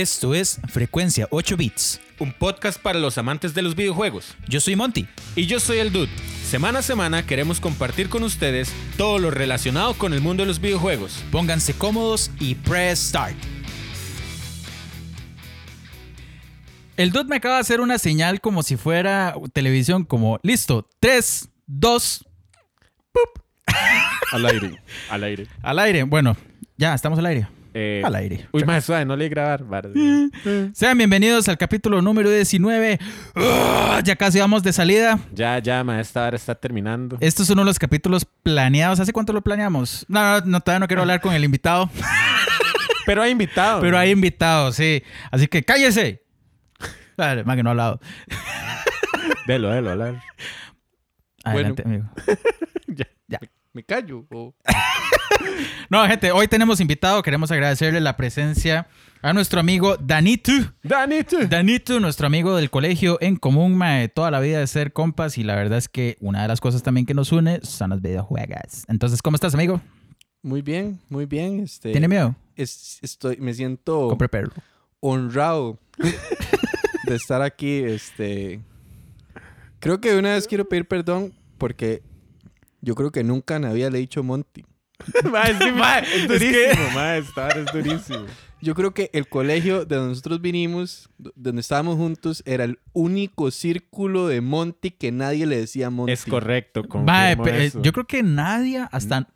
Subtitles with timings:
[0.00, 2.00] Esto es Frecuencia 8 Bits.
[2.20, 4.34] Un podcast para los amantes de los videojuegos.
[4.48, 5.06] Yo soy Monty.
[5.36, 6.08] Y yo soy el Dude.
[6.42, 10.58] Semana a semana queremos compartir con ustedes todo lo relacionado con el mundo de los
[10.58, 11.22] videojuegos.
[11.30, 13.36] Pónganse cómodos y press start.
[16.96, 21.46] El Dude me acaba de hacer una señal como si fuera televisión, como listo, 3,
[21.66, 22.24] 2,
[24.32, 25.46] Al aire, al aire.
[25.60, 26.02] al aire.
[26.04, 26.38] Bueno,
[26.78, 27.48] ya estamos al aire.
[27.72, 28.48] Eh, Al aire.
[28.52, 29.90] Uy, más suave, no le grabar.
[30.72, 32.98] Sean bienvenidos al capítulo número 19.
[33.36, 34.00] ¡Ah!
[34.04, 35.18] Ya casi vamos de salida.
[35.32, 37.16] Ya, ya, ma, esta hora está terminando.
[37.20, 38.98] Estos son uno de los capítulos planeados.
[38.98, 40.04] ¿Hace cuánto lo planeamos?
[40.08, 41.88] No, no, no, todavía no quiero hablar con el invitado.
[43.06, 43.80] Pero hay invitado.
[43.80, 45.02] Pero hay invitados, sí.
[45.30, 46.22] Así que cállese.
[47.16, 48.00] Más que no ha hablado.
[49.46, 50.22] Delo, delo, hablar.
[51.44, 52.04] Adelante, amigo.
[53.72, 54.26] Me, callo.
[54.30, 54.54] o-
[55.88, 57.22] No, gente, hoy tenemos invitado.
[57.22, 58.86] Queremos agradecerle la presencia
[59.22, 60.52] a nuestro amigo Danito.
[60.82, 61.38] Danito.
[61.48, 65.36] Danito, nuestro amigo del colegio en común, mae, toda la vida de ser compas.
[65.38, 68.00] Y la verdad es que una de las cosas también que nos une son los
[68.02, 68.84] videojuegos.
[68.88, 69.80] Entonces, ¿cómo estás, amigo?
[70.42, 71.60] Muy bien, muy bien.
[71.60, 72.36] Este, ¿Tiene miedo?
[72.56, 74.52] es- estoy, me siento Compre perro.
[75.00, 75.78] honrado
[77.06, 77.78] de estar aquí.
[77.84, 78.60] Este,
[79.80, 82.02] creo que de una vez quiero pedir perdón porque
[82.80, 84.64] yo creo que nunca me había le dicho Monty.
[85.32, 88.26] Ma, sí, ma, es durísimo, ma, hora es durísimo.
[88.62, 92.78] Yo creo que el colegio de donde nosotros vinimos, do- donde estábamos juntos, era el
[92.92, 96.12] único círculo de Monty que nadie le decía Monty.
[96.12, 96.82] Es correcto.
[97.06, 97.80] Eh, eso.
[97.80, 99.26] yo creo que nadie, hasta...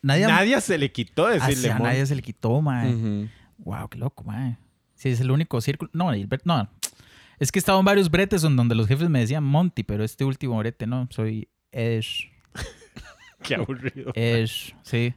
[0.00, 1.86] Nadie, Nadie se le quitó decirle hacia mon.
[1.86, 2.92] nadie se le quitó, mae.
[2.92, 3.28] Ujú.
[3.58, 4.56] Wow, qué loco, mae.
[4.96, 5.90] Sí, es el único círculo.
[5.94, 6.68] No, bre- no.
[7.38, 10.02] Es que he estado en varios bretes en donde los jefes me decían Monty, pero
[10.02, 12.31] este último brete no, soy Esh.
[13.46, 14.12] Qué aburrido.
[14.14, 15.14] Esh, sí.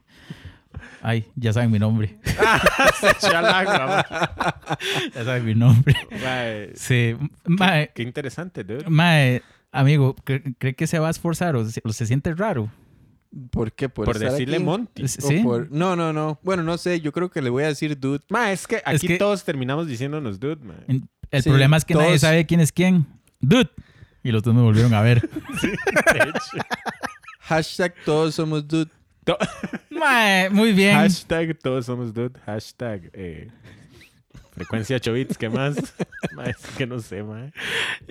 [1.02, 2.18] Ay, ya saben mi nombre.
[3.00, 4.60] se echó al agua, ma.
[5.14, 5.96] Ya saben mi nombre.
[6.22, 7.16] Mae, Sí.
[7.46, 8.90] Mae, Qué interesante, dude.
[8.90, 12.70] mae, amigo, ¿cre- ¿cree que se va a esforzar o se, o se siente raro?
[13.52, 13.88] ¿Por qué?
[13.90, 14.66] Por, Por estar decirle aquí?
[14.66, 15.08] Monty.
[15.08, 15.40] Sí.
[15.44, 16.40] por- No, no, no.
[16.44, 17.00] Bueno, no sé.
[17.02, 18.22] Yo creo que le voy a decir dude.
[18.30, 20.74] Ma, es que aquí que- todos terminamos diciéndonos dude, ma.
[20.88, 23.06] El Sí, problema es que nadie sabe quién es quién.
[23.40, 23.70] Dude.
[24.24, 25.22] Y los dos me volvieron a ver.
[25.62, 26.66] De hecho.
[27.46, 28.90] Hashtag todos somos dude.
[29.24, 29.38] To-
[29.90, 30.96] Mae, muy bien.
[30.96, 32.40] Hashtag todos somos dude.
[32.46, 33.50] Hashtag eh,
[34.54, 35.38] frecuencia 8 bits.
[35.38, 35.76] ¿Qué más?
[36.36, 37.52] Ma, es que no sé, ma.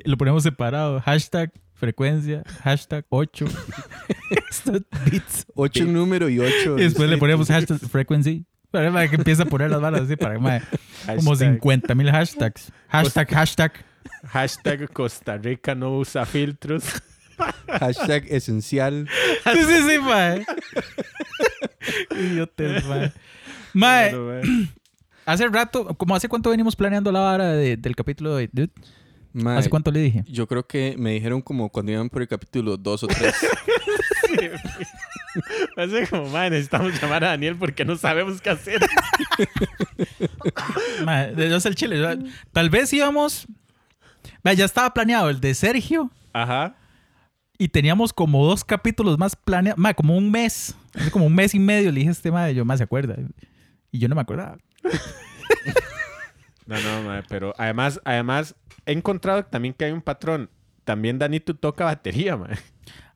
[0.04, 1.00] Lo ponemos separado.
[1.00, 2.42] Hashtag frecuencia.
[2.62, 3.46] Hashtag 8.
[5.10, 5.46] bits.
[5.54, 6.78] Ocho en número y ocho.
[6.78, 8.44] Y después le ponemos hashtag frequency.
[8.70, 10.60] Para mae, que empieza a poner las balas así para mae,
[11.06, 12.72] como Hashtag- 50 mil hashtags.
[12.88, 13.72] Hashtag, hashtag.
[14.24, 16.84] Hashtag Costa Rica no usa filtros.
[17.68, 19.08] Hashtag esencial.
[19.52, 20.44] Sí, sí, sí, mae.
[22.10, 23.12] Idiotes, mae.
[23.72, 24.40] Mae, ma.
[25.26, 28.70] hace rato, como hace cuánto venimos planeando la vara de- del capítulo de hoy, dude?
[29.32, 30.24] Mae, ¿Hace cuánto le dije?
[30.28, 33.34] Yo creo que me dijeron como cuando iban por el capítulo 2 o 3.
[35.76, 38.80] Hace como, ma, necesitamos llamar a Daniel porque no sabemos qué hacer.
[41.04, 42.00] Mae, de Dios el chile.
[42.52, 43.46] Tal vez íbamos.
[44.44, 46.76] Ya estaba planeado el de Sergio Ajá.
[47.64, 49.80] Y teníamos como dos capítulos más planeados.
[49.96, 50.76] Como un mes.
[50.94, 53.16] Hace como un mes y medio le dije a este madre, yo más se acuerda.
[53.90, 54.58] Y yo no me acordaba.
[56.66, 58.54] No, no, ma, pero además, además
[58.86, 60.50] he encontrado también que hay un patrón.
[60.84, 62.48] También Danito toca batería, ma.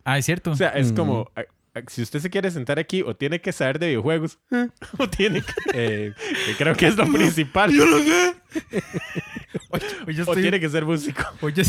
[0.04, 0.50] Ah, es cierto.
[0.52, 1.44] O sea, es como, a-
[1.88, 4.38] si usted se quiere sentar aquí, o tiene que saber de videojuegos,
[4.98, 6.12] o tiene que, eh,
[6.46, 7.70] que creo que es lo principal.
[7.70, 8.34] Yo lo sé.
[10.12, 11.22] Yo O estoy- tiene que ser músico.
[11.42, 11.62] Oye,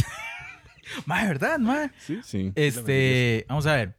[1.06, 1.92] mae, ¿verdad, mae?
[2.00, 2.20] Sí.
[2.24, 2.52] Sí.
[2.56, 3.96] Este, vamos a ver.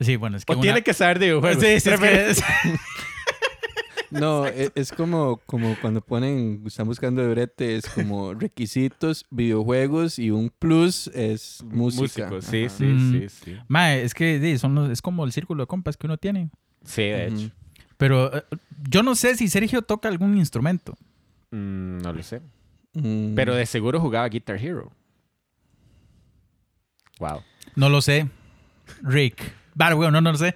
[0.00, 1.62] Sí, bueno, es que O una- tiene que saber de videojuegos.
[1.64, 2.34] Sí, sí, es que-
[4.10, 10.18] No, e- es, como, como cuando ponen, están buscando de brete, es como requisitos, videojuegos
[10.20, 12.28] y un plus es música.
[12.30, 12.74] Músico, sí, Ajá.
[12.76, 13.12] sí, Mm.
[13.12, 13.56] sí, sí.
[13.66, 16.50] Mae, es que sí, son los- es como el círculo de compas que uno tiene.
[16.84, 17.50] Sí, de hecho.
[17.96, 18.44] Pero eh,
[18.88, 20.96] yo no sé si Sergio toca algún instrumento.
[21.50, 22.40] Mm, no lo sé.
[22.94, 23.34] Mm.
[23.34, 24.92] Pero de seguro jugaba Guitar Hero.
[27.18, 27.42] Wow.
[27.74, 28.28] No lo sé.
[29.02, 29.52] Rick.
[29.74, 30.54] Vale, bueno, no, no lo sé.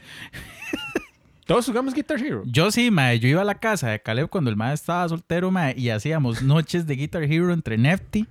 [1.47, 2.43] Todos jugamos Guitar Hero.
[2.47, 3.19] Yo sí, mae.
[3.19, 6.43] Yo iba a la casa de Caleb cuando el mae estaba soltero, mae, y hacíamos
[6.43, 8.27] noches de Guitar Hero entre Nefty,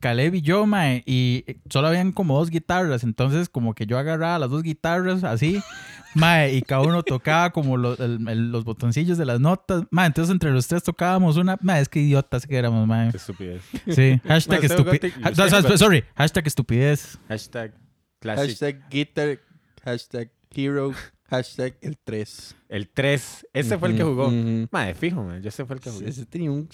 [0.00, 4.38] Caleb y yo, mae, y solo habían como dos guitarras, entonces como que yo agarraba
[4.38, 5.60] las dos guitarras así,
[6.14, 10.06] mae, y cada uno tocaba como lo- el- el- los botoncillos de las notas, mae,
[10.06, 13.10] entonces entre los tres tocábamos una, mae, es que idiotas que éramos, mae.
[13.10, 13.62] Qué estupidez.
[13.88, 15.16] Sí, hashtag Mae, estupidez.
[15.16, 17.18] Usted jugó- Sorry, hashtag estupidez.
[17.28, 17.74] Hashtag
[18.20, 18.48] Classic.
[18.50, 19.38] Hashtag guitar,
[19.84, 20.92] hashtag hero,
[21.28, 22.56] hashtag el 3.
[22.68, 23.46] El 3.
[23.52, 24.28] Ese fue el que jugó.
[24.28, 24.68] Ujú.
[24.70, 25.40] Madre, fijo, man.
[25.44, 26.06] Ese fue el que jugó.
[26.06, 26.68] Ese tenía un...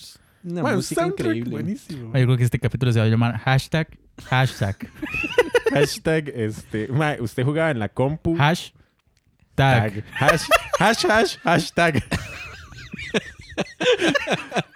[0.45, 1.51] Una un música increíble.
[1.51, 2.07] Buenísimo.
[2.17, 3.89] Yo creo que este capítulo se va a llamar hashtag,
[4.25, 4.77] hashtag,
[5.73, 6.89] Hashtag, este.
[6.89, 8.37] mae, usted jugaba en la compu.
[8.37, 8.75] hashtag.
[9.55, 10.05] Tag.
[10.19, 10.43] Hash,
[10.79, 12.03] hash, hash, hashtag.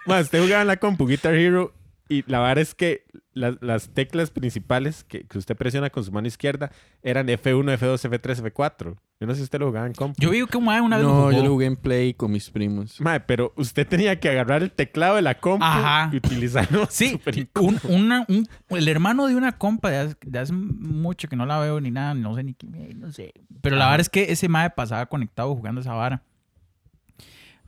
[0.05, 1.73] Más, usted jugaba en la compu Guitar Hero
[2.07, 3.03] y la verdad es que
[3.39, 6.71] las, las teclas principales que, que usted presiona con su mano izquierda
[7.01, 8.95] eran F1, F2, F3, F4.
[9.21, 10.15] Yo no sé si usted lo jugaba en compu.
[10.21, 11.31] Yo vi que un mae una vez lo No, jugó.
[11.33, 13.01] yo lo jugué en Play con mis primos.
[13.01, 16.09] Mae, pero usted tenía que agarrar el teclado de la compu Ajá.
[16.13, 16.87] y utilizarlo.
[16.89, 17.19] Sí,
[17.59, 21.45] un, una- un- el hermano de una compa de hace, de hace mucho que no
[21.45, 23.33] la veo ni nada, no sé ni quién, no sé.
[23.61, 26.23] Pero la verdad es que ese mae pasaba conectado jugando esa vara.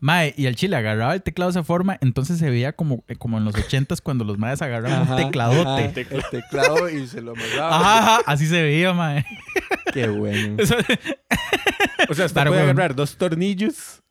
[0.04, 3.16] Mae, y el chile agarraba el teclado de esa forma, entonces se veía como, eh,
[3.16, 5.70] como en los ochentas cuando los maes agarraban Ajá, un tecladote.
[5.70, 7.76] ajá, el teclado y se lo amarraba.
[7.76, 9.24] Ajá, ajá, así se veía, mae.
[9.94, 10.62] Qué bueno.
[10.62, 10.76] Eso-
[12.10, 12.76] O sea, Para puede huevón.
[12.80, 14.02] agarrar dos tornillos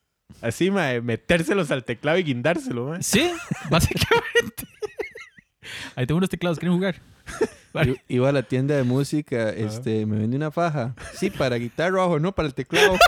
[0.41, 3.03] así, mae, metérselos al teclado y guindárselo, mae.
[3.03, 3.29] sí,
[3.69, 4.65] básicamente.
[5.97, 6.95] Ahí tengo unos teclados, ¿quieren jugar?
[8.07, 10.95] Iba a la tienda de música, este, me vende una faja.
[11.15, 12.97] Sí, para guitarra ojo, no para el teclado.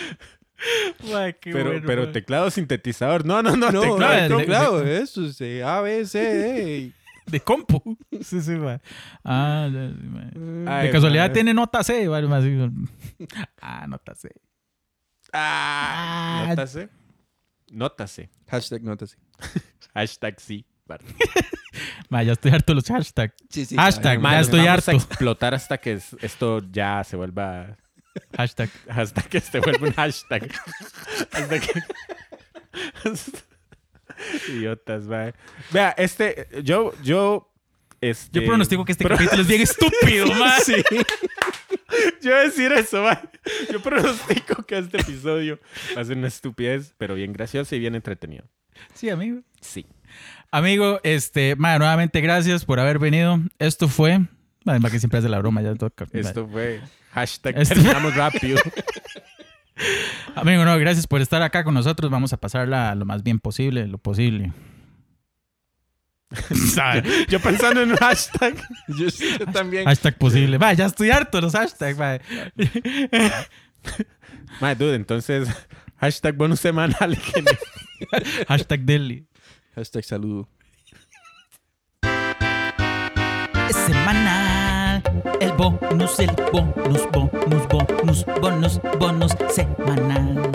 [1.40, 2.12] Qué Pero, bueno, pero mae.
[2.12, 3.24] teclado sintetizador.
[3.24, 4.28] No, no, no, No, teclado.
[4.28, 6.92] no, de teclado, eso, sí, A, B, C, D.
[7.26, 7.96] De compu.
[8.22, 8.80] Sí, sí, mae.
[9.24, 10.68] Ah, ya, sí, mae.
[10.68, 12.56] Ay, De casualidad tiene nota C, vale, más así.
[13.60, 14.30] Ah, nota C.
[15.32, 16.46] Ah, Ah.
[16.50, 16.88] nótase.
[17.70, 18.30] Nótase.
[18.48, 19.16] Hashtag notas.
[19.94, 20.66] Hashtag sí.
[22.08, 23.34] Ma, ya estoy harto de los hashtags.
[23.48, 23.76] Sí, sí.
[23.76, 24.90] Hashtag, ma, ya estoy vamos a harto.
[24.90, 27.76] explotar hasta que es- esto ya se vuelva.
[28.36, 28.70] Hashtag.
[28.88, 30.50] Hasta que se vuelva un hashtag.
[31.32, 31.82] hasta que.
[34.48, 35.34] Idiotas, mae.
[35.72, 36.48] Vea, este.
[36.62, 36.92] Yo.
[37.02, 37.46] Yo.
[38.00, 40.56] Este, Yo pronostico que este pro- capítulo es bien estúpido, ma.
[40.64, 40.74] Sí.
[42.22, 43.18] Yo decir eso, mae.
[43.70, 45.58] Yo pronostico que este episodio
[45.96, 48.44] va a ser una estupidez, pero bien gracioso y bien entretenido.
[48.94, 49.42] Sí, amigo.
[49.60, 49.86] Sí.
[50.50, 53.38] Amigo, este, ma, nuevamente gracias por haber venido.
[53.58, 54.20] Esto fue.
[54.64, 56.06] Además que siempre hace la broma, ya toca.
[56.12, 56.80] Esto fue
[57.10, 58.58] hashtag Esto- terminamos rápido.
[60.34, 62.10] Amigo, no, gracias por estar acá con nosotros.
[62.10, 64.52] Vamos a pasarla lo más bien posible, lo posible.
[67.28, 68.54] Yo pensando en un hashtag.
[68.88, 69.06] Yo,
[69.52, 69.84] también.
[69.84, 70.58] Hashtag posible.
[70.58, 71.98] Va, ya estoy harto de los hashtags.
[74.60, 75.48] Mae, dude, entonces,
[75.98, 77.18] hashtag bonus semanal.
[78.48, 79.26] Hashtag Deli.
[79.74, 80.48] Hashtag saludo.
[83.72, 84.69] semanal.
[85.40, 90.50] El bonus, el bonus, bonus, bonus, bonus, bonus semanal.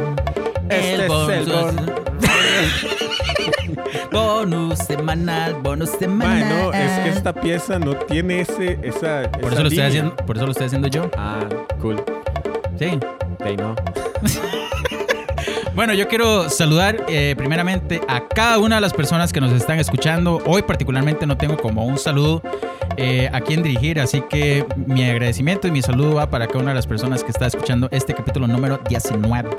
[0.69, 1.07] Este es el
[4.11, 6.49] bonus semanal, bonus semanal.
[6.49, 9.29] no, es que esta pieza no tiene ese, esa.
[9.31, 11.09] por esa eso lo estoy haciendo, por eso lo estoy haciendo yo.
[11.17, 11.39] Ah,
[11.81, 12.03] cool.
[12.77, 12.99] Sí.
[13.39, 13.75] De no.
[15.75, 19.77] Bueno, yo quiero saludar eh, primeramente a cada una de las personas que nos están
[19.77, 20.41] escuchando.
[20.45, 22.41] Hoy particularmente no tengo como un saludo
[22.95, 26.69] eh, a quien dirigir, así que mi agradecimiento y mi saludo va para cada una
[26.69, 29.49] de las personas que está escuchando este capítulo número 19.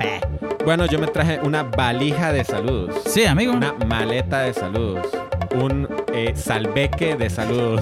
[0.65, 2.95] Bueno, yo me traje una valija de saludos.
[3.05, 3.53] Sí, amigo.
[3.53, 5.05] Una maleta de saludos.
[5.53, 7.81] Un eh, salveque de saludos.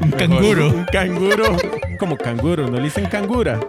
[0.00, 0.68] Un Mejor, canguro.
[0.68, 1.56] Un canguro.
[1.98, 3.60] Como canguro, ¿no le dicen cangura?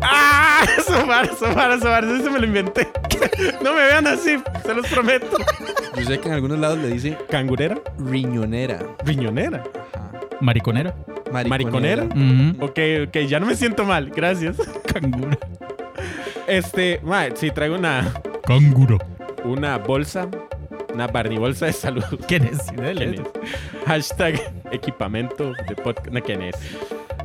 [0.00, 0.51] ¡Ah!
[0.86, 2.04] Sofar, sofar, sofar.
[2.04, 2.88] Eso me lo inventé.
[3.62, 5.36] No me vean así, se los prometo.
[5.96, 7.78] Yo sé que en algunos lados le dicen ¿Cangurera?
[7.98, 8.78] riñonera.
[9.04, 9.62] ¿Riñonera?
[9.94, 10.10] Ajá.
[10.40, 10.94] Mariconera.
[11.32, 12.04] ¿Mariconera?
[12.04, 12.64] Ujú.
[12.64, 14.56] Ok, ok, ya no me siento mal, gracias.
[14.92, 15.38] Canguro.
[16.46, 18.12] Este, mae, sí, traigo una,
[18.44, 18.98] Canguro.
[19.44, 20.26] una bolsa,
[20.92, 22.04] una Barney bolsa de salud.
[22.28, 22.58] ¿Quién es?
[22.66, 23.86] Sí, dele, ¿Quién es?
[23.86, 24.40] Hashtag
[24.72, 26.08] equipamiento de podcast.
[26.12, 26.56] No, ¿quién es?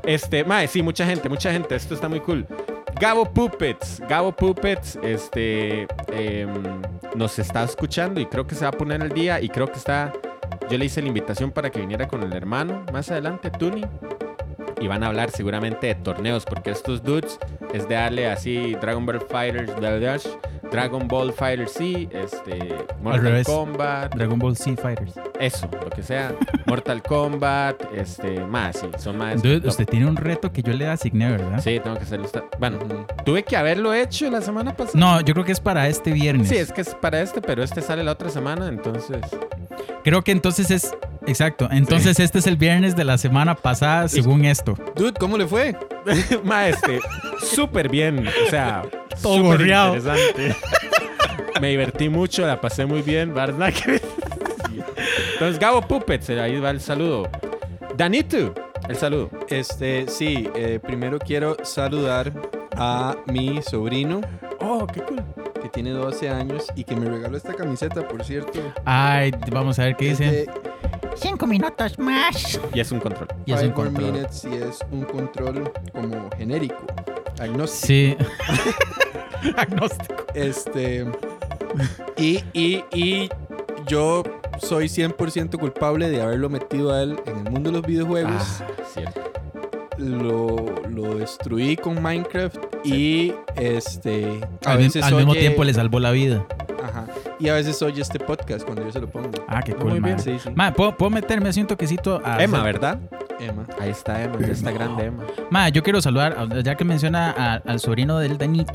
[0.06, 1.76] Este, mae, sí, mucha gente, mucha gente.
[1.76, 2.46] Esto está muy cool.
[3.00, 4.02] Gabo Puppets.
[4.08, 6.82] Gabo Puppets, este, em,
[7.16, 9.78] nos está escuchando y creo que se va a poner al día y creo que
[9.78, 10.14] está...
[10.70, 13.86] Yo le hice la invitación para que viniera con el hermano más adelante, Tuni.
[14.80, 17.40] Y van a hablar seguramente de torneos, porque estos dudes
[17.74, 19.98] es de darle así Dragon Ball Fighters, blah,
[20.72, 22.60] Dragon Ball Fighter C, este,
[23.02, 23.48] Mortal revés.
[23.48, 25.14] Kombat, Dragon Ball Z Fighters.
[25.40, 26.36] eso, lo que sea.
[26.66, 29.42] Mortal Kombat, este, más, sí, son más.
[29.42, 31.60] Dude, usted tiene un reto que yo le asigné, ¿verdad?
[31.62, 32.28] Sí, tengo que hacerlo.
[32.60, 32.80] Bueno,
[33.26, 35.00] tuve que haberlo hecho la semana pasada.
[35.00, 36.50] No, yo creo que es para este viernes.
[36.50, 39.22] Sí, es que es para este, pero este sale la otra semana, entonces.
[40.04, 40.96] Creo que entonces es.
[41.26, 41.68] Exacto.
[41.72, 44.67] Entonces este es el viernes de la semana pasada, según esto.
[44.96, 45.76] Dude, ¿cómo le fue?
[46.44, 47.00] Ma, este,
[47.42, 48.28] súper bien.
[48.28, 48.84] O sea,
[49.22, 49.96] Todo gorreado.
[49.96, 50.56] interesante.
[51.62, 53.74] Me divertí mucho, la pasé muy bien, ¿verdad?
[55.34, 57.30] Entonces, Gabo Puppets, ahí va el saludo.
[57.96, 58.54] Danito,
[58.88, 59.30] el saludo.
[59.50, 62.32] Este, sí, eh, primero quiero saludar
[62.76, 64.22] a mi sobrino
[64.60, 65.24] Oh, qué cool.
[65.62, 68.60] que tiene 12 años y que me regaló esta camiseta, por cierto.
[68.86, 70.48] Ay, vamos a ver qué dice.
[71.20, 72.60] Cinco minutos más.
[72.74, 73.28] Y es un control.
[73.46, 74.12] Y es un Five control.
[74.14, 76.86] Minutes y es un control como genérico,
[77.40, 77.88] agnóstico.
[77.88, 78.18] Sí.
[79.58, 80.26] Agnóstico.
[80.34, 81.06] Este.
[82.18, 83.30] Y, y, y
[83.88, 84.24] yo
[84.60, 88.34] soy 100% culpable de haberlo metido a él en el mundo de los videojuegos.
[88.62, 89.22] Ah, cierto.
[89.98, 90.56] Lo,
[90.90, 94.42] lo destruí con Minecraft y este.
[94.66, 96.46] A Al, mi- veces al mismo oye- tiempo le salvó la vida.
[97.40, 99.30] Y a veces oye este podcast cuando yo se lo pongo.
[99.48, 100.02] Ah, qué Muy cool, bien.
[100.02, 100.20] man.
[100.20, 100.50] Sí, sí.
[100.56, 103.00] Ma, ¿puedo, puedo meterme así un toquecito a Emma, hacer- ¿verdad?
[103.40, 103.66] Emma.
[103.80, 105.24] Ahí está Emma, ya está grande Emma.
[105.52, 108.66] Ma, yo quiero saludar, ya que menciona a- al sobrino del Dani.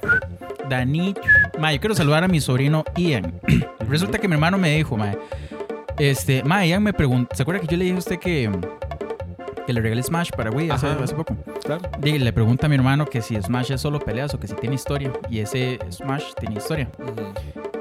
[0.69, 1.15] Dani.
[1.59, 3.35] Ma, yo quiero saludar a mi sobrino Ian.
[3.89, 5.13] Resulta que mi hermano me dijo, ma.
[5.99, 7.35] Este, ma, Ian me preguntó.
[7.35, 8.49] ¿Se acuerda que yo le dije a usted que,
[9.67, 11.37] que le regalé Smash para Wii hace, poco?
[11.65, 11.83] Claro.
[12.03, 14.55] Y le pregunta a mi hermano que si Smash es solo peleas o que si
[14.55, 15.13] tiene historia.
[15.29, 16.89] Y ese Smash tiene historia.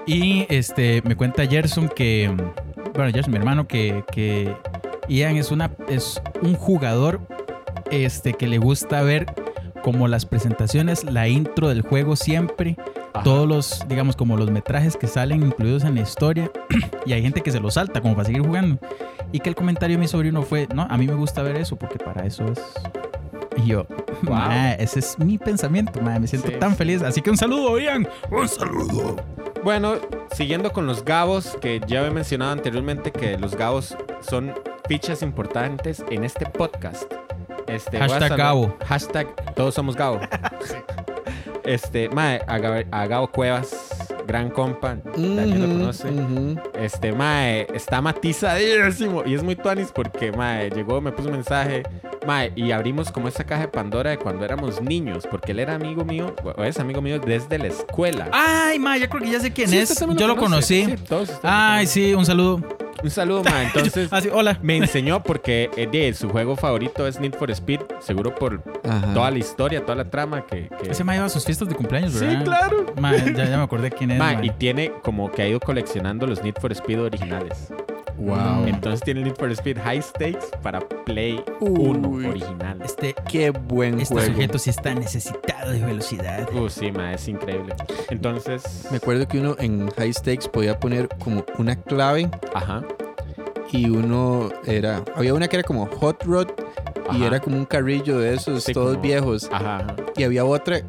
[0.06, 2.34] Y este, me cuenta Gerson que,
[2.94, 4.54] bueno, Gerson, mi hermano, que, que
[5.08, 7.22] Ian es, una, es un jugador
[7.92, 9.28] este, que le gusta ver
[9.84, 12.78] como las presentaciones, la intro del juego siempre,
[13.14, 13.24] Ajá.
[13.24, 16.52] todos los, digamos, como los metrajes que salen incluidos en la historia.
[17.06, 18.80] y hay gente que se lo salta como para seguir jugando.
[19.32, 21.76] Y que el comentario de mi sobrino fue, no, a mí me gusta ver eso
[21.76, 22.60] porque para eso es...
[23.64, 23.86] Y yo,
[24.24, 24.36] Wow.
[24.36, 26.76] "Ma, ese es mi pensamiento, ma, me siento Sí, tan sí.
[26.78, 27.02] feliz.
[27.02, 28.08] Así que un saludo, Ian.
[28.30, 29.16] Un saludo.
[29.64, 29.96] Bueno,
[30.34, 34.54] siguiendo con los gabos, que ya he mencionado anteriormente que los gabos son
[34.88, 37.04] fichas importantes en este podcast.
[37.68, 38.76] Este, Hashtag Gabo.
[38.88, 40.20] Hashtag todos somos Gabo.
[41.64, 44.01] Este, mae, a, Gab- a Gabo Cuevas,
[44.32, 46.08] gran compa, Daniel lo conoce.
[46.80, 49.24] Este, mae, está matizadísimo.
[49.26, 51.84] Y es muy tuanis porque, mae, llegó, me puso un mensaje.
[52.26, 55.28] Mae, y abrimos como esa caja de Pandora de cuando éramos niños.
[55.30, 58.30] Porque él era amigo mío, o es amigo mío desde la escuela.
[58.32, 60.00] Ay, ma, yo creo que ya sé quién Sí, es.
[60.16, 60.86] Yo lo conocí.
[60.86, 62.62] Sí, todos ustedes lo Ay, sí, un saludo.
[63.04, 63.66] Un saludo, mae.
[63.74, 64.58] Entonces, sí, hola.
[64.62, 67.80] me enseñó porque eh, de, su juego favorito es Need for Speed.
[68.00, 69.14] Seguro por Ajá.
[69.14, 70.70] toda la historia, toda la trama que.
[70.82, 72.44] que- Ese ma iba a sus fiestas de cumpleaños, Sí, ¿verdad?
[72.44, 72.86] claro.
[73.00, 74.20] Ma, ya, ya me acordé quién es.
[74.20, 74.34] Ma.
[74.44, 77.72] y tiene como que ha ido coleccionando los Need for Speed originales.
[78.18, 78.66] Wow.
[78.68, 82.26] Entonces tiene el Need for Speed High Stakes para Play 1 Uy.
[82.26, 82.80] original.
[82.84, 84.34] Este, Qué buen este juego.
[84.34, 86.48] sujeto sí está necesitado de velocidad.
[86.54, 87.74] Uh, sí, ma, es increíble.
[88.10, 92.84] Entonces, Me acuerdo que uno en High Stakes podía poner como una clave ajá,
[93.72, 95.04] y uno era.
[95.16, 96.48] Había una que era como Hot Rod
[97.14, 99.50] y era como un carrillo de esos, Sí, todos como- viejos.
[99.52, 99.96] ajá, ajá.
[100.16, 100.82] Y había otra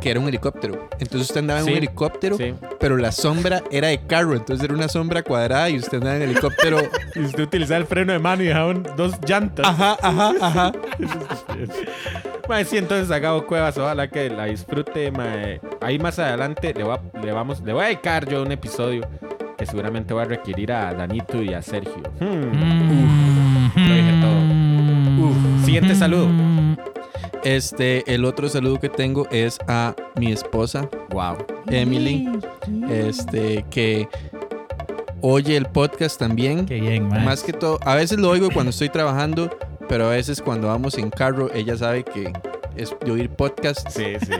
[0.00, 0.88] que era un helicóptero.
[0.98, 2.54] Entonces usted andaba en Sí, un helicóptero, Sí.
[2.80, 4.34] pero la sombra era de carro.
[4.34, 6.78] Entonces era una sombra cuadrada y usted andaba en helicóptero.
[7.14, 9.66] Y usted utilizaba el freno de mano y dejaban dos llantas.
[9.66, 10.72] ajá, ajá, ajá.
[12.48, 15.60] Mae, sí, entonces a Gabo Cuevas, ojalá que la disfrute, mae.
[15.82, 19.06] Ahí más adelante le, voy a, le, vamos, le voy a dedicar yo un episodio
[19.58, 22.02] que seguramente va a requerir a Danito y a Sergio.
[22.20, 22.24] Hmm.
[22.24, 23.88] Mm.
[23.88, 25.28] lo dije todo.
[25.28, 25.64] Uf.
[25.66, 26.28] Siguiente saludo.
[27.44, 31.36] Este, el otro saludo que tengo es a mi esposa, Wow.
[31.68, 32.28] Emily,
[32.90, 34.08] este, que
[35.20, 36.66] oye el podcast también.
[36.66, 37.08] Qué bien.
[37.08, 39.56] Más que todo, a veces lo oigo cuando estoy trabajando,
[39.88, 42.32] pero a veces cuando vamos en carro, ella sabe que
[42.76, 43.88] es de oír podcast.
[43.90, 44.32] Sí, sí.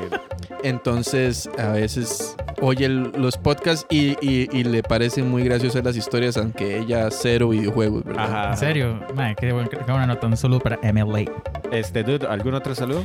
[0.65, 5.97] Entonces, a veces oye el- los podcasts y, y- y le parecen muy graciosas las
[5.97, 8.25] historias, aunque ella cero videojuegos, ¿verdad?
[8.25, 8.51] Ajá.
[8.51, 10.27] En serio, ma, qué, buen- qué buena nota.
[10.27, 11.25] Un saludo para MLA.
[11.71, 13.03] Este, dude, ¿algún otro saludo?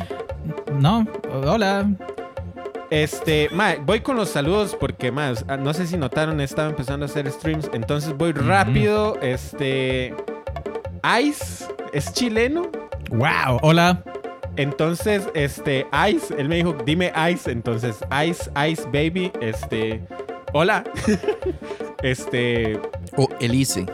[0.80, 1.06] No,
[1.46, 1.90] hola.
[2.90, 7.10] Este, mae, voy con los saludos porque, más, no sé si notaron, estaba empezando a
[7.10, 9.20] hacer streams, entonces voy rápido.
[9.22, 10.14] Este,
[11.22, 12.64] Ice es chileno,
[13.10, 14.04] Wow, hola.
[14.56, 20.02] Entonces, este, Ice, él me dijo, dime Ice, entonces, Ice, Ice Baby, este,
[20.54, 20.84] hola,
[22.04, 22.80] este,
[23.18, 23.86] O Elise.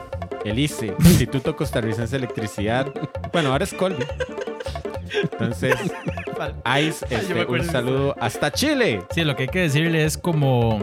[0.46, 2.88] Elise, Instituto Costarricense de Electricidad,
[3.34, 4.06] bueno, ahora es Colby.
[5.24, 5.76] Entonces,
[6.80, 9.02] Ice, este, un saludo hasta Chile.
[9.12, 10.80] Sí, lo que hay que decirle es como...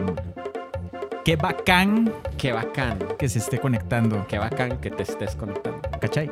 [1.23, 2.99] Qué bacán Qué bacán.
[3.17, 4.25] que se esté conectando.
[4.27, 5.81] Qué bacán que te estés conectando.
[5.99, 6.29] ¿Cachai?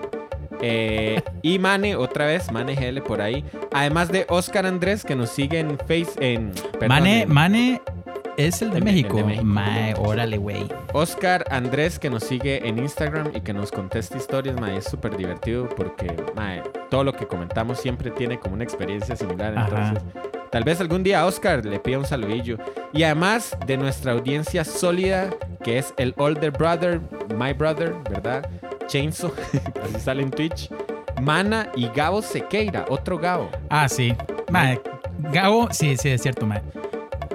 [0.62, 3.44] Eh, y Mane, otra vez, Mane GL por ahí.
[3.74, 6.12] Además de Oscar Andrés, que nos sigue en Face.
[6.20, 7.82] En, perdón, Mane, en- Mane
[8.38, 9.18] es el de El México.
[9.18, 9.46] el de México.
[9.46, 10.66] Mae, órale, güey.
[10.94, 14.60] Oscar Andrés, que nos sigue en Instagram y que nos contesta historias.
[14.60, 19.16] Mae, es súper divertido porque mae, todo lo que comentamos siempre tiene como una experiencia
[19.16, 19.58] similar.
[19.58, 19.68] Ajá.
[19.94, 20.04] Entonces,
[20.52, 22.58] tal vez algún día Oscar le pida un saludillo.
[22.94, 25.30] Y además de nuestra audiencia sólida,
[25.64, 27.02] que es el Older Brother,
[27.38, 28.48] My Brother, ¿verdad?
[28.88, 29.32] Chainsaw,
[29.84, 30.70] así sale en Twitch.
[31.22, 33.50] Mana y Gabo Sequeira, otro Gabo.
[33.70, 34.14] Ah, sí.
[34.50, 34.82] Mae,
[35.32, 36.62] Gabo, sí, sí, es cierto, mae.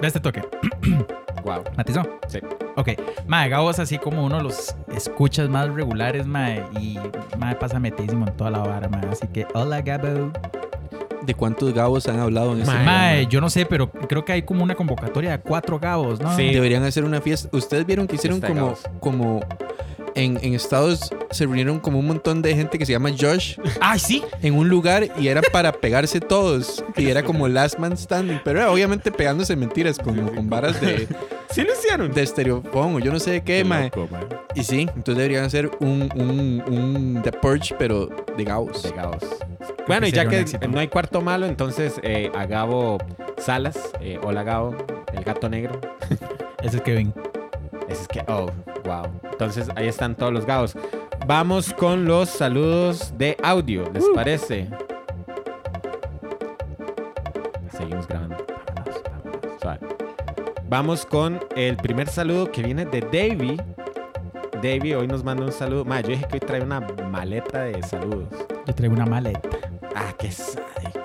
[0.00, 0.42] De este toque.
[1.42, 1.64] Wow.
[1.74, 2.02] ¿Matizó?
[2.28, 2.38] Sí.
[2.76, 2.90] Ok.
[3.26, 6.62] Mae, Gabo es así como uno de los escuchas más regulares, mae.
[6.78, 6.98] Y
[7.38, 9.06] mae pasa metidísimo en toda la vara, mae.
[9.10, 10.32] Así que, hola, Gabo.
[11.22, 12.84] ¿De cuántos gabos han hablado en este Mae.
[12.84, 16.34] Mae, yo no sé, pero creo que hay como una convocatoria de cuatro Gabos, ¿no?
[16.36, 16.52] Sí.
[16.52, 17.48] Deberían hacer una fiesta.
[17.52, 18.80] Ustedes vieron que hicieron como, gabos.
[19.00, 19.40] como
[20.14, 23.98] en, en Estados se reunieron como un montón de gente que se llama Josh ¡Ay,
[23.98, 24.22] sí!
[24.42, 26.84] en un lugar y era para pegarse todos.
[26.96, 28.40] Y era como Last Man Standing.
[28.44, 31.06] Pero era obviamente pegándose mentiras, como con varas de,
[31.50, 32.12] Sí lo hicieron.
[32.12, 33.84] de estereofón o yo no sé de qué, Qué mae.
[33.84, 34.22] loco, mae.
[34.54, 38.82] Y sí, entonces deberían hacer un, un, un The Purge, pero de gabos.
[38.82, 39.22] De Gabos.
[39.86, 40.66] Bueno, y ya que éxito.
[40.68, 42.98] no hay cuarto malo, entonces eh, a Gabo
[43.38, 43.76] Salas.
[44.00, 44.76] eh, hola Gabo,
[45.12, 45.80] el gato negro.
[46.62, 47.12] Ese es Kevin.
[47.90, 48.46] Es que, oh,
[48.84, 49.10] wow.
[49.24, 50.76] Entonces ahí están todos los Gabos.
[51.26, 54.68] Vamos con los saludos de audio, ¿les parece?
[57.72, 58.36] Seguimos grabando.
[58.74, 59.80] Vámonos, vámonos, suave.
[60.68, 63.60] Vamos con el primer saludo que viene de Davey.
[64.62, 65.84] Davey hoy nos manda un saludo.
[65.84, 68.28] Ma, yo dije que hoy trae una maleta de saludos.
[68.66, 69.48] Yo traigo una maleta.
[69.96, 71.00] Ah, qué sádico.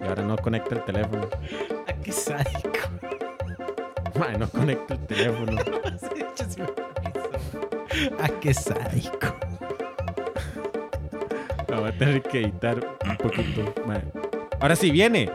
[0.00, 1.28] y ahora no conecta el teléfono.
[1.86, 3.15] ¡Ah, qué sádico!
[4.16, 5.52] No conecta el teléfono.
[8.18, 9.36] ¡Ah, qué sádico!
[11.68, 13.74] La voy a tener que editar un poquito.
[13.86, 14.00] ma.
[14.58, 15.30] Ahora sí, viene.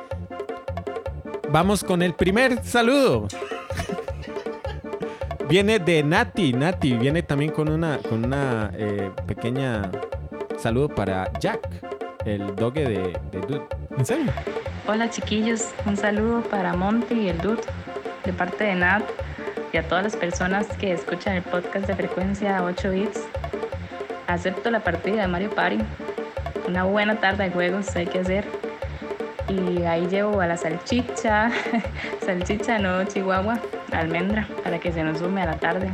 [1.50, 3.28] Vamos con el primer saludo.
[5.48, 6.54] viene de Nati.
[6.54, 9.92] Nati viene también con una, con una eh, pequeña
[10.58, 11.70] saludo para Jack,
[12.26, 13.68] el doge de, de Dude.
[13.96, 14.32] ¿En serio?
[14.88, 17.62] Hola chiquillos, un saludo para Monty y el Dude
[18.26, 19.04] de parte de Nat
[19.74, 23.22] y a todas las personas que escuchan el podcast de frecuencia 8 bits.
[24.28, 25.80] Acepto la partida de Mario Party.
[26.68, 28.46] Una buena tarde de juegos hay que hacer.
[29.48, 31.52] Y ahí llevo a la salchicha,
[32.26, 33.60] salchicha no chihuahua,
[33.92, 35.90] almendra, para que se nos sume a la tarde.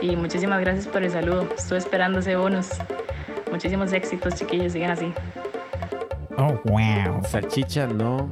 [0.00, 1.48] Y muchísimas gracias por el saludo.
[1.56, 2.68] Estoy esperando ese bonus.
[3.50, 4.72] Muchísimos éxitos, chiquillos.
[4.72, 5.12] Sigan así.
[6.36, 7.24] Oh, wow.
[7.24, 8.30] Salchicha, no.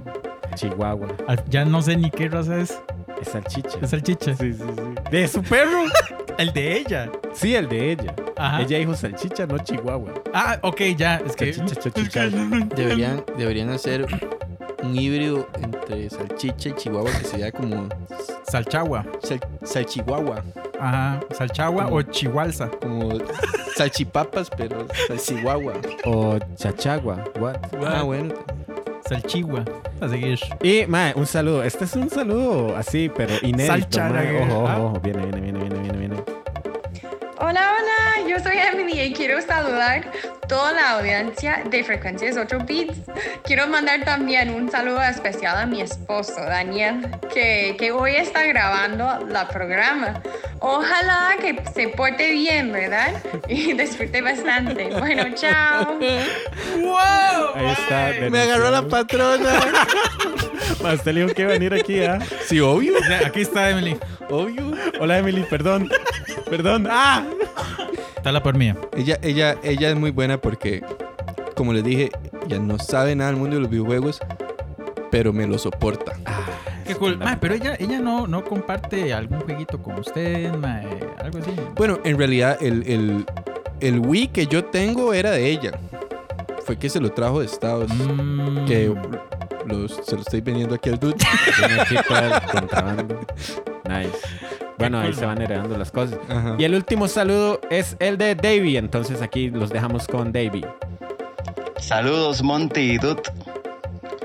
[0.54, 1.08] Chihuahua.
[1.48, 2.78] Ya no sé ni qué raza es.
[3.20, 3.78] Es salchicha.
[3.82, 4.34] Es salchicha.
[4.36, 4.82] Sí, sí, sí.
[5.10, 5.84] ¿De su perro?
[6.38, 7.10] El de ella.
[7.32, 8.14] Sí, el de ella.
[8.36, 8.60] Ajá.
[8.60, 10.12] Ella dijo salchicha, no chihuahua.
[10.34, 11.16] Ah, ok, ya.
[11.24, 11.52] Es que.
[11.54, 12.28] Salchicha, chochicha.
[12.76, 14.06] Deberían, deberían hacer
[14.82, 17.88] un híbrido entre salchicha y chihuahua que sería como
[18.50, 19.06] Salchagua.
[19.22, 20.42] sal- salchihuahua.
[20.78, 21.20] Ajá.
[21.32, 22.68] Salchagua o chihualza.
[22.68, 23.18] Como
[23.76, 25.72] salchipapas, pero salchihuahua.
[26.04, 27.24] O chachagua.
[27.40, 27.56] What?
[27.86, 28.34] Ah, bueno.
[29.08, 29.64] Salchigua.
[30.00, 30.38] A seguir.
[30.62, 31.62] Y, mae, un saludo.
[31.62, 33.72] Este es un saludo así, pero inédito.
[33.72, 34.32] Salcha, mae.
[34.32, 34.76] la- Ojo, ah.
[34.78, 35.00] ojo, ojo.
[35.00, 36.15] Viene, viene, viene, viene, viene, viene.
[38.98, 40.10] Y quiero saludar
[40.48, 42.98] toda la audiencia de Frecuencias 8 Beats.
[43.44, 49.26] Quiero mandar también un saludo especial a mi esposo, Daniel, que, que hoy está grabando
[49.28, 50.22] la programa.
[50.60, 53.22] Ojalá que se porte bien, ¿verdad?
[53.48, 54.88] Y disfrute bastante.
[54.98, 55.98] Bueno, chao.
[57.54, 58.12] Ahí está.
[58.30, 59.60] Me agarró la patrona.
[61.04, 62.18] Le dijo que venir aquí, ¿ah?
[62.46, 62.94] Sí, obvio.
[63.24, 63.98] Aquí está Emily.
[64.30, 64.72] Obvio.
[64.98, 65.90] Hola, Emily, perdón.
[66.48, 66.88] Perdón.
[66.90, 67.24] ¡Ah!
[68.26, 68.76] Está la por mía.
[68.96, 70.82] Ella, ella, ella es muy buena porque,
[71.54, 72.10] como les dije,
[72.44, 74.18] ella no sabe nada del mundo de los videojuegos,
[75.12, 76.14] pero me lo soporta.
[76.84, 77.18] Qué cool.
[77.18, 81.52] Ma, pero ella, ella no, no comparte algún jueguito con usted, ma, eh, algo así.
[81.76, 83.26] Bueno, en realidad, el, el,
[83.78, 85.78] el Wii que yo tengo era de ella.
[86.64, 87.92] Fue que se lo trajo de Estados.
[87.94, 88.64] Mm.
[88.64, 88.92] Que
[89.68, 91.14] los- se lo estoy vendiendo aquí al dude.
[92.52, 93.20] Contrabando.
[93.88, 94.18] Nice.
[94.78, 96.18] Bueno, ahí se van heredando las cosas.
[96.28, 96.56] Ajá.
[96.58, 98.76] Y el último saludo es el de Davey.
[98.76, 100.64] Entonces aquí los dejamos con Davey.
[101.78, 103.28] Saludos Monte y Dut.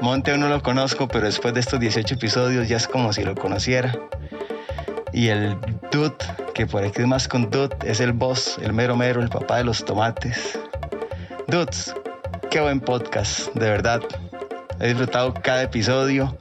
[0.02, 3.24] Monte aún no lo conozco, pero después de estos 18 episodios ya es como si
[3.24, 3.96] lo conociera.
[5.14, 5.56] Y el
[5.92, 9.30] Dut, que por aquí es más con Dut, es el boss, el mero mero, el
[9.30, 10.58] papá de los tomates.
[11.48, 11.94] Duts,
[12.50, 14.02] qué buen podcast, de verdad.
[14.80, 16.36] He disfrutado cada episodio.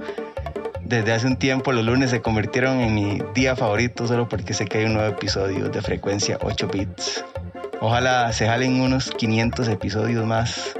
[0.91, 4.65] Desde hace un tiempo los lunes se convirtieron en mi día favorito solo porque sé
[4.67, 7.25] que hay un nuevo episodio de frecuencia 8 bits.
[7.81, 10.75] Ojalá se jalen unos 500 episodios más.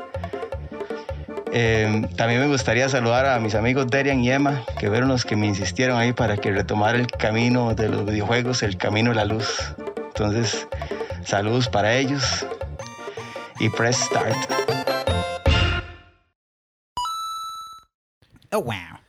[1.53, 5.37] Eh, también me gustaría saludar a mis amigos Derian y Emma, que fueron los que
[5.37, 9.27] me insistieron ahí para que retomara el camino de los videojuegos, el camino de la
[9.27, 9.77] luz.
[10.09, 10.67] Entonces,
[11.25, 12.45] saludos para ellos
[13.61, 14.37] y press start.
[18.51, 19.01] Oh, wow.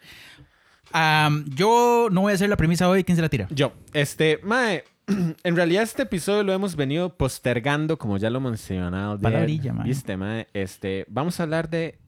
[1.56, 3.04] Yo no voy a hacer la premisa hoy.
[3.04, 3.48] ¿Quién se la tira?
[3.52, 4.84] Yo, este, Mae,
[5.44, 9.20] en realidad este episodio lo hemos venido postergando, como ya lo he mencionado.
[9.20, 9.88] Palabrilla, mae.
[9.88, 12.00] Viste, Mae, este, vamos a hablar de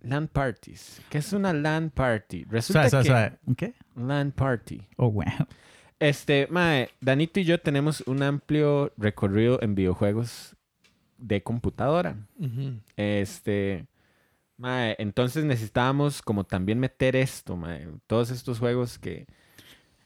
[0.00, 1.00] LAN parties.
[1.08, 2.44] ¿Qué es una LAN party?
[2.44, 3.08] Resulta Suave, suave, que...
[3.08, 3.38] suave.
[3.46, 3.74] ¿Un ¿Qué?
[3.96, 4.82] LAN party.
[4.96, 5.24] Oh, wow.
[6.00, 10.54] Este, mae, Danito y yo tenemos un amplio recorrido en videojuegos
[11.18, 12.16] de computadora.
[12.96, 13.86] Este,
[14.58, 19.26] mae, entonces necesitábamos como también meter esto, mae, todos estos juegos que...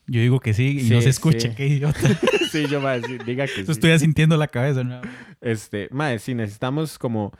[0.07, 1.49] Yo digo que sí y Sí, no se escucha.
[1.51, 1.55] sí.
[1.57, 1.99] Qué idiota.
[2.51, 3.73] sí, yo, mae, sí, diga que Eso sí.
[3.73, 4.85] estoy sintiendo la cabeza.
[4.85, 5.01] ¿no?
[5.41, 7.33] Este, mae, sí, necesitamos como...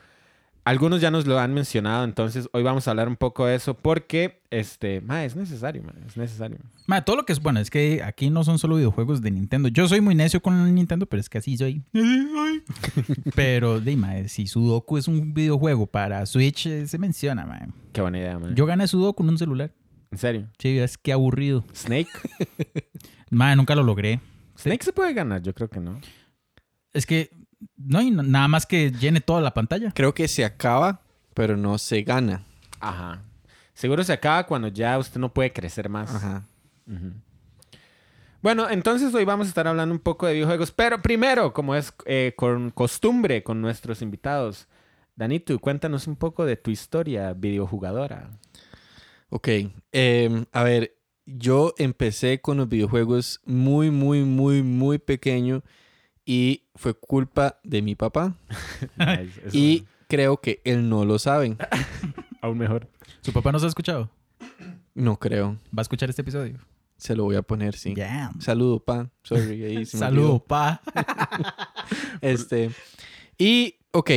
[0.65, 3.73] Algunos ya nos lo han mencionado, entonces hoy vamos a hablar un poco de eso
[3.73, 6.57] porque, este, mae, es necesario, mae, es necesario.
[6.87, 9.67] Ma, todo lo que es bueno es que aquí no son solo videojuegos de Nintendo.
[9.67, 11.83] Yo soy muy necio con Nintendo, pero es que así soy.
[13.35, 17.67] pero, dime, si Sudoku es un videojuego para Switch, eh, se menciona, ma.
[17.91, 18.53] Qué buena idea, mae.
[18.55, 19.71] Yo gané Sudoku en un celular.
[20.11, 20.47] En serio.
[20.59, 21.65] Sí, es que aburrido.
[21.75, 22.07] Snake.
[23.31, 24.19] Ma, nunca lo logré.
[24.55, 25.99] Snake se puede ganar, yo creo que no.
[26.93, 27.31] Es que
[27.75, 29.91] no hay nada más que llene toda la pantalla.
[29.93, 31.01] Creo que se acaba,
[31.33, 32.43] pero no se gana.
[32.79, 33.21] Ajá.
[33.73, 36.13] Seguro se acaba cuando ya usted no puede crecer más.
[36.13, 36.43] Ajá.
[38.41, 41.93] Bueno, entonces hoy vamos a estar hablando un poco de videojuegos, pero primero, como es
[42.05, 44.67] eh, con costumbre con nuestros invitados,
[45.15, 48.31] Danito, cuéntanos un poco de tu historia videojugadora.
[49.29, 49.47] Ok.
[49.91, 55.63] em, a ver, yo empecé con los videojuegos muy, muy, muy, muy pequeño
[56.25, 58.35] y fue culpa de mi papá.
[58.97, 61.57] Nice, Y creo que él no lo sabe.
[62.41, 62.87] aún mejor.
[63.21, 64.09] ¿Su papá nos ha escuchado?
[64.93, 65.57] No creo.
[65.75, 66.59] ¿Va a escuchar este episodio?
[66.97, 67.95] Se lo voy a poner, sí.
[67.95, 68.31] Yeah.
[68.39, 69.09] Saludo, pa.
[69.23, 70.81] Sorry, ahí se me Saludo, pa.
[72.21, 72.71] Este.
[73.37, 74.11] Y, ok.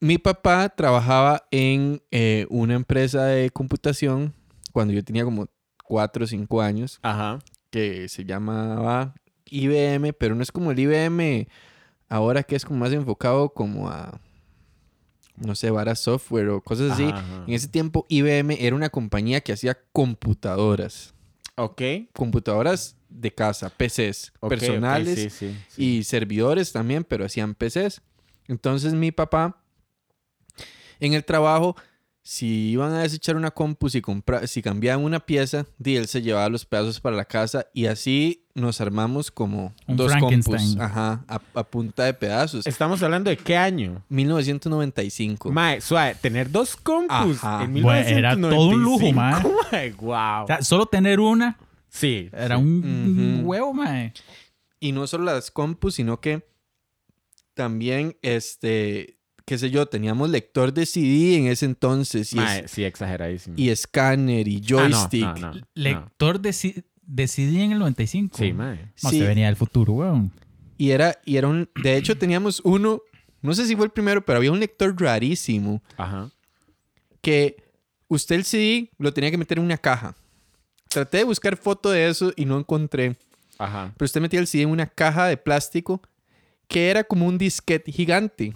[0.00, 4.34] Mi papá trabajaba en eh, una empresa de computación
[4.72, 5.48] cuando yo tenía como
[5.84, 7.40] 4 o 5 años Ajá.
[7.70, 9.14] que se llamaba
[9.50, 11.48] IBM, pero no es como el IBM
[12.08, 14.20] ahora que es como más enfocado como a,
[15.36, 17.10] no sé, varas software o cosas así.
[17.14, 17.44] Ajá.
[17.46, 21.14] En ese tiempo IBM era una compañía que hacía computadoras,
[21.56, 21.82] Ok.
[22.12, 25.82] computadoras de casa, PCs, personales sí, sí, sí.
[25.98, 28.00] y servidores también, pero hacían PCs.
[28.48, 29.62] Entonces mi papá,
[31.00, 31.76] en el trabajo,
[32.22, 36.48] si iban a desechar una compu, si, compra- si cambiaban una pieza, él se llevaba
[36.48, 40.76] los pedazos para la casa y así nos armamos como Un dos compus.
[40.78, 42.66] Ajá, a, a punta de pedazos.
[42.66, 44.02] Estamos hablando de qué año.
[44.08, 45.50] 1995.
[45.50, 47.64] Mae, suave, tener dos compus Ajá.
[47.64, 49.42] en Bueno, era todo un lujo, 1995, mae.
[49.72, 50.44] mae, Wow.
[50.44, 51.56] O sea, solo tener una
[51.88, 52.28] Sí.
[52.32, 52.62] era sí.
[52.62, 54.12] un huevo, mae.
[54.80, 56.46] Y no solo las compus, sino que
[57.54, 62.68] también, este, qué sé yo, teníamos lector de CD en ese entonces y, es- Mae,
[62.68, 63.56] sí, exageradísimo.
[63.58, 65.22] y escáner y Ah, no, joystick.
[65.24, 65.60] no, no, no.
[65.74, 68.36] Lector de, C- de CD en el 95.
[68.38, 68.76] Sí, mae.
[69.02, 69.18] No, Sí.
[69.18, 70.30] se venía del futuro, weón.
[70.76, 73.00] Y era, y era un, de hecho teníamos uno,
[73.42, 76.30] no sé si fue el primero, pero había un lector rarísimo Ajá.
[77.20, 77.56] que
[78.08, 80.14] usted el CD lo tenía que meter en una caja.
[80.88, 83.16] Traté de buscar foto de eso y no encontré.
[83.58, 83.92] Ajá.
[83.96, 86.00] Pero usted metía el CD en una caja de plástico
[86.68, 88.54] que era como un disquete gigante.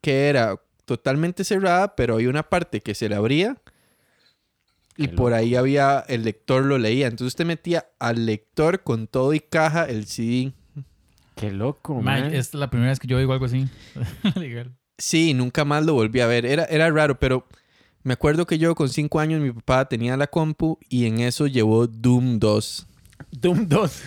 [0.00, 3.56] Que era totalmente cerrada, pero había una parte que se le abría.
[4.96, 7.06] Y por ahí había, el lector lo leía.
[7.06, 10.52] Entonces usted metía al lector con todo y caja el CD.
[11.34, 12.36] Qué loco, Mae, mae.
[12.36, 13.66] es la primera vez que yo oigo algo así.
[14.96, 16.46] Sí, nunca más lo volví a ver.
[16.46, 17.48] Era, era raro, pero
[18.04, 21.48] me acuerdo que yo con cinco años mi papá tenía la compu y en eso
[21.48, 22.86] llevó Doom 2.
[23.32, 24.02] Doom 2.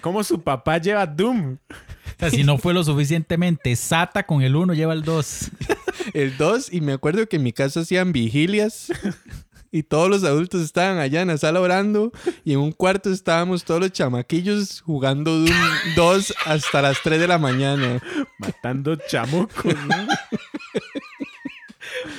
[0.00, 1.58] ¿Cómo su papá lleva Doom?
[1.68, 5.50] O sea, si no fue lo suficientemente sata con el 1, lleva el 2.
[6.14, 8.92] El 2 y me acuerdo que en mi casa hacían vigilias
[9.76, 12.12] y todos los adultos estaban allá en la sala orando
[12.44, 15.50] y en un cuarto estábamos todos los chamaquillos jugando Doom
[15.96, 18.00] 2 hasta las 3 de la mañana.
[18.38, 19.96] Matando chamucos, ¿no?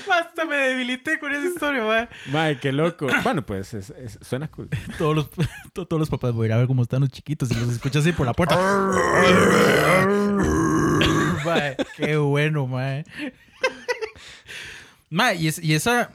[0.07, 2.09] Basta, me debilité con esa historia, mae.
[2.31, 3.07] Mae, qué loco.
[3.23, 4.67] Bueno, pues es- es- suena cool.
[4.97, 5.29] Todos los,
[5.73, 7.69] to- todos los papás, voy a ir a ver cómo están los chiquitos y los
[7.69, 8.57] escuchas así por la puerta.
[11.45, 12.67] Mae, qué bueno,
[15.39, 16.11] y, es- y esa,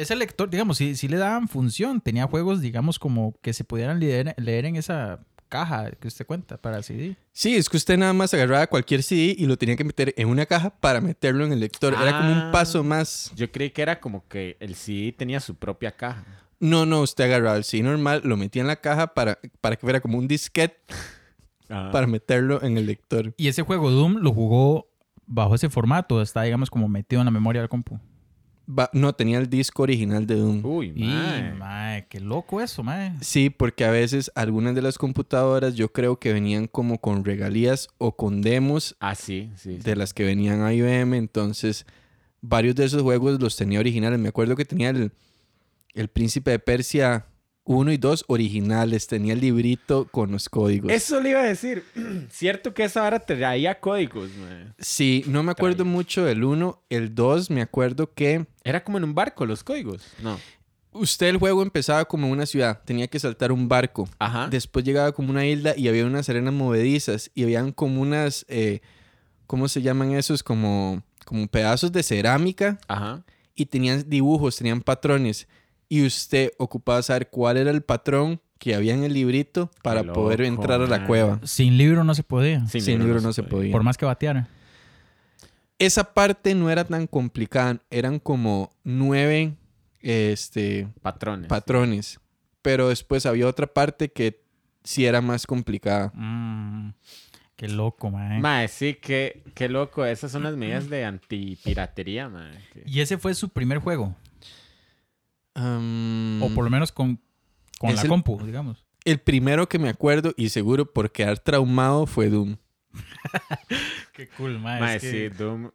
[0.00, 2.00] ese lector, digamos, sí, sí le daban función.
[2.00, 6.58] Tenía juegos, digamos, como que se pudieran leer, leer en esa caja que usted cuenta
[6.58, 7.16] para CD.
[7.32, 10.28] Sí, es que usted nada más agarraba cualquier CD y lo tenía que meter en
[10.28, 11.94] una caja para meterlo en el lector.
[11.94, 12.44] Era como Ah.
[12.46, 13.32] un paso más.
[13.34, 16.24] Yo creí que era como que el CD tenía su propia caja.
[16.60, 19.80] No, no, usted agarraba el CD normal, lo metía en la caja para, para que
[19.80, 20.76] fuera como un disquete
[21.68, 21.90] Ajá.
[21.92, 23.32] para meterlo en el lector.
[23.36, 24.90] Y ese juego Doom lo jugó
[25.26, 26.20] bajo ese formato.
[26.20, 27.98] Está, digamos, como metido en la memoria del compu.
[28.70, 30.64] Va- no, tenía el disco original de Doom.
[30.64, 31.54] Uy, Y, mae.
[31.54, 33.12] mae, qué loco eso, mae.
[33.22, 37.88] Sí, porque a veces algunas de las computadoras yo creo que venían como con regalías
[37.96, 39.76] o con demos Ah, sí, sí.
[39.76, 39.82] sí.
[39.82, 41.86] de las que venían a IBM, entonces
[42.42, 44.18] varios de esos juegos los tenía originales.
[44.20, 45.12] Me acuerdo que tenía el,
[45.94, 47.24] el Príncipe de Persia
[47.68, 49.06] 1 y 2 originales.
[49.06, 50.90] Tenía el librito con los códigos.
[50.90, 51.84] Eso le iba a decir.
[52.30, 54.30] Cierto que esa hora traía códigos.
[54.78, 55.92] Sí, no me acuerdo Traía.
[55.92, 56.82] mucho del 1.
[56.88, 60.02] El 2 me acuerdo que Era como en un barco los códigos.
[60.22, 60.38] No.
[60.92, 62.80] usted el juego empezaba como una ciudad.
[62.86, 64.08] Tenía que saltar un barco.
[64.18, 64.48] Ajá.
[64.48, 68.80] Después llegaba como una isla y había unas arenas movedizas y habían como unas, eh,
[69.46, 70.42] ¿cómo se llaman esos?
[70.42, 73.22] Como, como pedazos de cerámica Ajá.
[73.54, 75.46] y tenían dibujos, tenían patrones.
[75.88, 80.42] Y usted ocupaba saber cuál era el patrón que había en el librito para poder
[80.42, 81.40] entrar a la cueva.
[81.44, 82.66] Sin libro no se podía.
[82.66, 83.72] Sin libro no se podía.
[83.72, 84.48] Por más que bateara.
[85.78, 89.54] Esa parte no era tan complicada, eran como nueve
[90.00, 91.48] este, Patrones.
[91.48, 92.20] patrones.
[92.62, 94.42] Pero después había otra parte que
[94.82, 96.10] sí era más complicada.
[96.14, 96.94] Mm,
[97.54, 98.40] qué loco, mae.
[98.40, 100.04] Mae, sí, qué, qué loco.
[100.04, 102.58] Esas son las medidas de antipiratería, mae.
[102.84, 104.16] Y ese fue su primer juego.
[105.58, 107.20] Um, O por lo menos con,
[107.78, 108.84] con la el- compu, digamos.
[109.04, 112.56] El primero que me acuerdo y seguro por quedar traumado fue Doom.
[114.12, 114.80] Qué cool, mae.
[114.80, 115.70] Mae, es que- sí, Doom.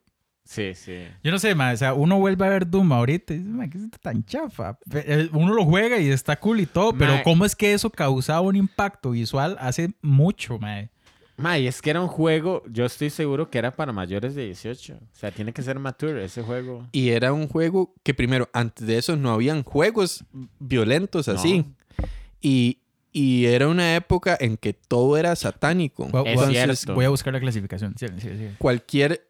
[0.46, 1.06] Sí, sí.
[1.24, 1.74] Yo no sé, mae.
[1.74, 4.24] O sea, uno vuelve a ver Doom ahorita y dice, mae, ¿qué es esto tan
[4.26, 4.78] chafa?
[4.92, 7.22] Eh, Uno lo juega y está cool y todo, pero.
[7.24, 10.90] ¿cómo es que eso causaba un impacto visual hace mucho, mae?
[11.36, 14.94] Mae, es que era un juego, yo estoy seguro que era para mayores de 18.
[15.02, 16.88] O sea, tiene que ser mature ese juego.
[16.92, 20.24] Y era un juego que primero, antes de eso no habían juegos
[20.60, 21.66] violentos así.
[22.40, 22.80] Y,
[23.12, 26.06] y era una época en que todo era satánico.
[26.08, 26.94] Voy, Es a- cierto.
[26.94, 27.96] voy a buscar la clasificación.
[27.98, 28.50] Sí, sí, sí.
[28.60, 29.28] Cualquier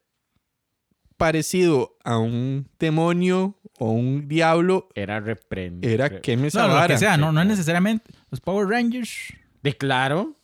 [1.16, 5.92] parecido a un demonio o un diablo Era reprendido.
[5.92, 8.10] era que me No, lo que sea, no, no es necesariamente.
[8.30, 10.36] Los Power Rangers, De claro.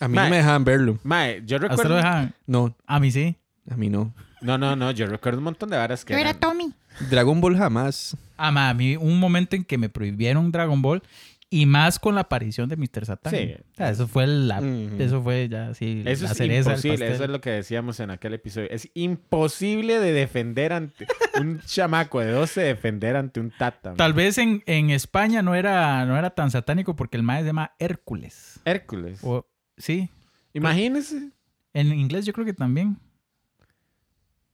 [0.00, 0.24] A mí Mae.
[0.24, 0.98] no me dejaban verlo.
[1.04, 1.88] Mae, yo recuerdo.
[1.90, 2.34] lo dejaban.
[2.46, 3.36] No, A mí sí.
[3.70, 4.14] a mí no.
[4.40, 6.12] No, no, no, yo recuerdo un montón de varas que.
[6.12, 6.72] Yo era Tommy.
[7.10, 8.16] Dragon Ball jamás.
[8.36, 11.02] Ah, ma, a mí un momento en que me prohibieron Dragon Ball
[11.50, 13.06] y más con la aparición de Mr.
[13.06, 13.32] Satan.
[13.32, 13.54] Sí.
[13.72, 14.96] O sea, eso fue la, Ujú.
[14.98, 18.10] eso fue ya sí Eso la es cereza imposible, eso es lo que decíamos en
[18.10, 18.68] aquel episodio.
[18.70, 21.06] Es imposible de defender ante
[21.40, 23.90] un chamaco de 12 defender ante un tata.
[23.90, 23.96] man.
[23.96, 27.48] Tal vez en, en España no era, no era tan satánico porque el maestro se
[27.50, 28.60] llama Hércules.
[28.64, 29.20] Hércules.
[29.22, 30.10] O, sí,
[30.52, 31.30] Imagínese.
[31.72, 32.98] en inglés yo creo que también.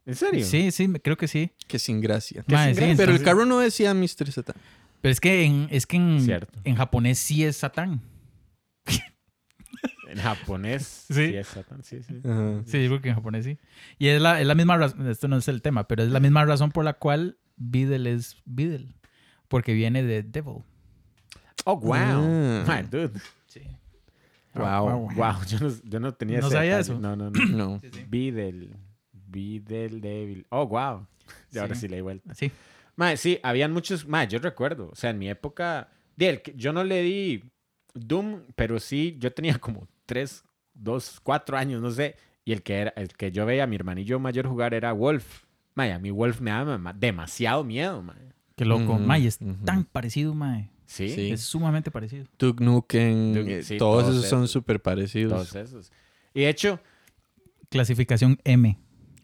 [0.06, 0.44] ¿En serio?
[0.44, 1.52] Sí, sí, creo que sí.
[1.68, 2.44] Que sin gracia.
[2.48, 2.94] Sin sí.
[2.96, 4.32] Pero el carro no decía Mr.
[4.32, 4.56] Satan.
[5.00, 8.00] Pero es que en, es que en, japonés sí es Satán.
[10.08, 11.04] En japonés.
[11.06, 11.14] Sí.
[11.14, 11.36] Sí.
[11.36, 12.20] es Satán, sí, sí.
[12.24, 12.62] Ajá.
[12.66, 13.58] Sí, yo creo que en japonés sí.
[13.96, 16.18] Y es la, es la misma razón, esto no es el tema, pero es la
[16.18, 18.92] misma razón por la cual Beedle es Beedle.
[19.46, 20.64] Porque viene de Devil.
[21.64, 21.94] Oh, wow.
[21.96, 22.64] Ah.
[22.66, 23.20] My dude.
[23.46, 23.62] Sí.
[24.54, 25.10] Wow.
[25.14, 26.98] Wow, yo no, yo no tenía ¿No sabía eso?
[26.98, 27.40] No, no, no.
[27.56, 27.80] No.
[28.08, 28.74] Videl.
[29.12, 30.46] Videl Devil.
[30.50, 31.06] Oh, wow.
[31.52, 31.82] Y ahora Sí.
[31.82, 32.34] sí le di vuelta.
[32.34, 32.50] Sí.
[32.96, 34.06] Mae, sí, habían muchos.
[34.06, 34.88] Mae, yo recuerdo.
[34.92, 35.88] O sea, en mi época.
[36.56, 37.44] yo no le di
[37.94, 42.16] Doom, pero sí, yo tenía como 3, 2, 4 años, no sé.
[42.44, 45.44] Y el que, era, el que yo veía a mi hermanillo mayor jugar era Wolf.
[45.74, 48.16] Mae, a mí Wolf me daba ma- demasiado miedo, mae.
[48.56, 48.94] Qué loco.
[48.94, 49.64] Ujú, Mae, es ujú.
[49.64, 50.68] tan parecido, Mae.
[50.90, 51.30] Sí, Sí.
[51.30, 52.24] Es sumamente parecido.
[52.36, 55.32] Duke Nukem, Duke- eh, sí, todos, todos esos son súper parecidos.
[55.32, 55.92] todos esos.
[56.34, 56.80] Y de hecho,
[57.68, 58.76] Clasificación M.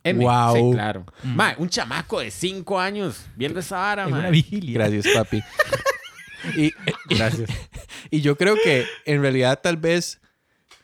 [0.05, 0.55] M, Wow.
[0.55, 1.05] sí, claro.
[1.25, 4.75] Mae, un chamaco de 5 años viendo esa vara, En una vigilia.
[4.87, 5.43] Gracias, papi.
[6.57, 6.71] y,
[7.11, 7.51] Gracias.
[8.13, 10.21] y yo creo que en realidad tal vez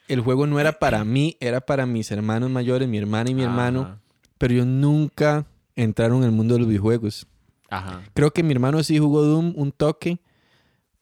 [0.09, 3.45] el juego no era para mí, era para mis hermanos mayores, mi hermana y mi
[3.45, 4.01] hermano,
[4.38, 7.29] pero yo nunca entraron en el mundo de los videojuegos.
[7.71, 8.03] Ajá.
[8.14, 10.18] Creo que mi hermano sí jugó Doom un toque,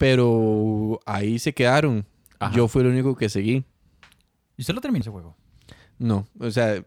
[0.01, 2.03] pero ahí se quedaron.
[2.39, 2.55] Ajá.
[2.55, 3.63] Yo fui el único que seguí.
[4.57, 5.37] ¿Y usted lo terminó ese juego?
[5.99, 6.83] No, o sea,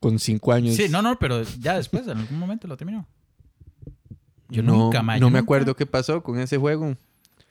[0.00, 0.76] con cinco años.
[0.76, 3.06] Sí, no, no, pero ya después, en algún momento lo terminó.
[4.50, 6.98] Yo no, nunca, mae, No me acuerdo qué pasó con ese juego.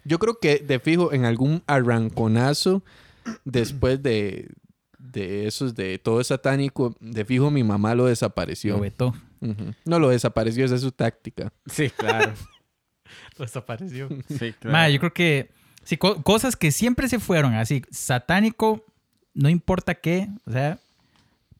[0.03, 2.83] Yo creo que de fijo en algún arranconazo
[3.43, 4.51] después de,
[4.99, 8.75] de esos de todo satánico, de fijo mi mamá lo desapareció.
[8.75, 9.15] Lo vetó.
[9.83, 11.51] No lo desapareció, esa es su táctica.
[11.65, 12.33] Sí, claro.
[13.39, 14.09] Desapareció.
[14.27, 14.71] Sí, claro.
[14.71, 15.49] Mae, yo creo que
[15.83, 18.85] sí, co- cosas que siempre se fueron así, satánico,
[19.33, 20.79] no importa qué, o sea,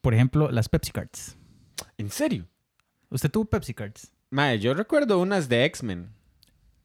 [0.01, 1.35] por ejemplo, las Pepsi Cards.
[1.97, 2.45] ¿En serio?
[3.09, 4.11] ¿Usted tuvo Pepsi Cards?
[4.29, 6.09] Mae, yo recuerdo unas de X-Men.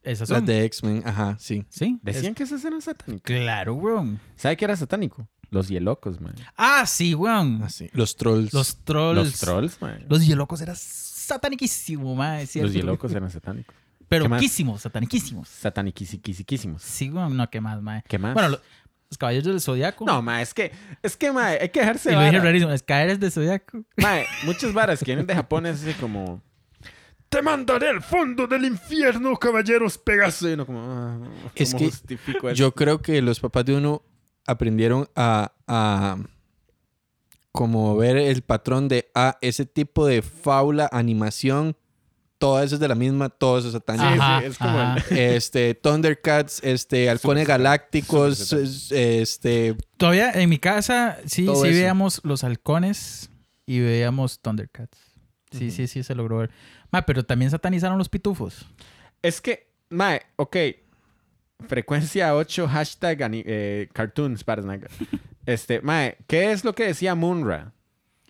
[0.03, 0.37] Esas son.
[0.37, 1.65] Las de X-Men, ajá, sí.
[1.69, 1.99] Sí.
[2.01, 3.21] Decían es- que esas eran satánicas.
[3.23, 4.19] Claro, weón.
[4.35, 5.27] ¿Sabe qué era satánico?
[5.49, 6.33] Los hielocos, man.
[6.55, 7.61] Ah, sí, weón.
[7.61, 7.89] Así.
[7.93, 8.53] Los trolls.
[8.53, 9.17] Los trolls.
[9.17, 10.05] Los trolls, man.
[10.07, 12.47] Los hielocos eran sataniquísimos, mae.
[12.47, 12.67] ¿cierto?
[12.67, 13.75] Los hielocos eran satánicos.
[14.11, 14.41] Pero ¿Qué más?
[14.41, 15.47] quísimos, sataniquísimos.
[15.47, 16.81] Sataniquísimos.
[16.81, 17.37] Sí, weón.
[17.37, 18.03] No, ¿qué más, mae?
[18.09, 18.33] ¿Qué más?
[18.33, 18.59] Bueno, lo-
[19.09, 20.03] los caballeros del zodiaco.
[20.05, 22.71] No, ma, es que, es que, ma, hay que dejarse Y lo dije rarísimo.
[22.73, 23.85] Es caeres del zodiaco.
[23.95, 26.41] Ma, muchas varas que vienen de Japón es así como...
[27.29, 30.49] Te mandaré al fondo del infierno, caballeros Pegaso.
[30.49, 32.51] Y uno como, ah, ¿cómo Es que justifico?
[32.51, 34.01] Yo creo que los papás de uno
[34.45, 36.17] aprendieron a, a
[37.53, 41.77] como ver el patrón de ah, ese tipo de faula, animación,
[42.41, 44.03] todo eso es de la misma, todo eso es satánico.
[44.11, 45.05] Sí, Ajá, sí, es como ajá.
[45.11, 48.51] el- Este, Thundercats, este, Halcones Galácticos,
[48.91, 51.61] este, Todavía en mi casa sí, sí eso.
[51.61, 53.29] veíamos los halcones
[53.65, 54.97] y veíamos Thundercats.
[55.51, 56.49] Sí, sí, sí, se logró ver.
[56.91, 58.65] Ma, pero también satanizaron los pitufos.
[59.21, 60.57] Es que, mae, ok.
[61.67, 64.61] Frecuencia 8, hashtag eh, cartoons, para
[65.45, 67.73] Este, mae, ¿qué es lo que decía Munra?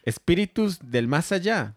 [0.03, 1.75] Espíritus del más allá.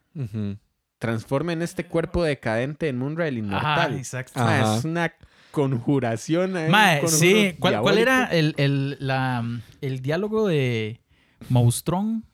[1.05, 3.97] Transformen este cuerpo decadente en Munra el inmortal.
[3.97, 4.41] exacto.
[4.41, 4.79] Ajá.
[4.79, 5.13] es una
[5.51, 6.57] conjuración.
[6.57, 7.55] un Mae, sí.
[7.59, 9.45] ¿Cuál, cuál era el, el, la,
[9.81, 11.01] el diálogo de
[11.49, 12.25] Moustrón?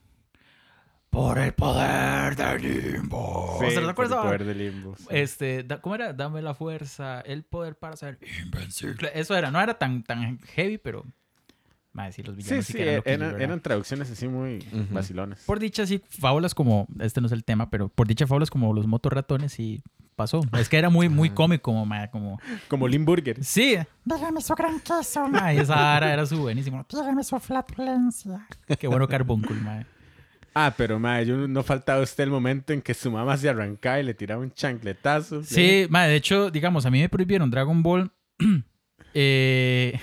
[1.11, 3.59] Por el poder del limbo.
[3.61, 5.07] Sí, ¿Se por el poder del limbo, sí.
[5.11, 6.13] Este, da- ¿cómo era?
[6.13, 9.11] Dame la fuerza, el poder para ser invencible.
[9.15, 11.05] Eso era, no era tan, tan heavy, pero.
[12.13, 14.87] Sí, los Sí, villanos sí, sí, que eran, traducciones así muy Ujú.
[14.95, 15.43] vacilones.
[15.47, 16.87] Por dicha, sí, fábulas como.
[16.99, 19.83] Este no es el tema, pero por dicha, fábulas como los motorratones y
[20.17, 20.41] pasó.
[20.59, 22.41] Es que era muy, muy cómico, mae, como.
[22.69, 23.43] Como Limburger.
[23.45, 25.29] Sí, Dígame su gran queso.
[25.29, 26.85] mae, esa ara era su buenísimo.
[26.91, 28.47] Dígame su flatulencia.
[28.79, 29.87] Qué bueno carbúnculo, mae.
[30.53, 34.01] Ah, pero mae, yo no faltaba usted el momento en que su mamá se arrancaba
[34.01, 35.45] y le tiraba un chancletazo.
[35.45, 38.11] Sí, mae, de hecho, digamos, a mí me prohibieron Dragon Ball.
[39.15, 39.99] eh...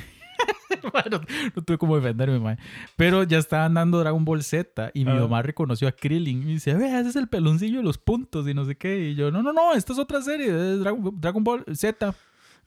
[1.56, 2.58] no tuve cómo defenderme, mae.
[2.96, 5.16] Pero ya estaban dando Dragon Ball Z y mi Ah.
[5.16, 8.54] mamá reconoció a Krillin y dice, vea, ese es el peloncillo de los puntos y
[8.54, 9.10] no sé qué.
[9.10, 12.14] Y yo, no, no, no, esta es otra serie, es Dragon, Dragon Ball Z.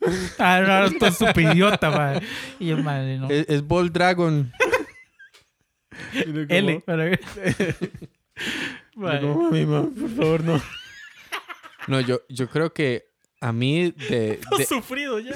[0.39, 2.21] ah, no, esto es súper idiota, mae.
[2.59, 3.29] Y yo, madre, no.
[3.29, 4.51] Es, es Ball Dragon.
[6.13, 6.81] Como- L.
[6.87, 7.19] para-
[8.95, 10.61] como, "Mami, ma, por favor, no.
[11.89, 13.05] No, yo, yo creo que
[13.41, 15.35] a mí de, de, sufrido ya.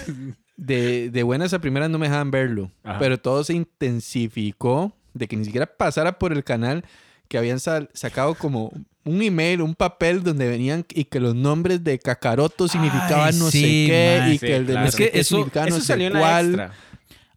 [0.57, 2.71] De, de buenas a primeras no me dejaban verlo.
[2.83, 2.99] Ajá.
[2.99, 6.85] Pero todo se intensificó de que ni siquiera pasara por el canal
[7.29, 8.73] que habían sal- sacado como
[9.05, 13.51] un email, un papel donde venían y que los nombres de Kakaroto significaban Ay, no
[13.51, 14.29] sí, sé qué mae.
[14.35, 14.87] y Sí, que el de claro.
[14.87, 16.47] no sé Es que eso- significaba no Eso sé salió la cuál.
[16.47, 16.73] extra.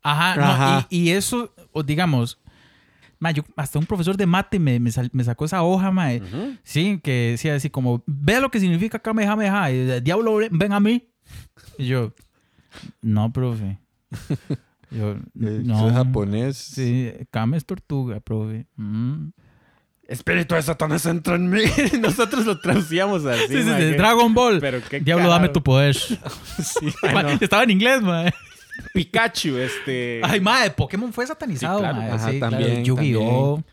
[0.04, 0.88] Ajá, no, Ajá.
[0.90, 2.40] Y, y eso, o digamos,
[3.20, 6.14] ma, yo- hasta un profesor de mate me, me, sal- me sacó esa hoja, ma,
[6.14, 6.56] eh, Ujú.
[6.64, 10.80] sí, que decía así como, vea lo que significa Kamehameha, y el diablo ven a
[10.80, 11.10] mí.
[11.78, 12.14] Y yo,
[13.02, 13.80] no, profe.
[14.90, 15.88] Yo, Eh, no.
[15.90, 16.58] Es japonés.
[16.58, 18.68] Sí, Kame es tortuga, profe.
[18.78, 19.30] Mm.
[20.08, 21.62] Espíritu de Satanás entra en mí.
[22.00, 23.48] Nosotros lo traducíamos así.
[23.50, 24.60] Sí, sí, Dragon Ball.
[24.62, 25.94] Pero qué Diablo, dame tu poder.
[26.64, 27.30] Sí, Ma, no.
[27.32, 28.26] Estaba en inglés, ma.
[28.94, 30.22] Pikachu, este.
[30.24, 31.98] Ay, madre, Pokémon fue satanizado, Sí, claro.
[31.98, 32.14] ma.
[32.14, 32.56] Ajá, Sí, claro.
[32.58, 33.64] también, Yu-Gi-Oh!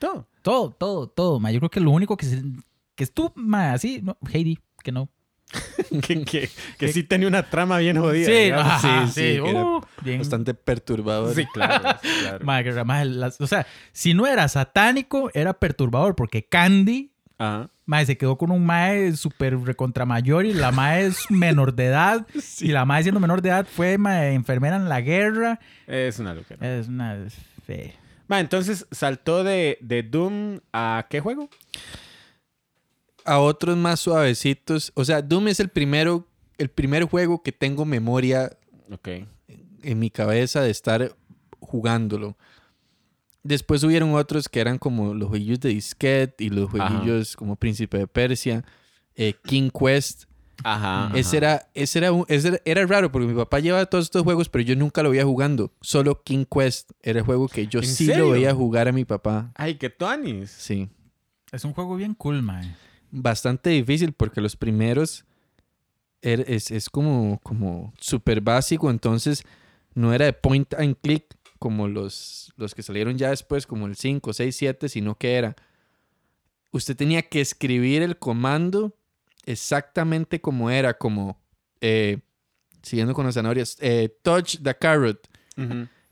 [0.00, 0.26] todo.
[0.42, 1.52] Todo, todo, todo, ma.
[1.52, 2.42] Yo creo que lo único que, se,
[2.96, 5.08] que estuvo, ma, así, no, Heidi, que no.
[6.06, 8.26] que, que, que sí tenía una trama bien jodida.
[8.26, 10.18] Sí, ajá, sí, sí, sí, uh, bien.
[10.18, 11.34] Bastante perturbador.
[11.34, 11.98] Sí, claro.
[13.04, 17.70] las- o sea, si no era satánico, era perturbador, porque Candy, Ajá.
[18.04, 22.26] se quedó con un mae súper recontra mayor y la mae es menor de edad.
[22.60, 25.60] Y la mae siendo menor de edad fue ma, enfermera en la guerra.
[25.86, 26.78] Es una locura.
[26.78, 27.16] Es una
[27.64, 27.94] fe.
[28.28, 31.48] Ma, entonces saltó de, de Doom a qué juego?
[33.26, 34.92] A otros más suavecitos.
[34.94, 36.26] O sea, Doom es el primero,
[36.58, 38.56] el primer juego que tengo memoria
[38.92, 39.08] Ok.
[39.82, 41.14] en mi cabeza de estar
[41.60, 42.36] jugándolo.
[43.42, 46.88] Después hubieron otros que eran como los jueguillos de disquete y los Ajá.
[46.88, 48.64] jueguillos como Príncipe de Persia,
[49.14, 50.24] eh, King Quest.
[50.64, 51.12] Ajá.
[51.16, 54.22] Ese, era, ese, era, un- ese era, era raro porque mi papá llevaba todos estos
[54.24, 55.70] juegos, pero yo nunca lo veía jugando.
[55.80, 58.24] Solo King Quest era el juego que yo ¿En sí serio?
[58.24, 59.52] lo veía jugar a mi papá.
[59.54, 60.50] Ay, qué tonis.
[60.50, 60.88] Sí.
[61.52, 62.74] Es un juego bien cool, mae.
[63.10, 65.24] Bastante difícil porque los primeros
[66.22, 69.42] er- es, es como, como súper básico, entonces
[69.94, 71.24] no era de point and click
[71.58, 75.56] como los, los que salieron ya después, como el 5, 6, 7, sino que era,
[76.70, 78.96] usted tenía que escribir el comando
[79.46, 81.40] exactamente como era, como,
[81.80, 82.18] eh,
[82.82, 85.28] siguiendo con las zanahorias, eh, touch the carrot,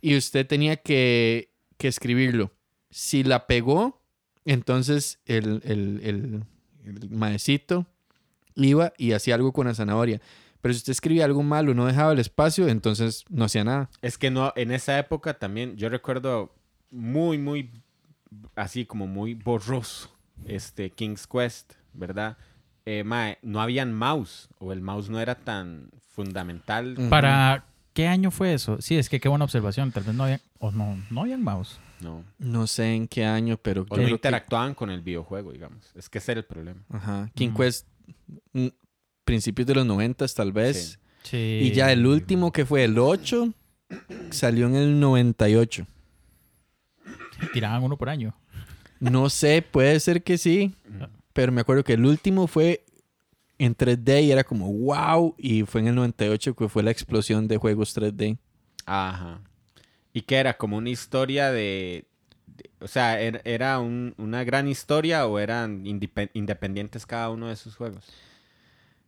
[0.01, 2.53] y usted tenía que, que escribirlo.
[2.91, 4.01] Si la pegó,
[4.47, 6.45] entonces el, el, el,
[6.85, 7.87] el maecito
[8.55, 10.21] iba y hacía algo con la zanahoria.
[10.61, 13.91] Pero si usted escribía algo malo, no dejaba el espacio, entonces no hacía nada.
[14.01, 16.55] Es que no, en esa época también, yo recuerdo
[16.91, 17.71] muy, muy,
[18.57, 20.11] así como muy borroso,
[20.47, 22.39] este King's Quest, ¿verdad?
[22.87, 26.97] Eh, mae, no habían mouse, o el mouse no era tan fundamental.
[27.11, 28.81] ¿Para qué año fue eso?
[28.81, 29.93] Sí, es que qué buena observación.
[29.93, 30.41] Tal vez no había...
[30.59, 31.79] O no, no habían mouse.
[32.01, 32.25] No.
[32.39, 33.83] No sé en qué año, pero...
[33.83, 35.91] O yo no creo que- interactuaban con el videojuego, digamos.
[35.95, 36.83] Es que ese era el problema.
[36.91, 37.31] Ajá.
[37.35, 37.51] King.
[37.57, 37.87] Quest...
[38.53, 38.67] mm,
[39.25, 40.99] principios de los 90 tal vez.
[41.23, 41.61] Sí.
[41.63, 43.53] Y ya el último que fue el 8
[44.31, 45.87] salió en el 98.
[47.53, 48.35] Tiraban uno por año.
[49.01, 50.75] No sé, puede ser que sí,
[51.33, 52.85] pero me acuerdo que el último fue
[53.59, 57.47] en 3D y era como wow, y fue en el 98 que fue la explosión
[57.49, 58.39] de juegos 3D.
[58.87, 59.41] Ajá.
[60.15, 60.57] ¿Y qué era?
[60.57, 62.07] ¿Como una historia de...
[62.47, 67.57] de- o sea, ¿era, era un- una gran historia o eran independientes cada uno de
[67.57, 68.05] sus juegos?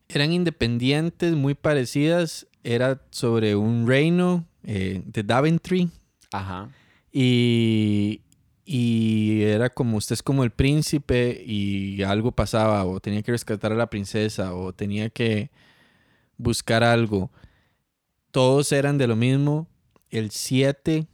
[0.09, 5.89] Eran independientes, muy parecidas, era sobre un reino eh, de Daventry
[6.33, 6.69] Ajá.
[7.13, 8.21] y,
[8.65, 13.71] y era como usted es como el príncipe y algo pasaba o tenía que rescatar
[13.73, 15.51] a la princesa o tenía que
[16.37, 17.31] buscar algo.
[18.33, 19.67] Todos eran de lo mismo.
[20.19, 21.07] El 7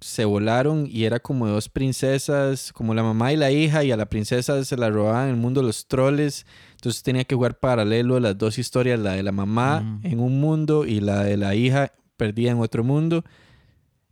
[0.00, 3.96] se volaron y era como dos princesas, como la mamá y la hija, y a
[3.96, 6.46] la princesa se la robaban en el mundo de los troles.
[6.72, 10.00] Entonces tenía que jugar paralelo las dos historias, la de la mamá Mm.
[10.06, 13.24] en un mundo y la de la hija perdida en otro mundo.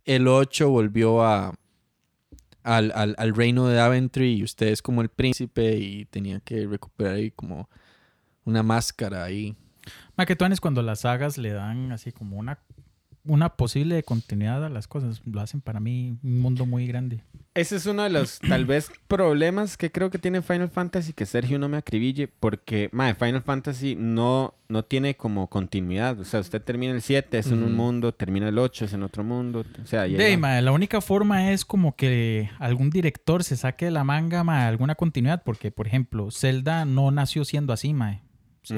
[0.05, 1.53] El 8 volvió a,
[2.63, 6.67] al, al- al reino de Daventry y usted es como el príncipe y tenía que
[6.67, 7.69] recuperar ahí como
[8.45, 9.55] una máscara ahí.
[10.15, 12.59] Ma, que tuanes cuando las sagas le dan así como una,
[13.25, 15.21] una posible continuidad a las cosas.
[15.25, 17.23] Lo hacen para mí un mundo muy grande.
[17.53, 21.25] Ese es uno de los, tal vez, problemas que creo que tiene Final Fantasy, que
[21.25, 26.19] Sergio no me acribille, porque, madre, Final Fantasy no, no tiene como continuidad.
[26.19, 29.03] O sea, usted termina el 7, es en un mundo, termina el 8, es en
[29.03, 29.65] otro mundo.
[29.83, 34.03] O sea, De, la única forma es como que algún director se saque de la
[34.03, 37.93] manga ma, alguna continuidad, porque, por ejemplo, Zelda no nació siendo así,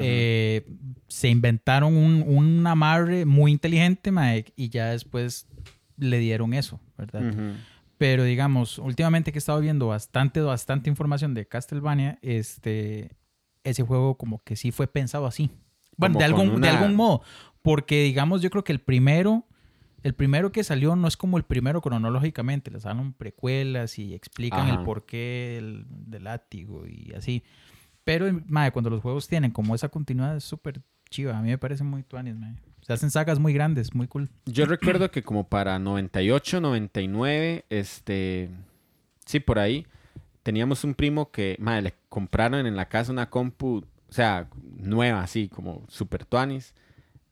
[0.00, 0.66] Eh,
[1.08, 5.46] se inventaron un, un amarre muy inteligente, ma, y ya después
[5.96, 7.32] le dieron eso, ¿verdad?
[7.98, 13.12] Pero digamos, últimamente que he estado viendo bastante, bastante información de Castlevania, este,
[13.62, 15.50] ese juego como que sí fue pensado así.
[15.96, 17.22] Bueno, Como de algún, de algún modo.
[17.62, 19.46] Porque digamos, yo creo que el primero,
[20.02, 22.72] el primero que salió no es como el primero cronológicamente.
[22.72, 24.80] Les dan precuelas y explican Ajá.
[24.80, 27.44] el porqué del, del látigo y así.
[28.04, 31.38] Pero, madre, cuando los juegos tienen como esa continuidad es súper chiva.
[31.38, 32.56] A mí me parece muy tuanis, madre.
[32.80, 34.28] Se hacen sagas muy grandes, muy cool.
[34.46, 38.50] Yo recuerdo que como para 98, 99, este,
[39.24, 39.86] sí, por ahí,
[40.42, 44.48] teníamos un primo que, madre, le compraron en la casa una compu, o sea,
[44.78, 46.74] nueva, así, como super tuanis.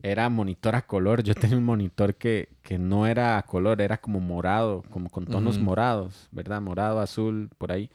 [0.03, 1.23] Era monitor a color.
[1.23, 5.27] Yo tenía un monitor que, que no era a color, era como morado, como con
[5.27, 6.61] tonos morados, ¿verdad?
[6.61, 7.91] Morado, azul, por ahí.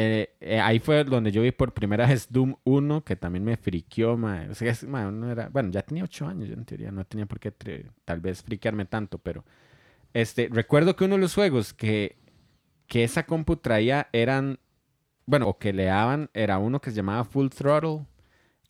[0.00, 3.56] Eh, eh, ahí fue donde yo vi por primera vez Doom 1, que también me
[3.56, 4.48] friqueó, mae.
[4.48, 7.04] O sea, es- mae, uno era, bueno, ya tenía 8 años, yo en teoría no
[7.04, 7.50] tenía por qué
[8.04, 9.44] tal vez friquearme tanto, pero
[10.14, 12.16] este, recuerdo que uno de los juegos que,
[12.86, 14.60] que esa compu traía eran,
[15.26, 18.06] bueno, o que le daban, era uno que se llamaba Full Throttle,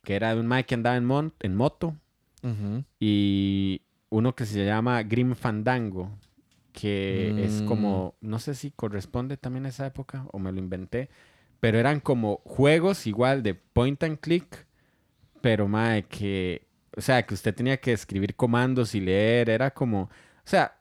[0.02, 1.94] que era de un mae que andaba en, mon- en moto,
[2.42, 2.84] Ujú.
[2.98, 6.10] y uno que se llama Grim Fandango,
[6.80, 7.66] que es Mm.
[7.66, 11.08] como, no sé si corresponde también a esa época o me lo inventé,
[11.60, 14.66] pero eran como juegos igual de point and click,
[15.40, 16.66] pero mae, que,
[16.96, 20.10] o sea, que usted tenía que escribir comandos y leer, era como, o
[20.44, 20.78] sea,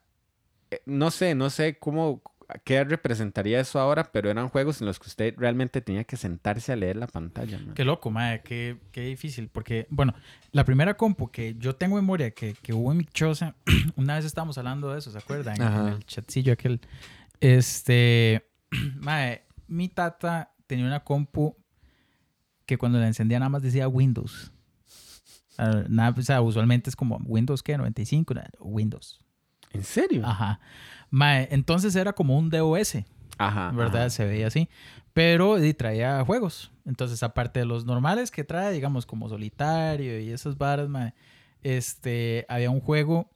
[0.70, 2.22] eh, no sé, no sé cómo,
[2.64, 6.72] qué representaría eso ahora, pero eran juegos en los que usted realmente tenía que sentarse
[6.72, 7.60] a leer la pantalla.
[7.74, 9.48] Qué loco, madre, qué, qué difícil.
[9.48, 10.14] Porque, bueno,
[10.52, 13.54] la primera compu que yo tengo memoria que, que hubo en mi choza,
[13.96, 15.56] una vez estábamos hablando de eso, ¿se acuerdan?
[15.56, 15.88] En- Ajá.
[15.88, 16.80] En el chatcillo aquel.
[17.40, 18.48] Este,
[18.96, 21.56] madre, mi tata tenía una compu
[22.66, 24.52] que cuando la encendía nada más decía Windows.
[25.56, 27.76] Ah, nada, o sea, usualmente es como Windows, ¿qué?
[27.76, 29.20] 95, Nah, Windows.
[29.72, 30.26] ¿En serio?
[30.26, 30.60] Ajá.
[31.10, 32.96] Mae, entonces era como un DOS.
[33.38, 33.70] Ajá.
[33.72, 34.02] ¿verdad?
[34.02, 34.10] ajá.
[34.10, 34.68] Se veía así.
[35.12, 36.70] Pero y traía juegos.
[36.84, 41.14] Entonces, aparte de los normales que trae, digamos, como solitario y esas varas, mae,
[41.62, 43.30] este, había un juego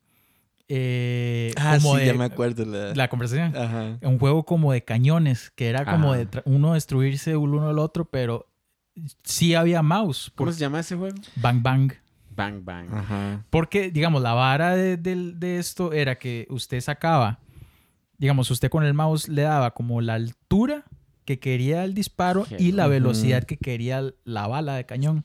[0.74, 2.64] eh, Ah, como sí, de ya me acuerdo.
[2.64, 2.95] La...
[2.95, 3.55] la conversación.
[3.55, 3.99] Ajá.
[4.01, 8.07] Un juego como de cañones, que era como de uno destruirse el uno al otro,
[8.07, 8.49] pero
[9.22, 10.33] sí había mouse.
[10.35, 11.16] ¿Cómo se llama ese juego?
[11.37, 11.93] Bang Bang.
[12.35, 12.93] Bang Bang.
[12.93, 13.45] Ajá.
[13.51, 17.39] Porque, digamos, la vara de, del- de esto era que usted sacaba,
[18.18, 20.85] digamos, usted con el mouse le daba como la altura
[21.24, 25.24] que quería el disparo Qué y la velocidad que quería la bala de cañón.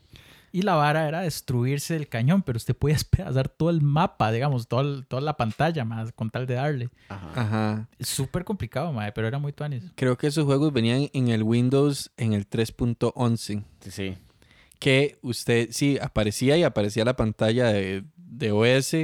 [0.50, 4.66] Y la vara era destruirse el cañón, pero usted podía despedazar todo el mapa, digamos,
[4.66, 6.88] todo el- toda la pantalla más con tal de darle.
[7.08, 7.32] Ajá.
[7.34, 7.88] Ajá.
[7.98, 9.84] Es súper complicado, madre, pero era muy tuanis.
[9.94, 13.62] Creo que esos juegos venían en el Windows en el 3.11.
[13.80, 14.16] Sí, sí.
[14.78, 18.94] Que usted, sí, aparecía y aparecía la pantalla de, de OS.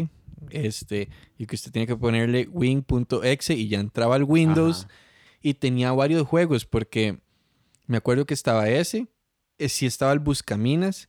[0.51, 1.09] Este,
[1.39, 4.85] y que usted tenía que ponerle win.exe y ya entraba al Windows.
[4.85, 4.95] Ajá.
[5.43, 7.19] Y tenía varios juegos porque
[7.87, 9.09] me acuerdo que estaba ese.
[9.59, 11.09] eh, sí estaba el Buscaminas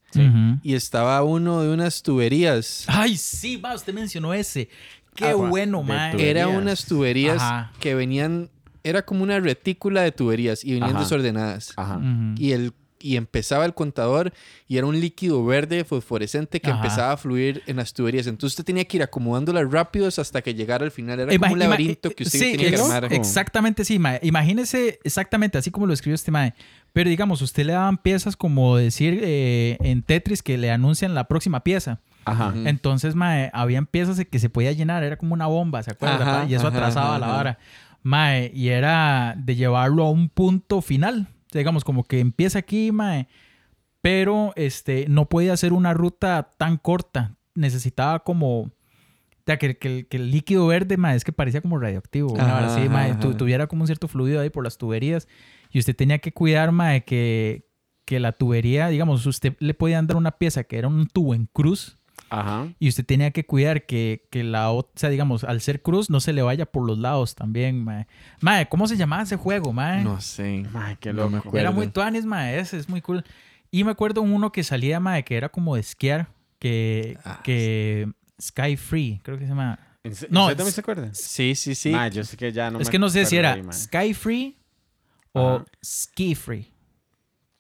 [0.64, 2.86] y estaba uno de unas tuberías.
[2.88, 4.70] Ay, sí, ma, usted mencionó ese.
[5.16, 6.12] Qué Agua bueno, de ma.
[6.12, 6.30] tuberías.
[6.30, 7.72] Era unas tuberías Ajá.
[7.80, 8.50] que venían,
[8.84, 11.00] era como una retícula de tuberías y venían Ajá.
[11.00, 11.74] desordenadas.
[11.78, 12.02] Ajá.
[12.38, 12.74] Y, el,
[13.06, 14.34] y empezaba el contador
[14.68, 16.78] y era un líquido verde fosforescente que Ajá.
[16.78, 18.26] empezaba a fluir en las tuberías.
[18.26, 21.20] Entonces usted tenía que ir acomodándolas rápidos hasta que llegara al final.
[21.20, 23.14] Era como un laberinto que usted sí, tenía que armar.
[23.14, 24.20] Exactamente, sí, mae.
[24.24, 26.56] Imagínese exactamente así como lo escribió este mae.
[26.94, 31.28] Pero digamos, usted le daban piezas como decir eh, en Tetris que le anuncian la
[31.28, 32.00] próxima pieza.
[32.26, 32.54] Ajá.
[32.56, 36.40] Entonces, mae, habían piezas que se podía llenar, era como una bomba, ¿se acuerda?
[36.40, 37.60] Ajá, y eso ajá, atrasaba ajá, la vara.
[38.02, 41.28] Mae, y era de llevarlo a un punto final.
[41.60, 43.28] Digamos, como que empieza aquí, mae,
[44.02, 47.36] pero este, no podía hacer una ruta tan corta.
[47.56, 48.60] Necesitaba como...
[48.62, 48.72] O
[49.46, 52.36] sea, que, que el- que el líquido verde, mae, es que parecía como radioactivo.
[52.40, 53.38] Ajá, mae, ajá, tu- ajá.
[53.38, 55.28] tuviera como un cierto fluido ahí por las tuberías.
[55.72, 57.68] Y usted tenía que cuidar, mae, que,
[58.06, 61.46] que la tubería, digamos, usted le podían dar una pieza que era un tubo en
[61.46, 61.98] cruz
[62.40, 62.68] Ajá.
[62.80, 66.10] y usted tenía que cuidar que, que la otra, o sea, digamos, al ser cruz
[66.10, 68.08] no se le vaya por los lados también, mae.
[68.42, 70.04] Mae, ¿cómo se llamaba ese juego, mae?
[70.04, 70.66] No sé.
[70.74, 71.48] Ay, qué No me loco.
[71.50, 71.60] acuerdo.
[71.60, 73.24] Era muy tuanis, mae, ese es muy cool.
[73.72, 76.28] Y me acuerdo uno que salía, mae, que era como de esquiar,
[76.60, 78.08] que, Ah, que
[78.42, 79.80] Sky Free, creo que se llama.
[80.04, 81.10] ¿En se- No, ¿Usted también se acuerda?
[81.14, 81.90] Sí, sí, sí.
[81.90, 83.64] Ma, yo sé que ya no es me que no sé si era ahí.
[83.72, 84.58] Sky Free
[85.34, 85.66] o Ajá.
[85.84, 86.72] Ski Free.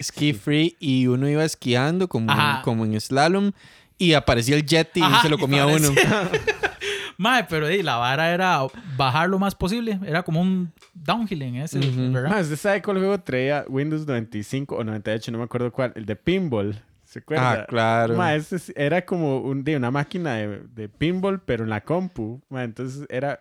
[0.02, 2.34] Ski free y uno iba esquiando como,
[2.66, 3.54] como en slalom
[3.98, 5.90] y aparecía el jet y Ajá, se lo y comía uno.
[7.18, 8.60] Mae, pero ey, la vara era
[8.98, 10.00] bajar lo más posible.
[10.06, 12.12] Era como un downhill en ese, Ujú.
[12.12, 12.30] ¿verdad?
[12.30, 15.32] Ma, ¿usted sabe cuál juego traía Windows 95 o 98?
[15.32, 15.94] No me acuerdo cuál.
[15.96, 16.82] El de Pinball.
[17.06, 17.52] ¿Se acuerda?
[17.62, 18.16] Ah, claro.
[18.18, 22.42] Ma, ese era como un, de una máquina de, de pinball, pero en la compu.
[22.50, 23.40] Ma, entonces era...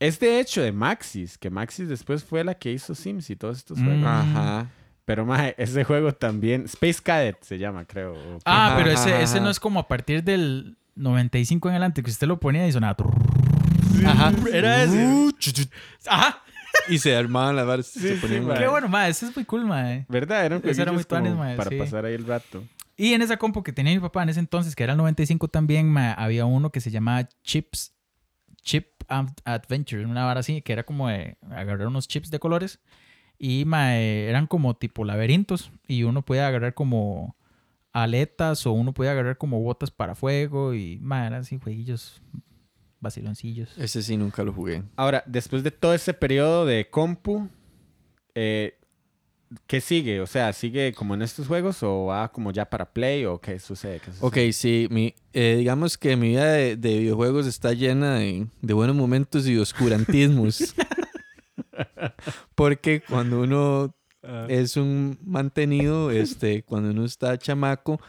[0.00, 3.58] Es de hecho de Maxis, que Maxis después fue la que hizo Sims y todos
[3.58, 3.84] estos Mm.
[3.84, 4.04] juegos.
[4.06, 4.66] Ajá.
[5.04, 6.64] Pero ma, ese juego también...
[6.64, 8.14] Space Cadet se llama, creo.
[8.44, 9.44] Ah, Ajá, pero ajá, ese, ese ajá.
[9.44, 12.96] no es como a partir del 95 en adelante que usted lo ponía y sonaba.
[14.06, 14.32] Ajá.
[14.52, 15.30] Era ese.
[16.06, 16.42] Ajá.
[16.88, 17.86] Y se armaban las varas.
[17.86, 18.54] Sí, se sí, ponían- ma.
[18.54, 19.08] Qué bueno, ma.
[19.08, 20.04] Ese es muy cool, ma.
[20.08, 20.44] ¿Verdad?
[20.46, 21.76] Eran Ese era muy ma, para sí.
[21.76, 22.64] pasar ahí el rato.
[22.96, 25.48] Y en esa compu que tenía mi papá en ese entonces, que era el 95
[25.48, 27.92] también, ma, había uno que se llamaba Chips,
[28.62, 32.78] Chip Ad- Adventure, una vara así, que era como de agarrar unos chips de colores
[33.38, 37.36] y ma, eran como tipo laberintos y uno podía agarrar como
[37.92, 42.22] aletas o uno podía agarrar como botas para fuego y ma, eran así jueguillos
[43.00, 43.76] vaciloncillos.
[43.78, 44.82] Ese sí nunca lo jugué.
[44.96, 47.48] Ahora, después de todo ese periodo de compu,
[48.34, 48.78] eh,
[49.66, 50.20] ¿qué sigue?
[50.20, 53.58] O sea, ¿sigue como en estos juegos o va como ya para Play o qué
[53.58, 54.00] sucede?
[54.00, 54.26] ¿Qué sucede?
[54.26, 54.88] Ok, sí.
[54.90, 59.46] Mi, eh, digamos que mi vida de, de videojuegos está llena de, de buenos momentos
[59.46, 60.74] y de oscurantismos.
[62.54, 63.94] Porque cuando uno
[64.26, 68.00] Ah, es un mantenido, este, cuando uno está chamaco,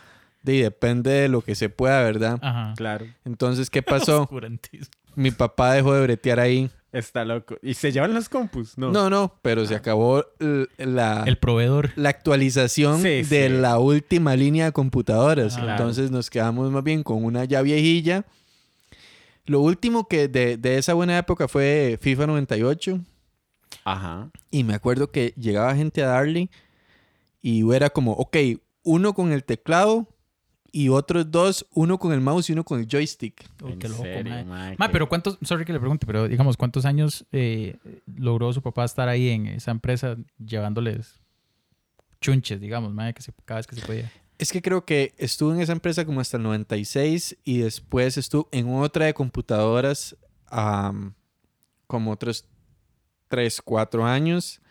[0.44, 2.40] de, depende de lo que se pueda, ¿verdad?
[2.42, 2.74] Ajá.
[2.78, 3.06] claro.
[3.26, 4.30] Entonces, ¿qué pasó?
[5.16, 6.72] Mi papá dejó de bretear ahí.
[6.94, 7.58] Está loco.
[7.62, 8.78] ¿Y se llevan las compus?
[8.78, 8.94] No.
[8.94, 11.90] No, no, pero se acabó l- la, El proveedor.
[11.98, 13.50] la actualización Sí, de sí.
[13.50, 15.58] la última línea de computadoras.
[15.58, 15.72] Ah, claro.
[15.74, 18.24] Entonces nos quedamos más bien con una ya viejilla.
[19.46, 23.00] Lo último que de, de esa buena época fue FIFA 98.
[23.86, 24.30] Ajá.
[24.52, 26.50] Y me acuerdo que llegaba gente a darle
[27.42, 28.36] y era como, ok,
[28.84, 30.08] uno con el teclado
[30.72, 33.50] y otros dos, uno con el mouse y uno con el joystick.
[33.64, 34.44] Uy, En qué loco, serio, mae.
[34.44, 37.78] mae, Ma, qué- pero ¿cuántos, sorry que le pregunte, pero digamos, ¿cuántos años eh,
[38.18, 41.22] logró su papá estar ahí en esa empresa llevándoles
[42.22, 44.12] chunches, digamos, ma, que se, cada vez que se podía?
[44.38, 48.48] Es que creo que estuve en esa empresa como hasta el 96 y después estuve
[48.52, 50.18] en otra de computadoras
[50.48, 51.14] am,
[51.88, 52.44] como otros
[53.28, 54.62] 3, 4 años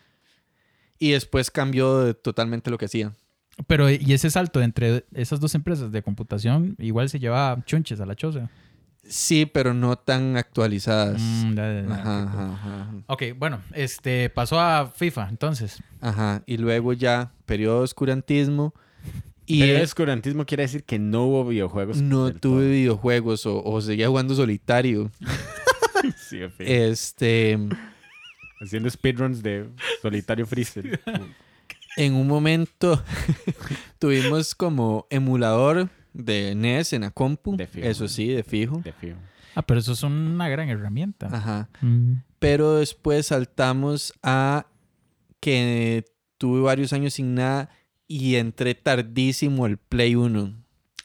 [0.99, 3.13] y después cambió de totalmente lo que hacía.
[3.67, 8.05] Pero, y ese salto entre esas dos empresas de computación, igual se llevaba chunches a
[8.05, 8.49] la choza.
[9.07, 11.21] Sí, pero no tan actualizadas.
[11.21, 12.93] Mm, ya, ya, ya, Ajá, ajá, ajá.
[13.07, 15.81] Ok, bueno, este, pasó a FIFA, entonces.
[16.01, 18.73] Ajá, y luego ya periodo de oscurantismo
[19.45, 22.01] y Pero el oscurantismo quiere decir que no hubo videojuegos.
[22.01, 22.59] no tuve todo.
[22.69, 25.11] videojuegos o, o seguía jugando solitario.
[26.17, 26.67] Sí, en fin.
[26.67, 27.59] Este,
[28.61, 29.69] Haciendo speedruns de
[30.01, 30.99] solitario freezer.
[31.97, 33.01] en un momento
[33.99, 37.85] tuvimos como emulador de NES en la compu, De fijo.
[37.87, 38.79] eso sí, de fijo.
[38.83, 39.17] de fijo.
[39.55, 41.27] Ah, pero eso es una gran herramienta.
[41.31, 41.69] Ajá.
[41.81, 42.15] Mm.
[42.39, 44.67] Pero después saltamos a
[45.39, 46.05] que
[46.37, 47.69] tuve varios años sin nada
[48.07, 50.53] y entré tardísimo al Play 1.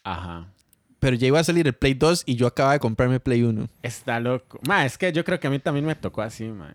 [0.05, 0.53] Ajá.
[0.99, 3.69] Pero ya iba a salir el Play 2 y yo acababa de comprarme Play 1.
[3.83, 4.59] Está loco.
[4.67, 6.75] Ma, es que yo creo que a mí también me tocó así, ma.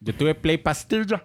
[0.00, 1.24] Yo tuve Play Pastilla.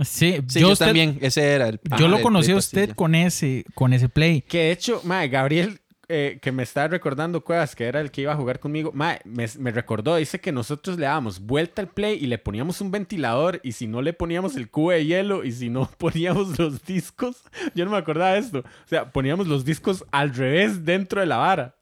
[0.00, 1.18] Sí, Sí, yo, yo, usted- también.
[1.20, 1.80] Ese era el.
[1.98, 2.94] yo lo conocí a usted pastilla.
[2.96, 4.42] con ese, con ese play.
[4.42, 8.22] Que de hecho, mae, Gabriel, eh, que me está recordando Cuevas, que era el que
[8.22, 11.88] iba a jugar conmigo, mae, me, me recordó, dice que nosotros le dábamos vuelta al
[11.88, 15.44] play y le poníamos un ventilador y si no le poníamos el cubo de hielo
[15.44, 17.42] y si no poníamos los discos,
[17.74, 21.26] yo no me acordaba de esto, o sea, poníamos los discos al revés dentro de
[21.26, 21.76] la vara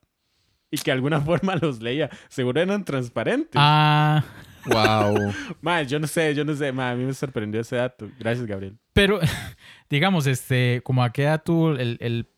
[0.70, 3.52] y que de alguna forma los leía, seguro eran transparentes.
[3.54, 4.22] Ah,
[4.66, 5.32] Wow.
[5.60, 8.08] Mae, yo no sé, yo no sé, a mí me sorprendió ese dato.
[8.18, 8.78] Gracias, Gabriel.
[8.92, 9.20] pero,
[9.90, 12.28] digamos, este, como a qué edad tuvo el, el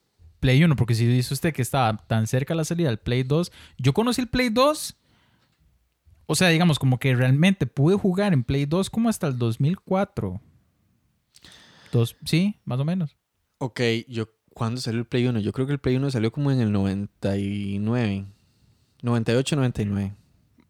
[0.40, 3.22] Play 1, porque si dice usted que estaba tan cerca de la salida del Play
[3.22, 4.96] 2, yo conocí el Play 2,
[6.26, 10.40] o sea, digamos, como que realmente pude jugar en Play 2 como hasta el 2004.
[11.92, 13.16] Dos, sí, más o menos.
[13.58, 14.28] ok, yo.
[14.54, 15.40] ¿Cuándo salió el Play 1?
[15.40, 18.26] Yo creo que el Play 1 salió como en el 99.
[19.00, 20.14] 98, 99.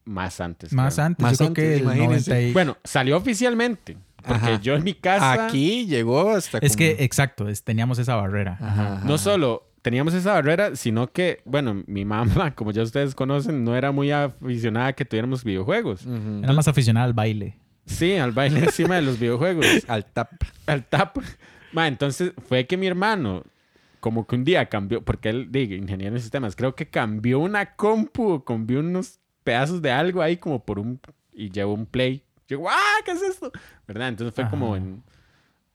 [0.05, 0.73] Más antes.
[0.73, 1.07] Más creo.
[1.07, 2.31] antes, Más yo creo antes, que el imagínese.
[2.31, 3.97] 90 y- Bueno, salió oficialmente.
[4.17, 4.61] Porque Ajá.
[4.61, 5.47] yo en mi casa.
[5.47, 6.59] Aquí llegó hasta.
[6.59, 8.57] Es que, exacto, es- teníamos esa barrera.
[8.61, 9.05] Ajá, ajá.
[9.05, 13.75] No solo teníamos esa barrera, sino que, bueno, mi mamá, como ya ustedes conocen, no
[13.75, 16.07] era muy aficionada a que tuviéramos videojuegos.
[16.07, 17.57] Era más aficionada al baile.
[17.85, 20.31] Sí, al baile encima de los videojuegos, Al tap.
[20.67, 21.17] al tap.
[21.73, 23.43] Ma, entonces fue que mi hermano,
[23.99, 27.75] como que un día cambió, porque él, digo, ingeniero en sistemas, creo que cambió una
[27.75, 31.01] compu, cambió unos pedazos de algo ahí como por un,
[31.33, 32.23] y llevó un play.
[32.49, 32.97] Yo, ¡ah!
[33.05, 33.51] ¿Qué es esto?
[33.87, 34.09] ¿Verdad?
[34.09, 35.03] Entonces fue como en,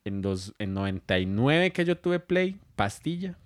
[0.06, 3.38] en, dos, en 99 que yo tuve play, pastilla.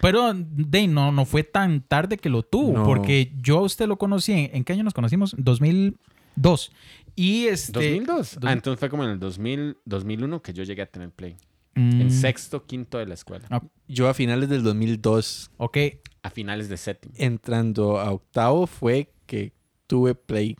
[0.00, 2.84] Pero, de no, no fue tan tarde que lo tuvo, No.
[2.84, 4.32] porque yo a usted lo conocí.
[4.32, 5.34] ¿En, en qué año nos conocimos?
[5.38, 6.72] 2002.
[7.16, 7.72] Y este.
[7.72, 8.34] 2002.
[8.40, 11.36] dos- Ah, entonces fue como en el 2000, 2001 que yo llegué a tener Play.
[11.74, 13.46] Mm, En sexto, quinto de la escuela.
[13.88, 15.78] Yo a finales del 2002, Ok.
[16.22, 17.14] A finales de séptimo.
[17.16, 19.52] entrando a octavo, fue que
[19.86, 20.56] tuve Play.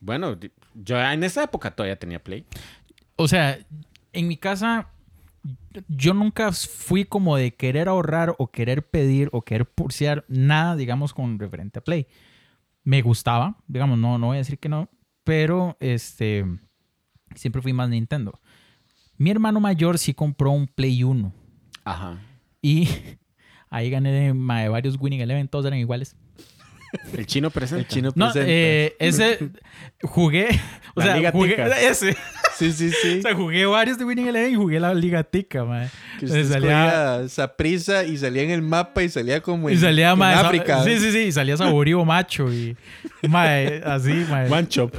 [0.00, 0.36] Bueno,
[0.74, 2.44] yo en esa época todavía tenía Play.
[3.16, 3.58] O sea,
[4.12, 4.88] en mi casa,
[5.88, 11.14] yo nunca fui como de querer ahorrar o querer pedir o querer pulsear nada, digamos,
[11.14, 12.06] con referente a Play.
[12.84, 14.88] Me gustaba, digamos, no, no voy a decir que no,
[15.24, 16.44] pero este,
[17.34, 18.40] siempre fui más Nintendo.
[19.20, 21.30] Mi hermano mayor sí compró un Play 1
[21.84, 22.16] Ajá.
[22.62, 22.88] y
[23.70, 26.16] ahí gané de, ma, de varios Winning Eleven, todos eran iguales.
[27.12, 27.82] El chino presente.
[27.82, 28.50] El chino No, presenta.
[28.50, 29.50] eh, ese
[30.02, 30.48] jugué,
[30.94, 31.80] o La sea, Liga jugué Tica.
[31.82, 32.16] ese.
[32.56, 33.18] Sí, sí, sí.
[33.18, 35.88] O sea, jugué varios de Winning Eleven y jugué la Liga Tica, mae.
[36.18, 39.80] que usted salía- escogía Saprissa y salía en el mapa y salía como Y en,
[39.80, 40.82] salía en mae, África.
[40.82, 41.18] Sí, sí, sí.
[41.18, 42.74] y Salía saborío macho y.
[43.28, 44.50] Mae, así, mae.
[44.50, 44.94] One Chop.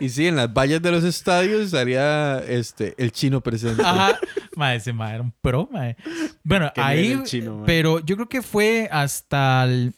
[0.00, 3.82] Y sí, en las vallas de los estadios salía este, el chino presente.
[3.82, 4.18] Ajá.
[4.56, 5.96] Mae, ese mae era un pro, mae.
[6.42, 7.20] Bueno, ahí.
[7.24, 7.66] chino, mae.
[7.66, 9.94] pero yo creo que fue hasta el.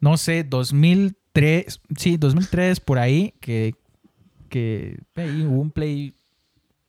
[0.00, 1.80] No sé, 2003.
[1.96, 3.74] Sí, 2003, por ahí, que.
[4.48, 4.98] Que.
[5.16, 6.14] ahí hubo un Play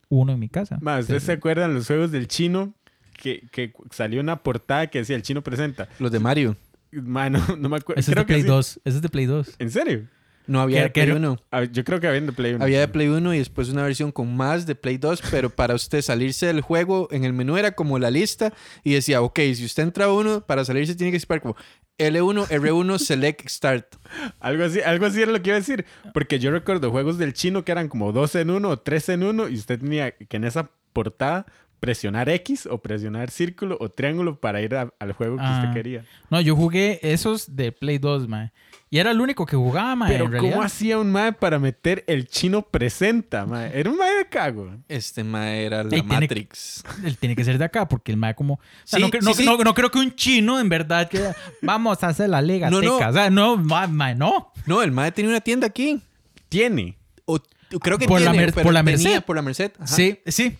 [0.09, 0.77] 1 en mi casa.
[0.81, 2.73] Ma, ¿Ustedes se acuerdan los juegos del chino?
[3.17, 5.87] Que, que salió una portada que decía el chino presenta.
[5.99, 6.57] Los de Mario.
[6.91, 7.39] Ma, no,
[7.69, 7.99] me acuerdo.
[7.99, 8.47] Ese es de que Play sí.
[8.47, 8.81] 2.
[8.83, 9.55] Ese es de Play 2.
[9.59, 10.07] ¿En serio?
[10.47, 11.37] No había de Play era- 1.
[11.51, 12.63] Ah, Yo creo que había de Play 1.
[12.63, 15.73] Había de Play 1 y después una versión con más de Play 2, pero para
[15.75, 19.65] usted salirse del juego, en el menú era como la lista y decía, ok, si
[19.65, 21.55] usted entra a uno, para salirse tiene que esperar como
[21.97, 23.95] L1, R1, Select, Start.
[24.39, 25.85] Algo así, algo así era lo que iba a decir.
[26.13, 29.23] Porque yo recuerdo juegos del chino que eran como 2 en 1 o 3 en
[29.23, 31.45] 1 y usted tenía que en esa portada
[31.79, 35.59] presionar X o presionar círculo o triángulo para ir a- al juego que Ah.
[35.61, 36.05] usted quería.
[36.31, 38.51] No, yo jugué esos de Play 2, mae.
[38.89, 40.11] Y era el único que jugaba, mae.
[40.11, 43.71] Pero en ¿cómo hacía un mae para meter el chino presenta, mae?
[43.77, 44.71] Era un mae de cago.
[44.87, 46.83] Este ma era la Ey, tiene- Matrix.
[47.03, 48.53] Él tiene que ser de acá, porque el mae como...
[48.53, 49.45] O sea, Sí, no, sí, no, sí.
[49.45, 51.19] no- no creo que un chino, en verdad, que...
[51.61, 52.97] Vamos a hacer la liga No, no.
[52.97, 53.09] teca.
[53.09, 54.51] O sea, no, ma- mae, no.
[54.65, 55.99] No, el ma tenía una tienda aquí.
[56.47, 56.97] Tiene.
[57.25, 57.39] O,
[57.81, 59.23] creo que Por la tiene, pero por la tenía Merced.
[59.23, 59.71] por la Merced.
[59.77, 59.87] ajá.
[59.87, 60.55] Sí, sí.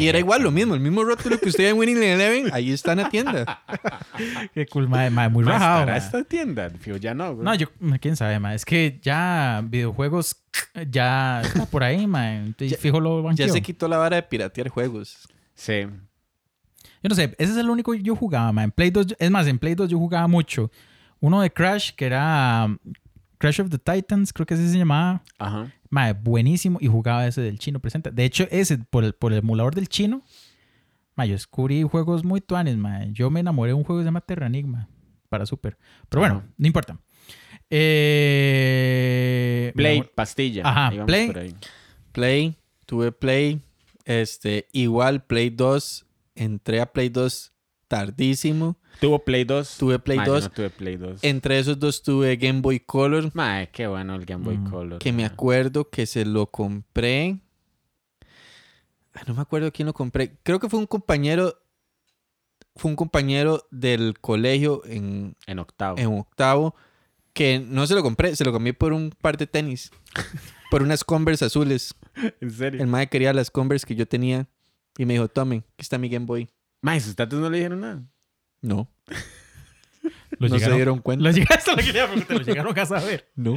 [0.00, 2.70] Y era igual lo mismo, el mismo rótulo que usted ve en Winning Eleven, ahí
[2.72, 3.62] está en la tienda.
[4.54, 7.44] Qué cool, mae, mae, muy Mae, rajado, estará esta tienda, fijo, ya no, güey.
[7.44, 7.68] No, yo...
[8.00, 8.54] Quién sabe, mae.
[8.54, 10.36] Es que ya videojuegos
[10.90, 12.06] ya está por ahí,
[12.58, 15.28] Ya- fijo lo Ya se quitó la vara de piratear juegos.
[15.54, 15.86] Sí.
[17.02, 18.64] Yo no sé, ese es el único que yo jugaba, man.
[18.64, 20.70] En Play 2, yo- es más, en Play 2 yo jugaba mucho.
[21.20, 22.78] Uno de Crash, que era um,
[23.38, 25.22] Crash of the Titans, creo que así se llamaba.
[25.38, 25.72] Ajá.
[25.92, 26.78] Mae, buenísimo.
[26.80, 28.10] Y jugaba ese del chino presente.
[28.10, 30.22] De hecho, ese, por el, por el emulador del chino,
[31.14, 33.10] mae, yo descubrí juegos muy tuanes, mae.
[33.12, 34.88] Yo me enamoré de un juego que se llama Terranigma
[35.28, 35.76] para Super.
[36.08, 36.46] Pero bueno, Ajá.
[36.56, 36.98] no importa.
[37.68, 40.62] Eh, Play, pastilla.
[40.64, 41.54] Ajá, Play.
[42.12, 43.60] Play, tuve Play,
[44.06, 47.52] este, igual Play 2, entré a Play 2
[47.86, 48.78] tardísimo.
[49.00, 49.76] ¿Tuvo Play 2?
[49.78, 50.44] Tuve Play Mae, yo 2.
[50.44, 51.20] no tuve Play 2.
[51.24, 54.98] Entre esos dos tuve Game Boy Color, Mae, qué bueno el Game Boy Mm, Color.
[54.98, 57.38] que me acuerdo que se lo compré
[59.14, 60.38] Ay, no me acuerdo quién lo compré.
[60.42, 61.58] Creo que fue un compañero.
[62.76, 65.98] Fue un compañero del colegio en, En octavo.
[65.98, 66.74] en octavo
[67.34, 69.90] que no se lo compré, se lo cambié por un par de tenis.
[70.70, 71.94] por unas Converse azules.
[72.40, 72.80] En serio.
[72.80, 74.48] El mae quería las Converse que yo tenía
[74.96, 76.48] y me dijo, tome, aquí está mi Game Boy.
[76.80, 78.02] Mae, sus tatas no le dijeron nada.
[78.62, 78.88] No,
[80.38, 81.22] Lo no se dieron cuenta.
[81.28, 83.28] Lo llegaste a lo que le lo llegaron a saber.
[83.36, 83.56] No.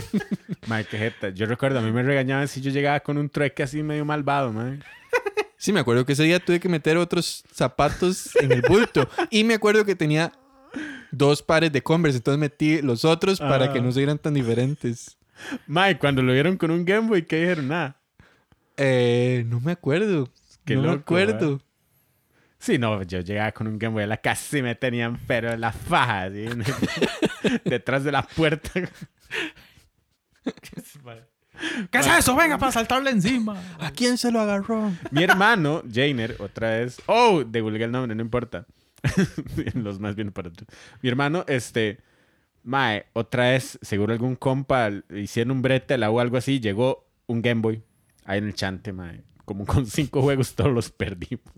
[0.66, 1.30] Mae, qué jeta.
[1.30, 4.52] Yo recuerdo, a mí me regañaban si yo llegaba con un trueque así medio malvado,
[4.52, 4.78] mae.
[5.56, 9.08] Sí, me acuerdo que ese día tuve que meter otros zapatos en el bulto.
[9.30, 10.32] Y me acuerdo que tenía
[11.12, 13.72] dos pares de Converse, entonces metí los otros para Ah.
[13.72, 15.16] que no se vieran tan diferentes.
[15.68, 17.68] Mae, cuando lo vieron con un Game Boy, ¿qué dijeron?
[17.68, 17.96] Nada.
[18.76, 20.28] Eh, no me acuerdo.
[20.64, 21.60] Qué no me loco, acuerdo.
[22.62, 25.50] Sí, no, yo llegaba con un Game Boy a la casa y me tenían, pero
[25.50, 26.30] en la faja,
[27.64, 28.70] detrás de la puerta.
[30.44, 32.36] ¿Qué es eso?
[32.36, 33.60] Venga, para saltarle encima.
[33.80, 34.92] ¿A quién se lo agarró?
[35.10, 37.02] Mi hermano, Jainer, otra vez.
[37.06, 38.64] Oh, divulgué el nombre, no importa.
[39.74, 40.64] Los más bien para tú.
[41.02, 41.98] Mi hermano, este.
[42.62, 46.60] Mae, otra vez, seguro algún compa hicieron un brete o algo así.
[46.60, 47.82] Llegó un Game Boy
[48.24, 49.24] ahí en el chante, mae.
[49.44, 51.52] Como con cinco juegos, todos los perdimos.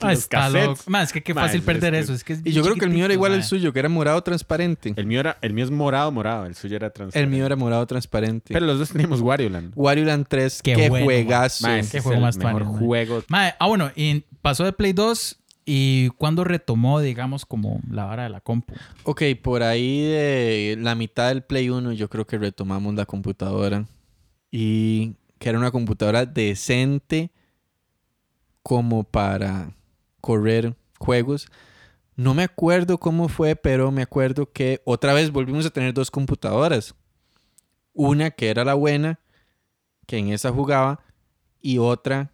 [0.00, 0.78] Ah, está loco.
[1.02, 2.12] Es que qué fácil perder que- eso.
[2.12, 3.60] Es que es Y yo creo que el mío era igual el suyo.
[3.62, 4.92] suyo, que era morado transparente.
[4.96, 6.46] El mío, era, el mío es morado, morado.
[6.46, 7.20] El suyo era transparente.
[7.20, 8.52] El mío era morado transparente.
[8.52, 9.72] Pero los dos teníamos Wario Land.
[9.76, 11.66] Wario Land 3, Qué qué, bueno, juegazo.
[11.90, 13.22] Qué juego el más mejor juego.
[13.30, 18.28] Ah, bueno, y pasó de Play 2 y cuando retomó, digamos, como la vara de
[18.30, 18.74] la compu.
[19.04, 23.86] Ok, por ahí de la mitad del Play 1 yo creo que retomamos la computadora.
[24.50, 27.30] Y que era una computadora decente
[28.62, 29.72] como para
[30.20, 31.48] correr juegos.
[32.16, 36.10] No me acuerdo cómo fue, pero me acuerdo que otra vez volvimos a tener dos
[36.10, 36.94] computadoras.
[37.94, 39.18] Una que era la buena,
[40.06, 41.00] que en esa jugaba,
[41.60, 42.32] y otra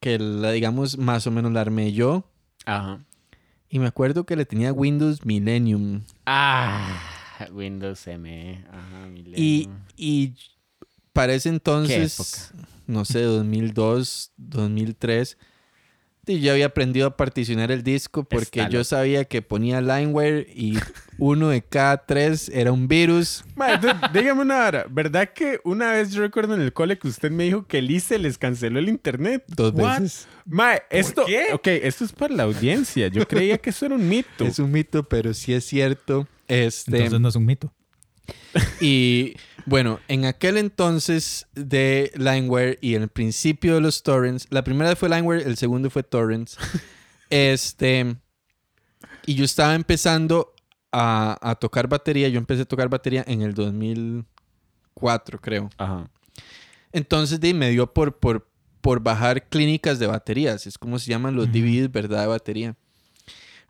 [0.00, 2.24] que la, digamos, más o menos la armé yo.
[2.64, 3.04] Ajá.
[3.68, 6.02] Y me acuerdo que le tenía Windows Millennium.
[6.26, 7.00] Ah,
[7.52, 8.64] Windows M.
[8.72, 9.78] Ajá, Y, Millennium.
[9.96, 10.34] y
[11.18, 12.68] para ese entonces, época?
[12.86, 15.36] no sé, 2002, 2003,
[16.28, 20.46] y yo había aprendido a particionar el disco porque Está yo sabía que ponía Lineware
[20.54, 20.78] y
[21.18, 23.44] uno de cada tres era un virus.
[23.56, 24.86] Entonces, dígame una hora.
[24.88, 27.90] ¿Verdad que una vez yo recuerdo en el cole que usted me dijo que el
[27.90, 29.42] ICE les canceló el internet?
[29.48, 30.02] Dos What?
[30.02, 30.28] veces.
[30.44, 31.24] Mae, esto.
[31.26, 31.46] qué?
[31.52, 33.08] Ok, esto es para la audiencia.
[33.08, 34.44] Yo creía que eso era un mito.
[34.44, 36.28] Es un mito, pero sí es cierto.
[36.46, 37.72] Este, Entonces no es un mito.
[38.80, 39.34] Y
[39.68, 44.94] bueno, en aquel entonces de Lineware y en el principio de los torrents, la primera
[44.96, 46.56] fue Lineware, el segundo fue torrents.
[47.30, 48.16] este,
[49.26, 50.54] y yo estaba empezando
[50.92, 52.28] a, a tocar batería.
[52.28, 55.70] Yo empecé a tocar batería en el 2004, creo.
[55.76, 56.10] Ajá.
[56.92, 58.48] Entonces de, me dio por, por,
[58.80, 60.66] por bajar clínicas de baterías.
[60.66, 61.52] Es como se llaman los.
[61.52, 62.22] DVDs, ¿verdad?
[62.22, 62.76] De batería.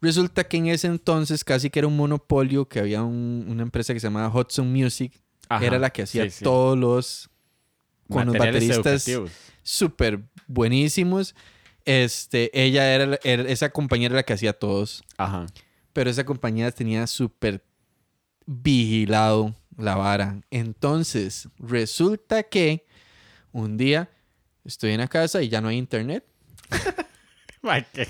[0.00, 3.92] Resulta que en ese entonces casi que era un monopolio, que había un- una empresa
[3.92, 5.12] que se llamaba Hudson Music.
[5.48, 5.64] Ajá.
[5.64, 6.44] Era la que hacía Sí, sí.
[6.44, 7.30] todos los...
[8.08, 9.06] Con los bateristas
[9.62, 11.34] súper buenísimos.
[11.84, 15.04] Este, ella era, esa compañía era la que hacía todos.
[15.18, 15.44] Ajá.
[15.92, 17.62] Pero esa compañía tenía súper
[18.46, 20.40] vigilado la vara.
[20.50, 22.86] Entonces, resulta que
[23.52, 24.10] un día
[24.64, 26.24] estoy en la casa y ya no hay internet.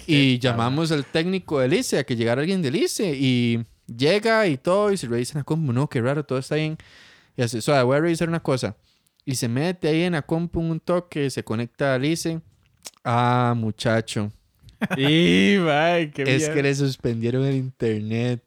[0.06, 3.14] Y llamamos al técnico del ICE a que llegara alguien del ICE.
[3.16, 5.72] Y llega y todo, y se revisa la compu.
[5.72, 6.76] No, qué raro, todo está bien.
[7.38, 8.76] Y hace, "Suave, voy a revisar una cosa.
[9.24, 12.40] Y se mete ahí en la compu un toque, se conecta al ICE.
[13.04, 14.30] Ah, muchacho.
[14.96, 18.42] Y, mae, qué Es que le suspendieron el internet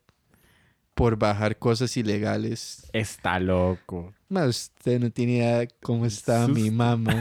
[0.93, 2.85] por bajar cosas ilegales.
[2.93, 4.13] Está loco.
[4.29, 7.19] Usted no tiene idea cómo estaba Sus- mi mamá.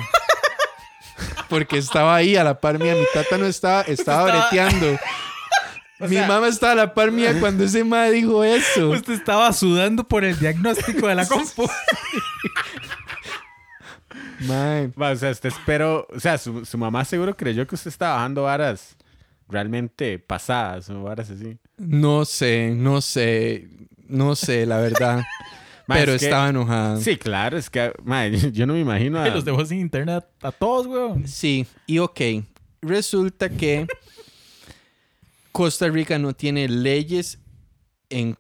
[1.49, 2.95] Porque estaba ahí a la par mía.
[2.95, 4.49] Mi tata no estaba, estaba Estaba-
[6.09, 8.91] mi sea- mamá estaba a la par mía cuando ese ma dijo eso.
[8.93, 11.69] Usted estaba sudando por el diagnóstico de la compu.
[14.47, 18.15] Mae, o sea, usted espero, o sea, su, su mamá seguro creyó que usted estaba
[18.17, 18.97] bajando varas
[19.49, 21.59] realmente pasadas o varas así.
[21.77, 23.69] no sé, no sé,
[24.09, 25.23] no sé, la verdad.
[25.87, 26.97] Ma, Pero es que- estaba enojada.
[26.99, 29.27] Sí, claro, es que, ma, yo no me imagino a...
[29.29, 31.27] Los dejó sin internet a todos, weón.
[31.27, 32.21] Sí, y ok.
[32.81, 33.87] Resulta que
[35.53, 37.39] Costa Rica no tiene leyes
[38.09, 38.37] en...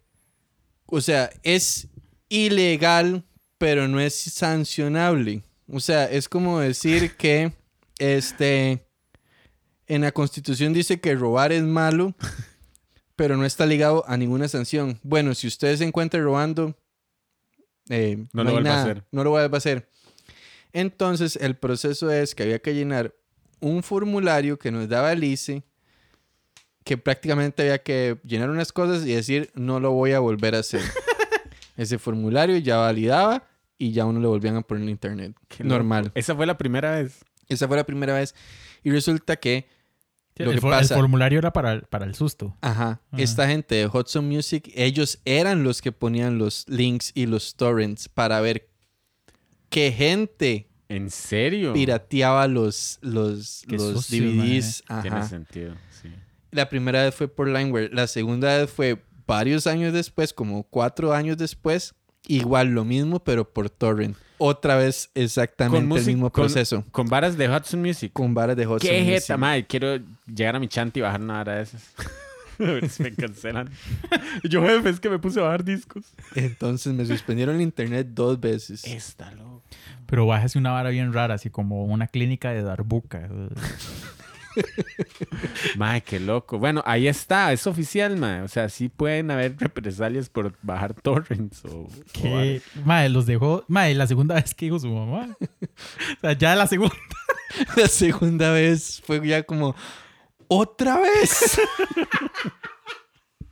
[0.86, 1.88] O sea, es
[2.28, 3.24] ilegal,
[3.58, 5.42] pero no es sancionable.
[5.68, 7.52] O sea, es como decir que
[7.98, 8.86] este...
[9.86, 12.14] En la constitución dice que robar es malo,
[13.16, 15.00] pero no está ligado a ninguna sanción.
[15.02, 16.76] Bueno, si usted se encuentra robando,
[17.88, 19.04] eh, No lo vuelva a nada, hacer.
[19.10, 19.88] No lo vuelva a hacer.
[20.72, 23.14] Entonces, el proceso es que había que llenar
[23.60, 25.64] un formulario que nos daba el ICE
[26.84, 30.58] que prácticamente había que llenar unas cosas y decir no lo voy a volver a
[30.60, 30.80] hacer.
[31.76, 33.44] Ese formulario ya validaba
[33.78, 35.34] y ya uno lo volvían a poner en internet.
[35.48, 35.74] Qué loco.
[35.74, 36.12] Normal.
[36.14, 37.20] Esa fue la primera vez.
[37.48, 38.34] Esa fue la primera vez.
[38.82, 39.66] Y resulta que,
[40.36, 42.56] lo el, que for- pasa, el formulario era para, el- para el susto.
[42.60, 43.22] ajá, Ajá.
[43.22, 48.08] esta gente de Hudson Music, ellos eran los que ponían los links y los torrents
[48.08, 48.68] para ver
[49.68, 51.72] qué gente ¿En serio?
[51.72, 54.82] pirateaba los, los, Qué los sucio, DVDs.
[55.02, 56.08] Tiene sentido, sí.
[56.50, 57.90] La primera vez fue por Lineware.
[57.92, 61.94] La segunda vez fue varios años después, como cuatro años después.
[62.26, 64.16] Igual lo mismo, pero por torrent.
[64.38, 66.84] Otra vez exactamente Con el mismo con- proceso.
[66.92, 68.12] Con varas de Hudson Music.
[68.12, 69.20] Con varas de Hudson Qué Music.
[69.22, 69.66] jeta, madre.
[69.66, 71.82] Quiero llegar a mi chante y bajar una vara de esas.
[72.98, 73.70] me cancelan.
[74.48, 76.04] Yo, jefe, es que me puse a bajar discos.
[76.34, 78.84] Entonces me suspendieron el internet dos veces.
[78.84, 79.62] Está loco.
[80.06, 83.28] Pero bájese una vara bien rara, así como una clínica de Darbuca.
[85.76, 86.58] Madre, qué loco.
[86.58, 87.52] Bueno, ahí está.
[87.52, 88.42] Es oficial, madre.
[88.42, 91.88] O sea, sí pueden haber represalias por bajar torrents o...
[92.12, 92.62] Que,
[93.08, 93.64] los dejó.
[93.68, 95.36] Madre, la segunda vez que dijo su mamá.
[95.40, 96.94] O sea, ya la segunda.
[97.76, 99.74] La segunda vez fue ya como...
[100.46, 101.60] ¡Otra vez!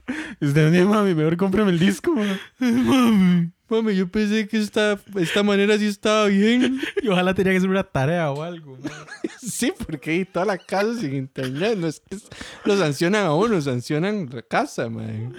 [0.40, 2.38] Usted me mami, mejor cómprame el disco, ma.
[2.59, 6.80] Mami, mami, yo pensé que esta, esta manera sí estaba bien.
[7.02, 8.76] Y ojalá tenía que hacer una tarea o algo.
[8.78, 8.94] madre.
[9.40, 11.76] Sí, porque toda la casa sin internet.
[11.78, 12.28] No es que es-
[12.64, 15.34] lo sancionan a uno, sancionan la casa, man.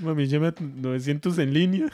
[0.00, 1.86] Mami, llame 900 en línea.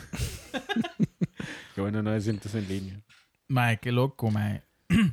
[1.75, 3.01] qué bueno, 900 en línea.
[3.49, 4.63] Madre, qué loco, madre.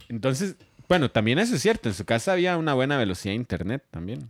[0.09, 0.55] Entonces,
[0.87, 1.89] bueno, también eso es cierto.
[1.89, 4.27] En su casa había una buena velocidad de internet también.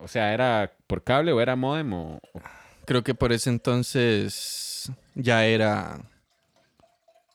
[0.00, 2.20] O sea, ¿era por cable o era modem o...?
[2.86, 6.00] Creo que por ese entonces ya era,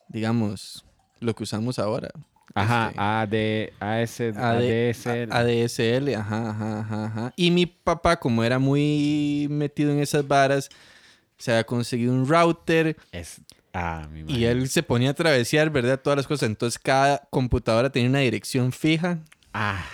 [0.09, 0.83] digamos,
[1.19, 2.09] lo que usamos ahora.
[2.53, 5.31] Ajá, Este, AD, AS, AD- ADSL.
[5.33, 7.33] ADSL, ajá, ajá, ajá, ajá.
[7.35, 10.69] Y mi papá, como era muy metido en esas varas,
[11.37, 13.41] se había conseguido un router Es...
[13.77, 15.99] Ah, mi y él se ponía a travesear, ¿verdad?
[15.99, 16.47] Todas las cosas.
[16.47, 19.19] Entonces cada computadora tenía una dirección fija.
[19.53, 19.85] Ah,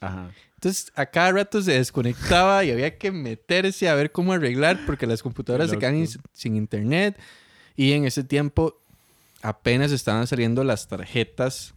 [0.00, 0.30] ajá.
[0.56, 5.06] Entonces a cada rato se desconectaba y había que meterse a ver cómo arreglar porque
[5.06, 7.18] las computadoras se quedan sin- sin internet.
[7.76, 8.80] Y en ese tiempo
[9.42, 11.74] apenas estaban saliendo las tarjetas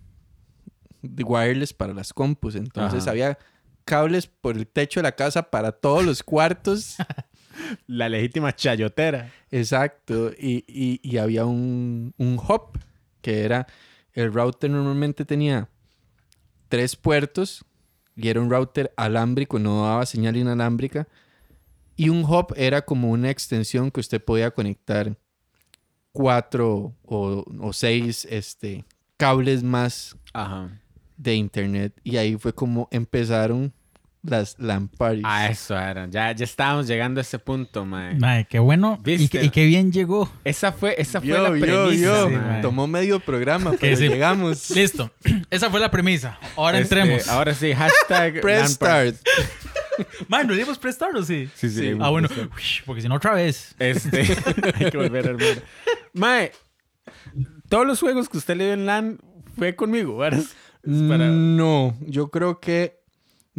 [1.01, 2.55] de wireless para las compus.
[2.55, 3.11] Entonces Ajá.
[3.11, 3.37] había
[3.83, 6.95] cables por el techo de la casa para todos los cuartos.
[7.87, 9.33] La legítima chayotera.
[9.51, 10.31] Exacto.
[10.39, 12.79] Y, y- y había un, un hub
[13.21, 13.67] que era...
[14.13, 15.67] El router normalmente tenía
[16.69, 17.63] tres puertos
[18.19, 21.07] y era un router alámbrico, no daba señal inalámbrica.
[21.95, 25.17] Y un hub era como una extensión que usted podía conectar
[26.11, 28.85] cuatro o, o seis este,
[29.17, 30.81] cables más Ajá.
[31.17, 31.99] de internet.
[32.03, 33.73] Y ahí fue como empezaron
[34.21, 35.23] las LAN parties.
[35.25, 36.07] Ah, eso era.
[36.09, 38.15] Ya, ya estábamos llegando a ese punto, mae.
[38.15, 38.99] Madre, qué bueno.
[39.05, 40.29] Y, y qué bien llegó.
[40.43, 42.27] Esa fue, esa fue Yo, la yo, premisa, yo.
[42.29, 42.41] Sí, mae.
[42.45, 42.61] mae.
[42.61, 44.07] Tomó medio programa, pero sí.
[44.07, 44.69] llegamos.
[44.75, 45.11] Listo.
[45.49, 46.37] Esa fue la premisa.
[46.57, 47.27] Ahora Este, entremos.
[47.29, 49.09] Ahora sí, hashtag Press LAN party.
[49.17, 49.27] start.
[50.27, 51.49] Madre, ¿nos dimos prestar o sí?
[51.55, 51.93] Sí, sí.
[51.99, 52.27] Ah, bueno.
[52.31, 52.47] Uy,
[52.85, 53.75] porque si no, otra vez.
[53.79, 54.21] Este,
[54.75, 55.63] hay que volver a armar.
[56.13, 56.51] Mae,
[57.67, 59.19] todos los juegos que usted le dio en LAN
[59.57, 60.43] fue conmigo, ¿verdad?
[60.83, 62.98] Para- No, yo creo que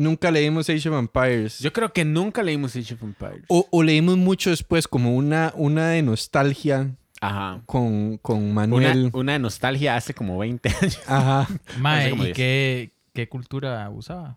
[0.00, 1.58] nunca leímos Age of Empires.
[1.58, 3.44] Yo creo que nunca leímos Age of Empires.
[3.48, 7.62] O, o leímos mucho después, como una, una de nostalgia Ajá.
[7.66, 9.10] con, con Manuel.
[9.12, 11.00] una de nostalgia hace como 20 años.
[11.06, 11.48] Ajá.
[11.78, 14.36] Mae, ¿y qué, qué cultura usaba?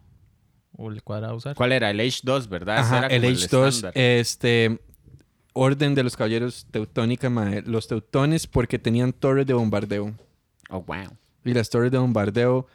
[0.76, 1.55] ¿O le cuadraba usar?
[1.55, 1.89] ¿Cuál era?
[1.91, 2.80] El Age 2, ¿verdad?
[2.80, 3.93] Ajá, era el como Age 2, estándar.
[3.95, 4.80] este,
[5.53, 10.14] Orden de los Caballeros Teutónica, mae, los teutones porque tenían torres de bombardeo.
[10.70, 11.16] Oh, wow.
[11.45, 12.68] Y las torres de bombardeo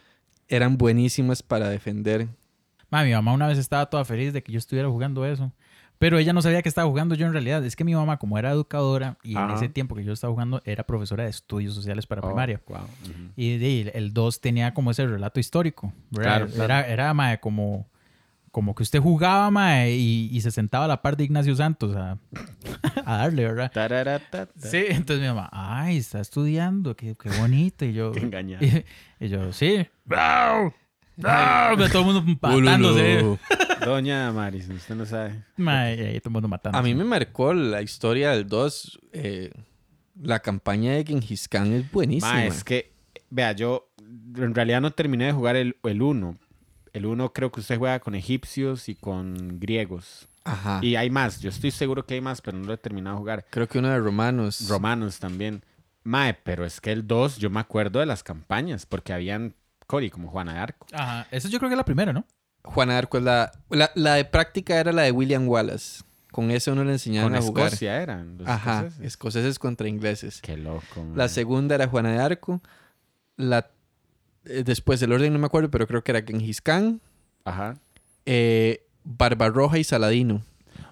[0.47, 2.29] eran buenísimas para defender.
[2.91, 5.53] Ma, mi mamá una vez estaba toda feliz de que yo estuviera jugando eso.
[5.99, 7.65] Pero ella no sabía que estaba jugando yo en realidad.
[7.65, 9.55] Es que mi mamá, como era educadora y en Ajá.
[9.57, 12.61] ese tiempo que yo estaba jugando, era profesora de estudios sociales para Oh, primaria.
[12.69, 12.79] wow.
[12.79, 13.13] Ujú.
[13.35, 15.93] Y de- el 2 tenía como ese relato histórico.
[16.15, 16.65] Claro, claro.
[16.65, 17.89] Era, era mae, como,
[18.53, 21.97] como que usted jugaba mae, y, y se sentaba a la par de Ignacio Santos
[21.97, 22.17] a,
[23.05, 23.73] a darle, ¿verdad?
[24.71, 27.85] Sí, entonces mi mamá, ay, está estudiando, qué, qué bonito.
[27.85, 28.65] Y yo, Qué engañado.
[28.65, 28.85] y,
[29.25, 29.85] y yo, sí.
[30.05, 30.73] ¡Bravo!
[31.19, 31.89] ¡Bravo!
[31.89, 33.39] Todo el mundo matándose.
[33.85, 35.45] Doña Maris, usted no sabe.
[35.57, 36.79] Mae, y ahí todo el mundo matándose.
[36.81, 39.01] A mí me marcó la historia del 2.
[39.13, 39.51] eh,
[40.21, 42.33] la campaña de Genghis Khan es buenísima.
[42.33, 42.93] Ma, es que,
[43.31, 43.89] vea, yo
[44.37, 46.37] en realidad no terminé de jugar el 1.
[46.93, 50.29] El 1 creo que usted juega con egipcios y con griegos.
[50.45, 50.81] Ajá.
[50.83, 53.21] Y hay más, yo estoy seguro que hay más, pero no lo he terminado de
[53.21, 53.47] jugar.
[53.51, 54.69] Creo que uno de romanos.
[54.69, 55.63] Romanos también.
[56.05, 59.55] Mae, pero es que el 2 yo me acuerdo de las campañas, porque habían
[59.89, 60.87] Cody, como Juana de Arco.
[60.93, 61.27] Ajá.
[61.33, 62.25] Esa yo creo que es la primera, ¿no?
[62.63, 63.91] Juan Arco es la, la...
[63.97, 66.05] La de práctica era la de William Wallace.
[66.31, 67.67] Con eso uno le enseñaban Con a jugar.
[67.69, 68.37] Escocia eran.
[68.39, 69.05] los Ajá, escoceses.
[69.07, 70.41] escoceses contra ingleses.
[70.43, 70.85] Qué loco.
[71.15, 71.29] La man.
[71.31, 72.61] segunda era Juana de Arco.
[73.37, 73.71] La,
[74.45, 77.01] eh, después el orden no me acuerdo, pero creo que era Genghis Khan,
[77.45, 77.77] Ajá.
[78.27, 80.43] eh, Barbarroja y Saladino.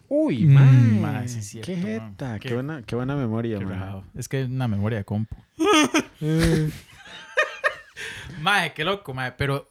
[0.08, 1.00] Uy, Mm, man.
[1.02, 1.84] man, sí es cierto, qué man.
[2.10, 2.38] jeta.
[2.38, 3.74] Qué, Qué- buena, qué buena memoria, Qué man.
[3.78, 4.04] rajado.
[4.14, 5.34] Es que es una memoria de compu.
[8.40, 9.32] mae, qué loco, mae.
[9.32, 9.70] Pero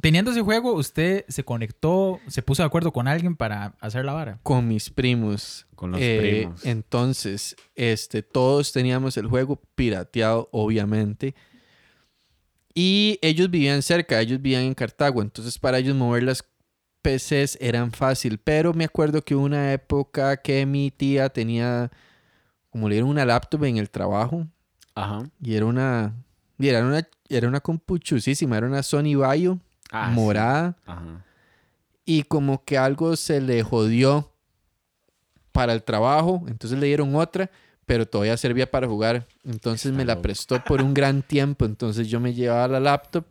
[0.00, 4.12] teniendo ese juego, usted se conectó, se puso de acuerdo con alguien para hacer la
[4.12, 4.38] vara.
[4.42, 5.66] Con mis primos.
[5.74, 6.64] Con los Eh, primos.
[6.64, 11.34] Entonces, este, todos teníamos el juego pirateado, obviamente.
[12.74, 15.22] Y ellos vivían cerca, ellos vivían en Cartago.
[15.22, 16.44] Entonces, para ellos mover las
[17.02, 18.38] PCs eran fácil.
[18.38, 21.90] Pero me acuerdo que una época que mi tía tenía,
[22.70, 24.46] como le dieron una laptop en el trabajo.
[24.94, 25.28] Ajá.
[25.40, 26.14] Y era una,
[26.58, 27.06] y era una,
[27.36, 29.58] era una compu chusísima, era una Sony Vaio
[29.90, 30.14] Ah, sí.
[30.14, 30.76] morada.
[30.86, 31.24] Ajá.
[32.04, 34.30] Y como que algo se le jodió
[35.52, 37.50] para el trabajo, entonces le dieron otra,
[37.86, 39.26] pero todavía servía para jugar.
[39.44, 41.64] Entonces Está me la prestó por un gran tiempo.
[41.64, 43.24] Entonces yo me llevaba la laptop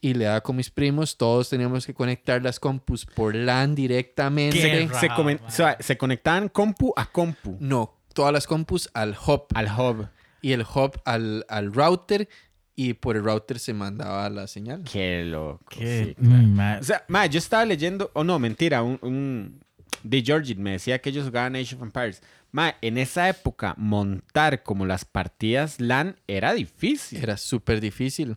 [0.00, 1.16] y le daba con mis primos.
[1.16, 4.60] Todos teníamos que conectar las compus por LAN directamente.
[4.60, 5.48] Qué Se, Rajado, comen- man.
[5.48, 7.56] o sea, se conectaban compu a compu.
[7.58, 10.08] No, todas las compus al hub Al hub.
[10.42, 12.28] y el hub al, al router
[12.76, 14.82] y por el router se mandaba la señal.
[14.90, 15.64] Qué loco.
[15.68, 16.80] Qué- sí, claro.
[16.80, 19.60] O sea, ma, yo estaba leyendo, o no, mentira, un, un
[20.02, 22.22] de Georgie me decía que ellos jugaban Age of Empires.
[22.52, 27.18] Ma, en esa época montar como las partidas LAN era difícil.
[27.22, 28.36] Era súper difícil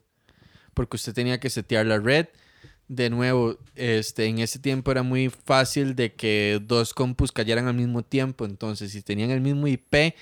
[0.73, 2.27] porque usted tenía que setear la red.
[2.87, 7.73] De nuevo, este, en ese tiempo era muy fácil de que dos compus cayeran al
[7.73, 8.45] mismo tiempo.
[8.45, 10.15] Entonces, si tenían el mismo IP,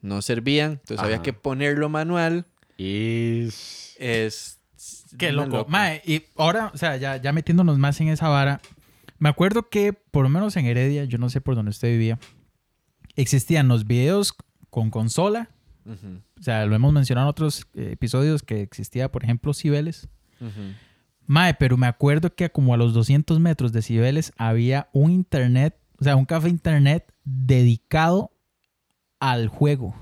[0.00, 0.72] no servían.
[0.80, 2.46] Entonces, había que ponerlo manual.
[2.76, 3.48] Y...
[3.98, 4.60] Es
[5.18, 5.58] Qué loco.
[5.58, 5.70] loca.
[5.70, 8.60] Mae, y ahora, o sea, ya, ya metiéndonos más en esa vara,
[9.18, 12.18] me acuerdo que, por lo menos en Heredia, yo no sé por dónde usted vivía,
[13.14, 14.34] existían los videos
[14.70, 15.50] con consola.
[15.86, 20.08] O sea, lo hemos mencionado en otros eh, episodios que existía, por ejemplo, Cibeles.
[20.40, 20.74] ujú.
[21.28, 25.76] Mae, pero me acuerdo que como a los 200 metros de Cibeles había un internet,
[25.98, 28.32] o sea, un café internet dedicado
[29.18, 29.94] al juego.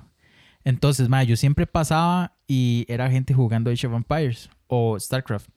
[0.64, 5.48] Entonces, mae, yo siempre pasaba y era gente jugando Age of Empires o StarCraft.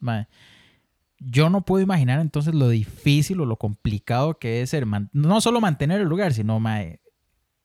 [1.19, 5.59] Yo no puedo imaginar entonces lo difícil o lo complicado que es ser, no solo
[5.61, 6.99] mantener el lugar, sino, mae,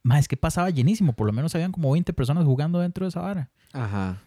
[0.03, 1.13] mae, es que pasaba llenísimo.
[1.13, 3.51] Por lo menos habían como 20 personas jugando dentro de esa vara.
[3.73, 4.23] Ajá.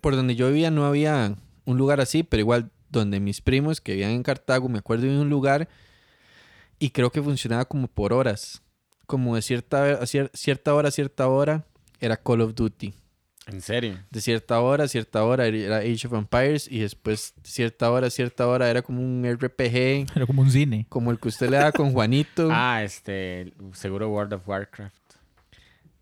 [0.00, 1.34] Por, donde yo vivía no había
[1.66, 5.18] un lugar así, pero igual donde mis primos que vivían en Cartago, me acuerdo de
[5.20, 5.68] un lugar
[6.78, 8.62] y creo que funcionaba como por horas.
[9.06, 11.66] Como de cierta, a cier- cierta hora a cierta hora
[12.00, 12.94] era Call of Duty.
[13.48, 13.98] En serio.
[14.10, 18.06] De cierta hora a cierta hora era Age of Empires y después de cierta hora
[18.06, 20.86] a cierta hora era como un RPG, Era como un cine.
[20.88, 22.48] como el que usted le da con Juanito.
[22.52, 24.94] Ah, este, seguro World of Warcraft.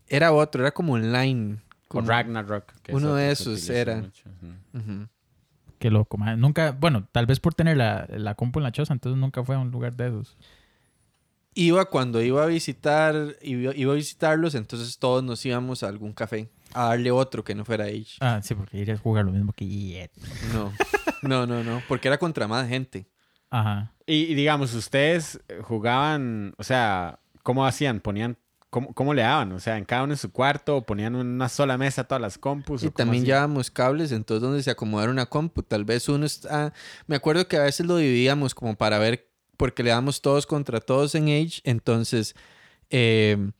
[0.07, 1.55] Era otro, era como online.
[1.55, 2.71] O como- Ragnarok.
[2.83, 4.03] que uno de esos era.
[4.73, 5.07] Ujú.
[5.79, 6.17] Qué loco.
[6.37, 9.55] Nunca, bueno, tal vez por tener la, la compu en la choza, entonces nunca fue
[9.55, 10.37] a un lugar de esos.
[11.53, 16.13] Iba cuando iba a visitar, iba, iba a visitarlos, entonces todos nos íbamos a algún
[16.13, 18.17] café a darle otro que no fuera Age.
[18.19, 20.11] Ah, sí, porque irías a jugar lo mismo que Yet.
[20.53, 20.71] No,
[21.21, 23.07] no, no, no, porque era contra más gente.
[23.49, 23.93] Ajá.
[24.05, 27.99] Y, y digamos, ustedes jugaban, o sea, ¿cómo hacían?
[27.99, 28.37] ¿Ponían,
[28.69, 29.51] cómo, cómo le daban?
[29.51, 32.21] O sea, en cada uno en su cuarto, o ponían en una sola mesa todas
[32.21, 32.83] las compus.
[32.83, 35.63] Y también llevábamos cables, entonces donde se acomodara una compu.
[35.63, 36.73] Tal vez uno está...
[37.07, 40.79] Me acuerdo que a veces lo dividíamos como para ver, porque le damos todos contra
[40.79, 41.61] todos en Age.
[41.63, 42.35] Entonces,
[42.89, 43.51] eh,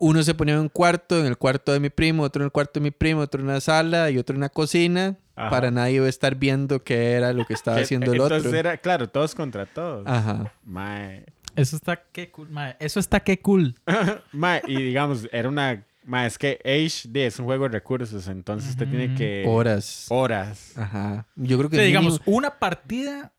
[0.00, 2.52] uno se ponía en un cuarto, en el cuarto de mi primo, otro en el
[2.52, 5.16] cuarto de mi primo, otro en la sala y otro en la cocina.
[5.36, 5.50] Ajá.
[5.50, 8.56] Para nadie iba a estar viendo qué era lo que estaba haciendo el entonces otro.
[8.56, 8.58] Ah.
[8.58, 10.04] era, claro, todos contra todos.
[10.06, 10.52] Ajá.
[10.64, 11.26] Mae.
[11.54, 12.76] Eso está qué cool, mae.
[12.80, 13.74] Eso está qué cool.
[14.32, 15.84] Mae, y digamos, era una...
[16.04, 19.16] Mae, es que Age D es un juego de recursos, entonces usted tiene Ujú.
[19.16, 19.44] que...
[19.46, 20.06] Horas.
[20.08, 20.78] Horas.
[20.78, 21.26] Ajá.
[21.36, 23.32] Yo creo O que sea, mínimo, digamos, una partida,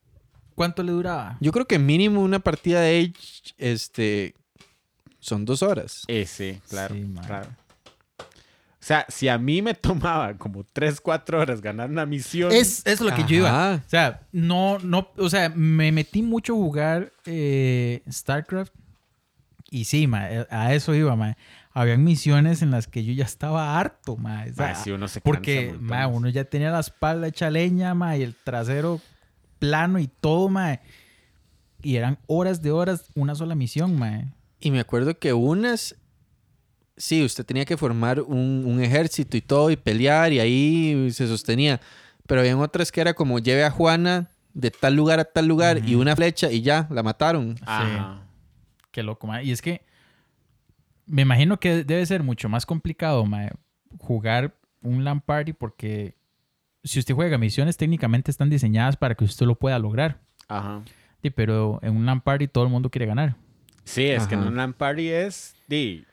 [0.56, 1.38] ¿cuánto le duraba?
[1.40, 4.36] yo creo que mínimo una partida de Age, este,
[5.20, 6.04] son dos horas.
[6.08, 7.50] Eh, sí, claro, Sí, claro.
[8.82, 12.52] O sea, si a mí me tomaba como 3, 4 horas ganar una misión...
[12.52, 13.50] Es, es lo que yo iba.
[13.50, 13.84] Ajá.
[13.86, 18.74] O sea, no, no, o sea, me metí mucho a jugar eh, StarCraft.
[19.70, 21.36] Y sí, mae, a eso iba, mae.
[21.72, 24.50] Habían misiones en las que yo ya estaba harto, mae.
[24.50, 27.52] O sea, Mae, sí, uno se cansa porque, mae, uno ya tenía la espalda hecha
[27.52, 29.00] leña, mae, y el trasero
[29.60, 30.80] plano y todo, mae.
[31.84, 34.26] Y eran horas de horas, una sola misión, mae.
[34.60, 35.96] Y me acuerdo que unas,
[36.98, 41.28] sí, usted tenía que formar un, un ejército y todo y pelear y ahí se
[41.28, 41.80] sostenía.
[42.28, 45.88] Pero habían otras que era como lleve a Juana de tal lugar a tal lugar
[45.88, 47.56] y una flecha y ya, la mataron.
[47.66, 48.24] Ajá.
[48.92, 49.30] Qué loco.
[49.42, 49.86] Y es que
[51.06, 53.26] me imagino que debe ser mucho más complicado,
[54.00, 56.16] jugar un LAN party porque
[56.84, 60.20] si usted juega misiones técnicamente están diseñadas para que usted lo pueda lograr.
[60.48, 60.82] Ajá.
[61.22, 63.36] Sí, pero en un LAN party todo el mundo quiere ganar.
[63.90, 65.56] Sí, es que en un LAN party es.
[65.68, 66.06] Di,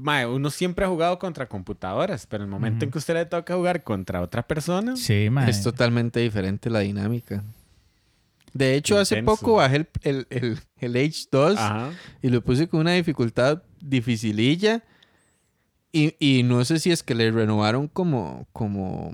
[0.00, 2.84] mae, uno siempre ha jugado contra computadoras, pero el momento Ujú.
[2.84, 4.96] en que usted le toca jugar contra otra persona.
[4.96, 5.48] Sí, mae.
[5.50, 7.42] Es totalmente diferente la dinámica.
[8.52, 9.40] De hecho, hace Intenso.
[9.40, 11.90] poco bajé el, el, el, el H2 Ajá.
[12.22, 14.82] y lo puse con una dificultad dificililla.
[15.90, 19.12] Y, y no sé si es que le renovaron como, como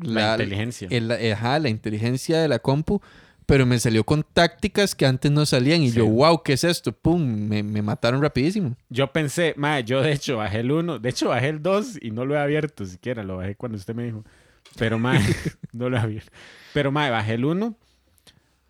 [0.00, 0.88] La, inteligencia.
[0.90, 3.00] el- ajá, la inteligencia de la compu,
[3.46, 5.80] pero me salió con tácticas que antes no salían.
[5.82, 5.96] Y Sí.
[5.98, 6.92] yo, wow, ¿qué es esto?
[6.92, 8.76] Pum, me, me mataron rapidísimo.
[8.88, 12.10] Yo pensé, mae, yo de hecho bajé el 1, de hecho bajé el 2 y
[12.10, 14.24] no lo he abierto siquiera, lo bajé cuando usted me dijo.
[14.78, 15.20] Pero mae,
[15.72, 16.30] no lo he abierto.
[16.74, 17.76] Pero mae, bajé el 1,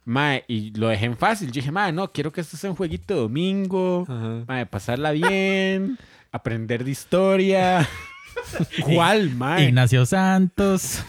[0.04, 1.48] mae, y lo dejé en fácil.
[1.48, 4.04] Yo dije, mae, no, quiero que esto sea un jueguito de domingo,
[4.46, 5.98] mae, pasarla bien,
[6.32, 7.88] aprender de historia.
[8.84, 9.64] ¿Cuál, mae?
[9.64, 11.02] Ignacio Santos.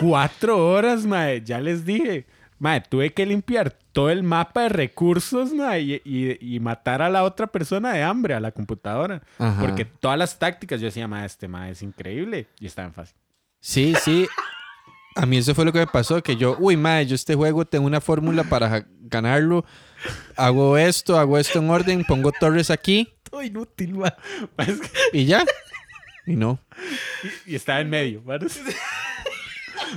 [0.00, 2.26] Cuatro horas, mae, ya les dije.
[2.60, 7.08] Mae, tuve que limpiar todo el mapa de recursos, mae, y, y- y matar a
[7.08, 9.22] la otra persona de hambre, a la computadora.
[9.38, 9.60] Ajá.
[9.60, 12.46] Porque todas las tácticas yo decía, mae, este mae es increíble.
[12.60, 13.16] Y estaba en fácil.
[13.60, 14.28] Sí, sí.
[15.16, 17.64] A mí eso fue lo que me pasó, que yo, uy, madre, yo este juego
[17.64, 19.64] tengo una fórmula para ganarlo.
[20.36, 23.94] Hago esto, hago esto en orden, pongo torres aquí Todo inútil,
[24.58, 25.44] que- y ya.
[26.26, 26.60] Y no.
[27.46, 28.22] y, y estaba en medio.
[28.22, 28.38] mae.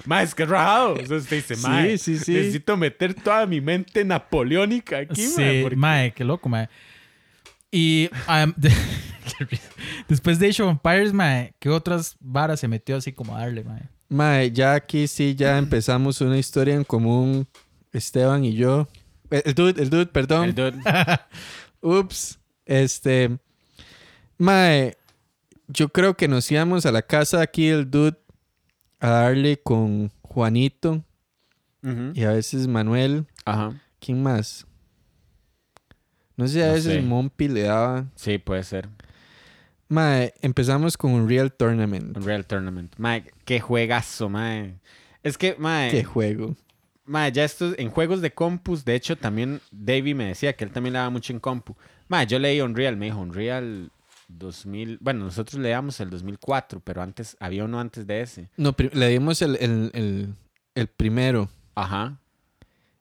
[0.06, 0.92] Mae, es que rajado.
[0.98, 2.34] Entonces usted dice, Sí, mae, sí, sí.
[2.34, 6.70] necesito meter toda mi mente napoleónica aquí, mae, Sí, porque- mae, qué loco, mae.
[7.72, 8.72] Y um, de-
[10.08, 13.64] después de Age of Empires, mae, ¿qué otras varas se metió así como a darle,
[13.64, 13.84] mae?
[14.10, 17.48] Mae, ya aquí sí, ya empezamos una historia en común,
[17.92, 18.88] Esteban y yo.
[19.32, 20.46] Eh, El dude, el dude, perdón.
[20.50, 21.20] El dude-
[21.82, 22.40] Ups.
[22.66, 23.38] Este.
[24.38, 24.96] Mae,
[25.68, 28.18] yo creo que nos íbamos a la casa aquí el dude
[29.04, 31.04] a darle con Juanito
[32.14, 33.26] y a veces Manuel.
[33.44, 33.74] Ajá.
[34.00, 34.66] ¿Quién más?
[36.38, 37.02] No sé a No veces sé.
[37.02, 38.06] Mompi le daba.
[38.16, 38.88] Sí, puede ser.
[39.90, 42.16] Mae, empezamos con un Real Tournament.
[42.18, 42.94] Unreal Tournament.
[42.98, 44.76] Mae, qué juegazo, mae.
[45.22, 46.56] Es que, mae, Qué juego.
[47.06, 50.72] mae, ya estos, en juegos de compus, de hecho, también Davey me decía que él
[50.72, 51.76] también le daba mucho en compu.
[52.08, 53.92] Mae, yo leí Unreal, me dijo Unreal
[54.28, 58.50] 2000, bueno, nosotros leíamos el 2004, pero antes, había uno antes de ese.
[58.58, 60.36] No, le dimos el, el, el,
[60.76, 61.50] el primero.
[61.76, 62.20] Ajá,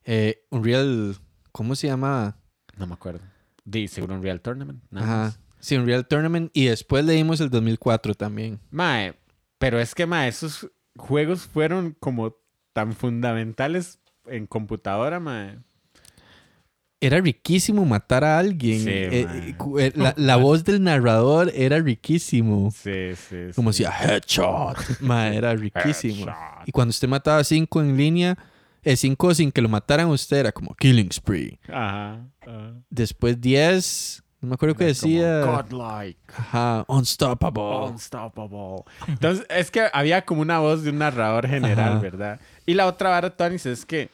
[0.05, 1.17] Eh, Unreal.
[1.53, 2.37] ¿Cómo se llamaba?
[2.77, 3.21] no me acuerdo.
[3.65, 4.83] Di, seguro Unreal Tournament.
[4.91, 5.17] nada Ajá.
[5.25, 5.41] más.
[5.61, 6.51] Sí, Unreal Tournament.
[6.55, 8.59] Y después le dimos el 2004 también.
[8.71, 9.15] Mae,
[9.59, 12.37] pero es que, mae, esos juegos fueron como
[12.73, 15.59] tan fundamentales en computadora, mae.
[17.05, 18.79] Era riquísimo matar a alguien.
[18.81, 22.71] Sí, Eh, eh, eh, la, la voz del narrador era riquísimo.
[22.71, 23.83] Sí, sí, Como sí.
[23.83, 24.77] decía headshot.
[25.03, 26.27] Era riquísimo.
[26.27, 26.69] Headshot.
[26.69, 28.39] Y cuando usted mataba cinco en línea,
[28.85, 31.59] eh, cinco sin que lo mataran a usted, era como killing spree.
[31.69, 32.21] Ajá.
[32.41, 32.75] ajá.
[32.89, 35.45] Después 10, no me acuerdo qué decía.
[35.45, 36.19] Godlike.
[36.37, 37.91] Ajá, unstoppable.
[37.93, 38.85] Unstoppable.
[39.09, 41.99] Entonces, es que había como una voz de un narrador general, Ajá.
[41.99, 42.41] ¿verdad?
[42.65, 44.09] Y la otra vara, Tony, es que,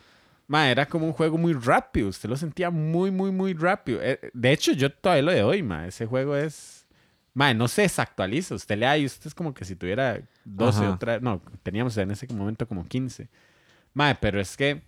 [0.49, 2.09] ma, era como un juego muy rápido.
[2.09, 4.01] Usted lo sentía muy, muy, muy rápido.
[4.03, 5.87] Eh, De hecho, yo todavía lo de hoy, ma.
[5.87, 6.87] Ese juego es...
[7.35, 8.57] Ma, no se desactualiza.
[8.57, 10.91] Usted le da y usted es como que si tuviera 12 Ajá.
[10.95, 11.21] otra...
[11.21, 13.29] No, teníamos en ese momento como 15.
[13.95, 14.83] Ma, pero es que...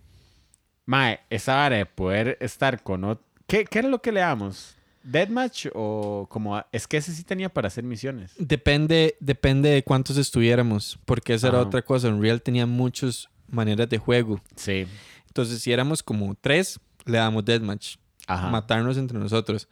[0.85, 3.17] Ma, esa vara de poder estar con...
[3.47, 4.75] ¿Qué, ¿Qué era lo que le damos?
[5.03, 6.61] ¿Deathmatch o como...
[6.71, 8.33] Es que ese sí tenía para hacer misiones.
[8.37, 12.09] Depende, depende de cuántos estuviéramos, porque esa era otra cosa.
[12.09, 14.41] Unreal tenía muchas maneras de juego.
[14.55, 14.87] Sí.
[15.31, 17.95] Entonces, si éramos como tres, le damos deathmatch.
[18.27, 18.49] Ajá.
[18.49, 19.69] matarnos entre nosotros.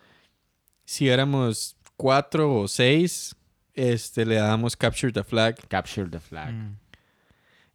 [0.86, 3.36] Si éramos cuatro o seis,
[3.74, 5.56] este, le dábamos capture the flag.
[5.68, 6.54] Capture the flag.
[6.54, 6.78] Mm.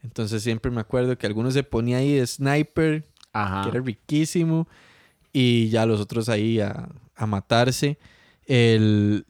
[0.02, 3.04] Entonces siempre me acuerdo que algunos se ponía ahí de sniper,
[3.34, 3.62] Ajá.
[3.64, 4.66] que era riquísimo,
[5.30, 7.98] y ya los otros ahí a, a matarse.
[8.46, 9.26] El,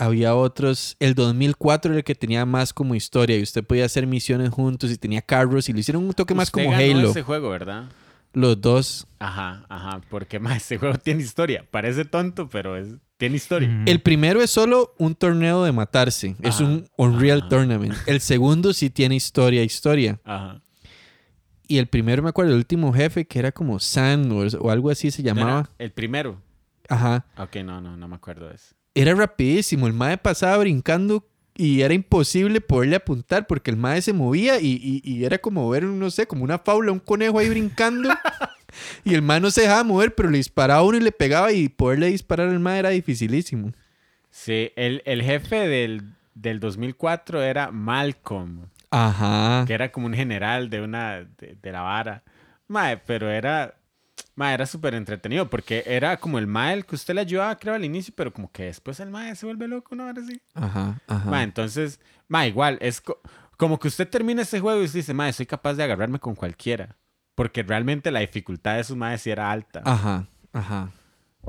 [0.00, 4.06] había otros, el 2004 era el que tenía más como historia y usted podía hacer
[4.06, 7.10] misiones juntos y tenía carros y lo hicieron un toque más Usted como ganó Halo.
[7.10, 7.84] ese juego, ¿verdad?
[8.32, 9.06] Los dos.
[9.18, 10.00] Ajá, ajá.
[10.08, 11.66] Porque más ese juego tiene historia.
[11.70, 13.68] Parece tonto, pero es, tiene historia.
[13.86, 16.36] El primero es solo un torneo de matarse.
[16.40, 17.48] Es un Unreal ajá.
[17.48, 17.94] Tournament.
[18.06, 20.20] El segundo sí tiene historia, historia.
[20.24, 20.62] Ajá.
[21.66, 24.90] Y el primero, me acuerdo, el último jefe, que era como San o, o algo
[24.90, 25.70] así se ¿No era llamaba.
[25.78, 26.40] El primero.
[26.88, 27.26] Ajá.
[27.36, 28.74] Ok, no, no, no me acuerdo de eso.
[28.94, 29.86] Era rapidísimo.
[29.86, 31.26] El mae pasaba brincando
[31.56, 35.68] y era imposible poderle apuntar porque el mae se movía y, y- y era como
[35.68, 38.08] ver, no sé, como una faula, un conejo ahí brincando.
[39.04, 41.68] y el mae no se dejaba mover, pero le disparaba uno y le pegaba y
[41.68, 43.72] poderle disparar al mae era dificilísimo.
[44.30, 49.64] Sí, el, el jefe del, del 2004 era Malcolm, Ajá.
[49.66, 52.22] que era como un general de una de, de la vara.
[52.68, 53.74] Mae, pero era
[54.34, 57.74] mae, era súper entretenido porque era como el mae el que usted le ayudaba, creo,
[57.74, 60.04] al inicio, pero como que después el mae se vuelve loco, ¿no?
[60.06, 60.40] Ahora sí.
[60.54, 61.30] Ajá, ajá.
[61.30, 63.20] Mae, entonces, mae, igual, es co-
[63.56, 66.34] como que usted termina ese juego y usted dice, mae, soy capaz de agarrarme con
[66.34, 66.96] cualquiera.
[67.34, 69.82] Porque realmente la dificultad de sus maes sí era alta.
[69.84, 70.90] Ajá, ajá.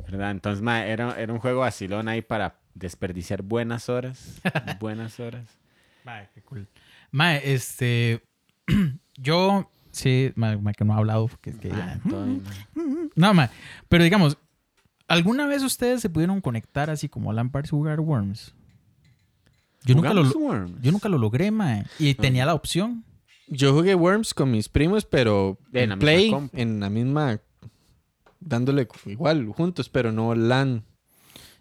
[0.07, 0.31] ¿Verdad?
[0.31, 4.39] Entonces, mae, era, era un juego vacilón ahí para desperdiciar buenas horas.
[4.79, 5.45] buenas horas.
[6.05, 6.67] Mae, qué cool.
[7.11, 8.23] Mae, este.
[9.15, 9.69] yo.
[9.91, 10.33] Sí,
[10.77, 11.27] que no ha hablado.
[11.27, 11.99] Porque es que ya-.
[13.15, 13.49] No, mae.
[13.89, 14.37] Pero digamos,
[15.07, 18.53] ¿alguna vez ustedes se pudieron conectar así como Lampard a jugar Worms?
[19.83, 20.23] Yo nunca, lo,
[20.79, 21.85] yo nunca lo logré, mae.
[21.97, 23.03] Y tenía la opción.
[23.47, 27.39] Yo jugué Worms con mis primos, pero En Play, en la misma.
[28.39, 30.83] dándole igual, juntos, pero no LAN.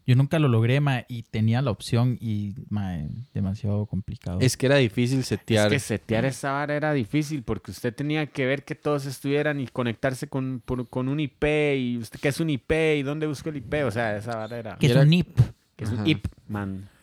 [0.06, 1.04] Yo nunca lo logré, mae.
[1.08, 4.38] Y tenía la opción y, mae, demasiado complicado.
[4.40, 5.70] Es que era difícil Es setear.
[5.70, 9.66] que setear esa vara era difícil porque usted tenía que ver que todos estuvieran y
[9.68, 11.44] conectarse con, por- con un IP
[11.76, 13.74] y usted qué es un IP y dónde busco el IP.
[13.86, 14.76] O sea, esa vara era...
[14.78, 15.38] que es era- un NIP.
[15.76, 16.06] que es un.
[16.06, 16.88] IP, man.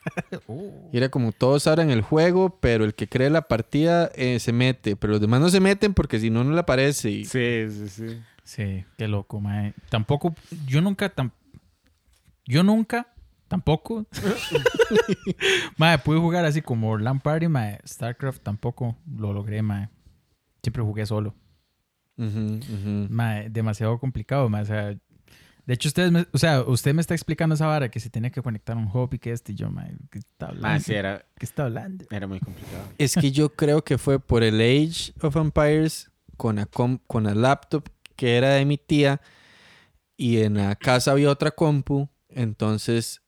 [0.93, 4.53] Y era como todos abren el juego, pero el que cree la partida eh, se
[4.53, 4.95] mete.
[4.95, 7.09] Pero los demás no se meten porque si no, no le aparece.
[7.11, 7.25] Y...
[7.25, 8.19] Sí, sí, sí.
[8.43, 9.73] Sí, qué loco, mae.
[9.89, 10.33] Tampoco,
[10.65, 11.31] yo nunca, tam-
[12.47, 13.07] yo nunca,
[13.47, 14.05] tampoco,
[15.77, 17.79] mae, pude jugar así como LAN Party, mae.
[17.85, 19.89] StarCraft tampoco lo logré, mae.
[20.63, 21.35] Siempre jugué solo.
[22.17, 23.07] Ujú, ujú.
[23.09, 24.63] Mae, demasiado complicado, mae.
[24.63, 24.85] O sea,
[25.65, 28.31] de hecho, ustedes, me- o sea, usted me está explicando esa vara que se tiene
[28.31, 30.67] que conectar a un hub y que este y yo, mae, ¿qué está hablando?
[30.67, 32.05] Man, sí, era, ¿Qué está hablando?
[32.09, 32.83] era muy complicado.
[32.97, 37.23] Es que yo creo que fue por el Age of Empires con la, com- con
[37.23, 39.21] la laptop que era de mi tía
[40.15, 42.09] y en la casa había otra compu.
[42.37, 43.23] Entonces,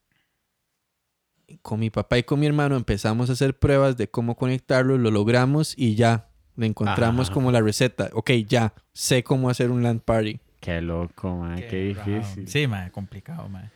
[1.64, 5.10] con mi papá y con mi hermano empezamos a hacer pruebas de cómo conectarlo, lo
[5.10, 7.34] logramos y ya le encontramos Ajá.
[7.34, 8.11] como la receta.
[8.14, 10.40] Ok, ya sé cómo hacer un LAN party.
[10.60, 11.56] Qué loco, man.
[11.56, 12.48] Qué, difícil.
[12.48, 13.72] Sí, mae, complicado, mae.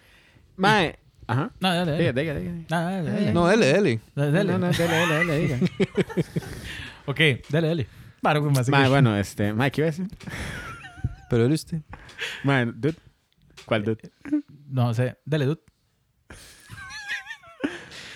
[0.55, 1.51] Mae, ajá.
[1.59, 1.97] No, dale, dale.
[1.97, 2.51] Diga, diga, diga.
[2.69, 3.33] No, dale, dale.
[3.33, 3.99] No, dele, dele.
[4.15, 4.51] Dale, dale.
[4.51, 5.59] No, no, dale, dale, dale, diga.
[7.05, 7.19] Ok,
[7.49, 7.87] dale, dale.
[8.21, 8.69] Paro con más.
[8.69, 10.07] Mae, bueno, este, mae, ¿qué iba a decir?
[11.29, 11.81] Pero él usted.
[12.43, 12.95] Mae, dude.
[13.65, 14.11] ¿Cuál dude?
[14.73, 15.61] No sé, dale, dude.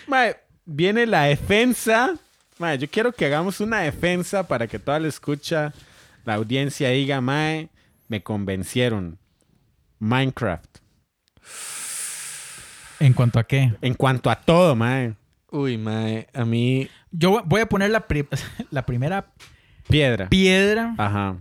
[0.08, 0.36] Mae,
[0.66, 2.16] viene la defensa.
[2.58, 5.72] Mae, yo quiero que hagamos una defensa para que toda la escucha,
[6.26, 7.70] la audiencia diga, mae,
[8.08, 9.20] me convencieron.
[10.00, 10.78] Minecraft.
[13.00, 13.74] ¿En cuanto a qué?
[13.82, 15.14] En cuanto a todo, mae.
[15.52, 18.28] Uy, mae, a mí Yo voy a poner la, pri-
[18.72, 19.32] la primera
[19.88, 20.28] Piedra.
[20.28, 20.96] piedra.
[20.98, 21.38] Ajá.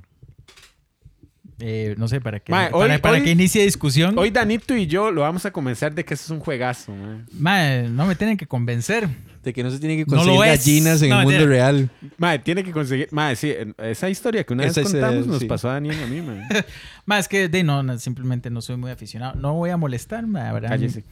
[1.59, 4.19] Eh, no sé, para que, para, hoy- para hoy- que inicie discusión.
[4.19, 6.93] Hoy Danito y yo lo vamos a convencer de que eso es un juegazo.
[7.39, 9.09] Mae, no me tienen que convencer.
[9.47, 11.89] de que no se tiene que conseguir gallinas en No, el mundo real.
[12.19, 13.09] Mae, tiene que conseguir.
[13.37, 15.45] Sí, en- esa historia que una vez Esa es, eh, contamos nos sí.
[15.47, 16.21] pasó a Daniel y a mí,
[17.21, 19.37] es que de no, no, simplemente no soy muy aficionado.
[19.37, 20.71] No voy a molestar, ¿verdad?
[20.71, 21.05] Cállese.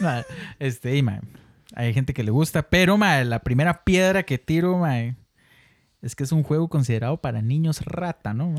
[0.00, 0.24] Mae,
[0.58, 1.20] este, y, mae,
[1.74, 5.14] hay gente que le gusta, pero la primera piedra que tiro, mae,
[6.02, 8.54] es que es un juego considerado para niños rata, ¿no?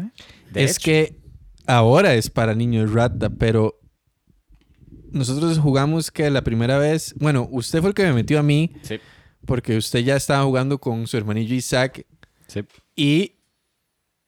[0.54, 0.86] es hecho.
[0.86, 1.20] que
[1.66, 3.80] ahora es para niños rata, pero
[5.12, 8.72] nosotros jugamos que la primera vez, bueno, usted fue el que me metió a mí
[8.84, 9.00] Sí,
[9.46, 12.06] porque usted ya estaba jugando con su hermanillo Isaac
[12.48, 12.64] sí.
[12.96, 13.34] y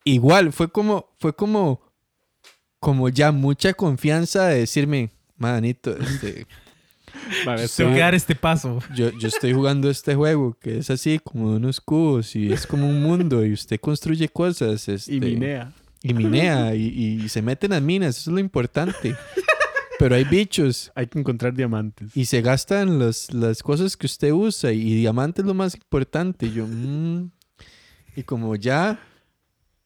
[0.04, 1.82] igual fue como fue como
[2.80, 6.46] como ya mucha confianza de decirme, manito, este,
[7.46, 8.80] Mae, Tengo que dar este paso.
[8.96, 12.66] yo, yo estoy jugando este juego que es así como de unos cubos y es
[12.68, 15.72] como un mundo y usted construye cosas este, Y minea.
[16.02, 19.16] y minea y, y se mete en las minas, eso es lo importante.
[20.00, 22.16] Pero hay bichos Hay que encontrar diamantes.
[22.16, 26.48] y se gastan las, las cosas que usted usa y diamante es lo más importante.
[26.48, 27.32] Y yo, mm.
[28.16, 29.00] y como ya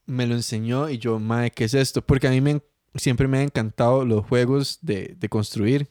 [0.05, 2.01] me lo enseñó y yo, mae, ¿qué es esto?
[2.01, 2.61] Porque a mí me,
[2.95, 5.87] siempre me han encantado los juegos de, de construir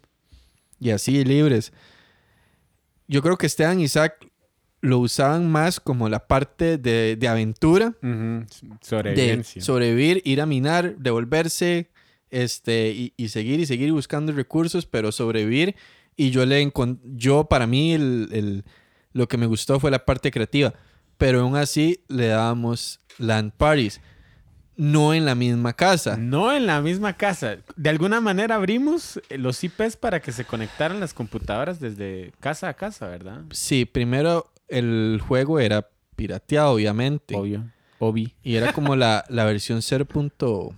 [0.81, 1.73] y así libres.
[3.09, 4.28] Yo creo que Esteban y Isaac
[4.81, 9.62] lo usaban más como la parte de, de aventura Ujú, de Sobrevivencia.
[9.62, 11.90] sobrevivir, ir a minar, devolverse,
[12.31, 15.77] este, y, y seguir y seguir buscando recursos, pero sobrevivir.
[16.16, 16.73] Y yo le
[17.15, 18.65] yo para mí el, el-
[19.12, 20.74] lo que me gustó fue la parte creativa,
[21.16, 24.01] pero aún así le dábamos land parties.
[24.77, 26.16] No en la misma casa.
[26.16, 27.57] No en la misma casa.
[27.77, 32.74] De alguna manera abrimos los IPs para que se conectaran las computadoras desde casa a
[32.74, 33.43] casa, ¿verdad?
[33.51, 37.36] Sí, primero el juego era pirateado, obviamente.
[37.36, 37.65] Obvio.
[37.98, 38.35] Obi.
[38.43, 40.05] Y era como la, la versión 0.
[40.05, 40.74] punto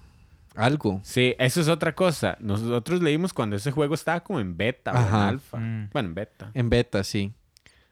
[0.54, 1.00] algo.
[1.04, 2.36] Sí, eso es otra cosa.
[2.40, 5.58] Nosotros leímos cuando ese juego estaba como en beta o en alfa.
[5.58, 5.90] Mm.
[5.92, 6.50] Bueno, en beta.
[6.54, 7.32] En beta, sí.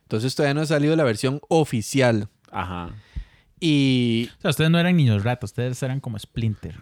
[0.02, 2.28] Entonces todavía no ha salido la versión oficial.
[2.50, 2.90] Ajá.
[3.60, 4.30] Y.
[4.38, 6.74] O sea, ustedes no eran niños ratos, ustedes eran como Splinter.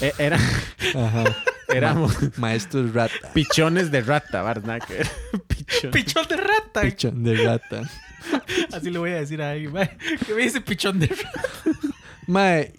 [0.00, 1.24] E- era, Ajá.
[1.68, 3.14] éramos Maestros rata.
[3.34, 5.10] pichones de rata, era
[5.46, 5.90] pichón.
[5.90, 6.80] ¡Pichón de rata!
[6.82, 7.82] Pichón de rata.
[8.72, 9.72] Así le voy a decir a alguien.
[9.72, 9.96] mae,
[10.26, 11.42] ¿Qué me dice pichón de rata?
[12.26, 12.72] Mae,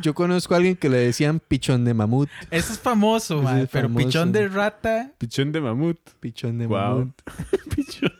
[0.00, 2.30] yo conozco a alguien que le decían pichón de mamut.
[2.50, 4.06] Eso es famoso, mae, es pero famoso.
[4.06, 5.12] pichón de rata.
[5.18, 5.98] Pichón de mamut.
[6.20, 6.78] Pichón de Wow.
[6.78, 7.22] mamut.
[7.76, 8.12] Pichón.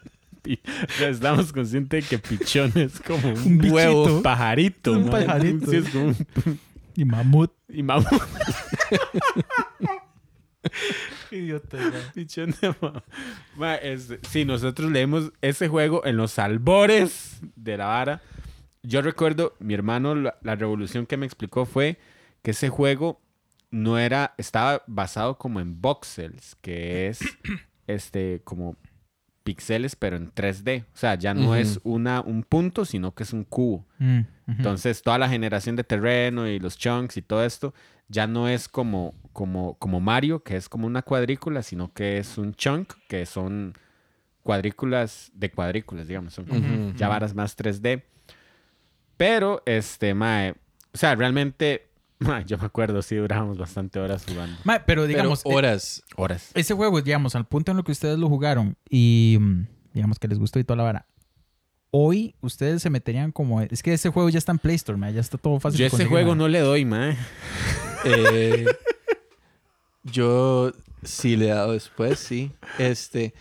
[1.01, 4.05] Estamos conscientes de que pichón es como un, Un huevo.
[4.05, 4.23] bichito.
[4.23, 4.93] pajarito.
[4.93, 5.11] Un ¿no?
[5.11, 5.71] pajarito.
[5.71, 6.17] Sí, es como un
[6.95, 7.53] Y mamut.
[7.69, 8.09] y mamut.
[11.31, 11.79] Idiota.
[12.15, 13.03] Pichón de mamut.
[13.57, 18.23] Ma, este, sí, nosotros leemos ese juego en los albores de la vara.
[18.83, 21.99] Yo recuerdo, mi hermano, la, la revolución que me explicó fue
[22.43, 23.21] que ese juego
[23.71, 27.19] no era, estaba basado como en voxels, que es
[27.89, 28.77] este como
[29.47, 30.83] píxeles pero en 3D.
[30.83, 33.87] O sea, ya no es una, un punto, sino que es un cubo.
[34.01, 34.21] Mm.
[34.49, 37.73] Entonces, toda la generación de terreno y los chunks y todo esto
[38.09, 42.39] ya no es como, como, como Mario, que es como una cuadrícula, sino que es
[42.39, 43.75] un chunk, que son
[44.43, 46.35] cuadrículas de cuadrículas, digamos.
[46.35, 48.03] Son como ya varas más 3D.
[49.17, 50.53] Pero, este, mae,
[50.93, 51.86] o sea, realmente,
[52.47, 54.57] yo me acuerdo, sí, durábamos bastante horas jugando.
[54.65, 56.03] Mae, pero digamos, Pero horas.
[56.17, 56.51] Horas.
[56.55, 60.29] ese juego, digamos, al punto en lo que ustedes lo jugaron y mm, digamos que
[60.29, 61.07] les gustó y toda la vara.
[61.91, 63.61] Hoy ustedes se meterían como.
[63.63, 65.79] Es que ese juego ya está en Play Store, mae, ya está todo fácil.
[65.81, 66.37] Yo ese juego mae.
[66.39, 67.17] no le doy, mae.
[68.09, 68.67] Eh,
[70.05, 70.71] yo
[71.03, 72.53] sí le he dado después, sí.
[72.79, 73.35] Este.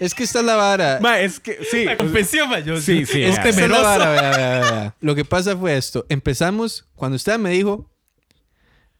[0.00, 0.98] Es que esta es la vara.
[1.00, 1.84] Mae, es que, sí.
[1.84, 3.82] La confesión, mae, yo Sí, sí, Es es la temeroso.
[3.82, 4.96] vara, vea, vea, vea.
[5.00, 6.04] Lo que pasa fue esto.
[6.08, 7.88] Empezamos, cuando usted me dijo,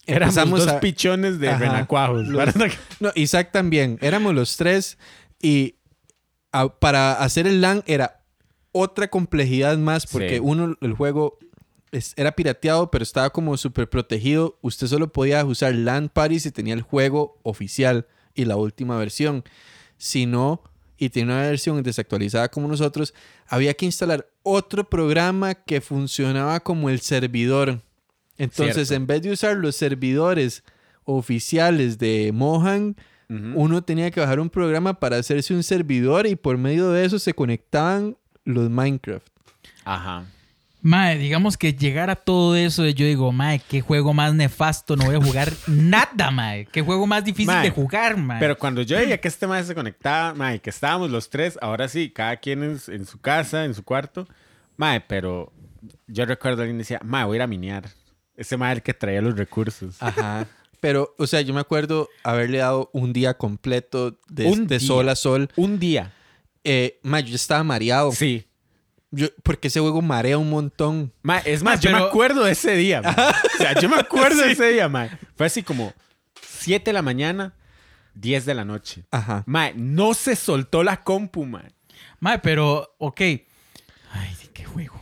[0.09, 0.81] Éramos empezamos dos a...
[0.81, 1.59] pichones de Ajá.
[1.59, 2.27] renacuajos.
[2.29, 2.55] Los-.
[3.01, 3.99] No, Isaac también.
[4.01, 4.99] Éramos los tres
[5.41, 5.77] y
[6.53, 8.23] a- para hacer el LAN era
[8.73, 10.41] otra complejidad más porque Sí.
[10.43, 11.39] uno, el juego
[11.93, 14.59] es- era pirateado, pero estaba como súper protegido.
[14.63, 19.45] Usted solo podía usar LAN Party si tenía el juego oficial y la última versión.
[19.97, 20.63] Si no,
[20.97, 23.15] y tenía una versión desactualizada como nosotros,
[23.47, 27.81] había que instalar otro programa que funcionaba como el servidor.
[28.39, 28.95] Entonces, Cierto.
[28.95, 30.63] en vez de usar los servidores
[31.05, 32.97] oficiales de Mohan,
[33.29, 37.19] uno tenía que bajar un programa para hacerse un servidor y por medio de eso
[37.19, 39.27] se conectaban los Minecraft.
[39.85, 40.25] Ajá.
[40.81, 45.07] Mae, digamos que llegar a todo eso, yo digo, mae, qué juego más nefasto, no
[45.07, 46.67] voy a jugar nada, mae.
[46.67, 48.39] Qué juego más difícil Mae, de jugar, mae.
[48.39, 51.89] Pero cuando yo veía que este mae se conectaba, mae, que estábamos los tres, ahora
[51.89, 54.27] sí, cada quien en, en su casa, en su cuarto,
[54.77, 55.53] mae, pero
[56.07, 57.91] yo recuerdo alguien decía, mae, voy a ir a minear.
[58.39, 59.97] Ese el que traía los recursos.
[60.01, 60.47] Ajá.
[60.81, 64.87] Pero, o sea, yo me acuerdo haberle dado un día completo de, Un de día.
[64.87, 65.51] sol a sol.
[65.57, 66.13] Un día.
[66.63, 68.13] Eh, ma, yo estaba mareado.
[68.13, 68.47] Sí.
[69.11, 71.13] Yo- porque ese juego marea un montón.
[71.23, 73.01] Mae, es más, Mae, yo me acuerdo de ese día.
[73.01, 75.11] O sea, yo me acuerdo de ese día, mae.
[75.35, 75.93] Fue así como
[76.47, 77.55] 7 de la mañana,
[78.15, 79.03] 10 de la noche.
[79.11, 79.43] Ajá.
[79.47, 81.73] Mae, no se soltó la compu, mae.
[82.21, 83.21] Mae, pero, ok.
[83.21, 84.98] Ay, qué juego.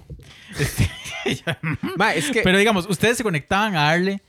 [0.58, 0.90] Este,
[1.96, 2.42] Mae, es que...
[2.42, 4.22] pero digamos, ¿ustedes se conectaban a darle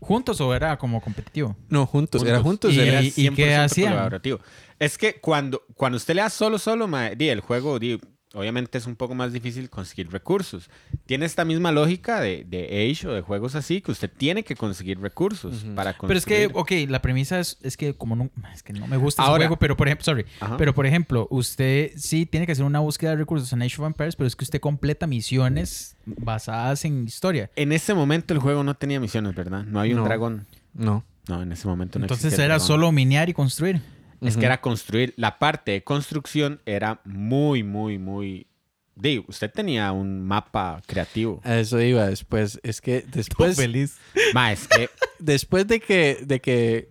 [0.00, 1.56] juntos o era como competitivo?
[1.68, 2.22] No, juntos.
[2.24, 2.72] Era juntos.
[2.74, 3.90] Y- era- era y 100% qué hacían?
[3.92, 4.40] colaborativo.
[4.78, 7.98] Es que cuando, cuando usted le da solo, solo, di, el juego, di,
[8.36, 10.70] obviamente es un poco más difícil conseguir recursos.
[11.06, 14.54] Tiene esta misma lógica de, de Age o de juegos así, que usted tiene que
[14.54, 16.22] conseguir recursos para construir.
[16.24, 18.96] Pero es que, ok, la premisa es, es que como no, es que no me
[18.96, 20.56] gusta ese Ahora- juego, pero por ejemplo, sorry, Ajá.
[20.56, 23.86] pero por ejemplo, usted sí tiene que hacer una búsqueda de recursos en Age of
[23.86, 27.50] Empires, pero es que usted completa misiones basadas en historia.
[27.56, 29.64] En ese momento el juego no tenía misiones, ¿verdad?
[29.64, 30.04] No había un No.
[30.06, 30.46] dragón.
[30.74, 31.04] No.
[31.28, 33.80] No, en ese momento no Entonces era solo minear y construir.
[34.20, 34.40] Es Ujú.
[34.40, 35.14] que era construir.
[35.16, 38.46] La parte de construcción era muy, muy, muy...
[38.94, 41.40] Digo, usted tenía un mapa creativo.
[41.44, 42.58] A eso iba después.
[42.62, 43.56] Es que después...
[43.56, 43.98] feliz.
[44.32, 44.88] Ma, es que...
[45.18, 46.88] después de que, de que,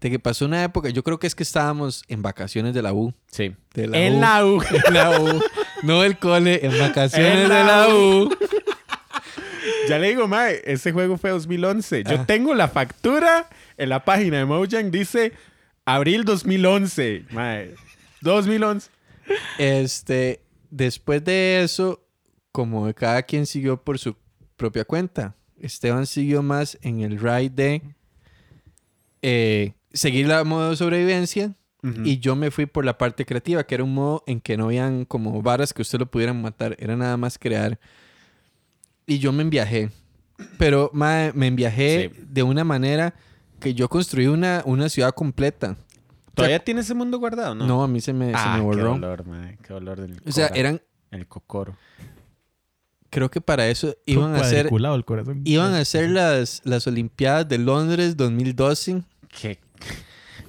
[0.00, 2.92] de que pasó una época, yo creo que es que estábamos en vacaciones de la
[2.92, 3.14] U.
[3.30, 3.54] Sí.
[3.74, 4.20] De la en U.
[4.20, 4.62] la U.
[4.88, 5.40] En la U.
[5.82, 8.28] No el cole, en vacaciones En de la la U.
[9.88, 12.02] Ya le digo, mae, ese juego fue 2011.
[12.04, 12.26] Yo Ah.
[12.26, 15.32] tengo la factura en la página de Mojang, dice
[15.86, 17.24] abril 2011.
[17.30, 17.74] Mae,
[18.20, 18.90] 2011.
[19.58, 20.40] Este,
[20.70, 22.02] después de eso,
[22.52, 24.16] como cada quien siguió por su
[24.56, 25.34] propia cuenta.
[25.58, 27.82] Esteban siguió más en el ride de
[29.22, 31.54] eh, seguir la modo de sobrevivencia.
[32.04, 34.64] Y yo me fui por la parte creativa, que era un modo en que no
[34.64, 36.74] habían como varas que usted lo pudieran matar.
[36.80, 37.78] Era nada más crear.
[39.06, 39.90] Y yo me enviajé.
[40.58, 42.22] Pero mae, me enviajé Sí.
[42.28, 43.14] de una manera
[43.60, 45.76] que yo construí una, una ciudad completa.
[46.34, 47.54] ¿Todavía tiene ese mundo guardado?
[47.54, 48.92] No, No, a mí se me, se ah, me qué borró.
[48.92, 49.58] dolor, mae.
[49.62, 51.76] Qué dolor del O sea, eran, El cocoro.
[53.08, 55.40] creo que para eso iban a hacer, el corazón.
[55.44, 59.02] iban a hacer las, las Olimpiadas de Londres 2012.
[59.40, 59.58] Qué...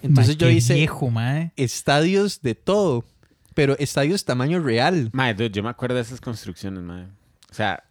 [0.01, 1.53] Entonces yo qué hice viejo, mae.
[1.55, 3.05] estadios de todo,
[3.53, 5.09] pero estadios tamaño real.
[5.13, 7.05] Mae, dude, yo me acuerdo de esas construcciones, mae.
[7.49, 7.83] O sea,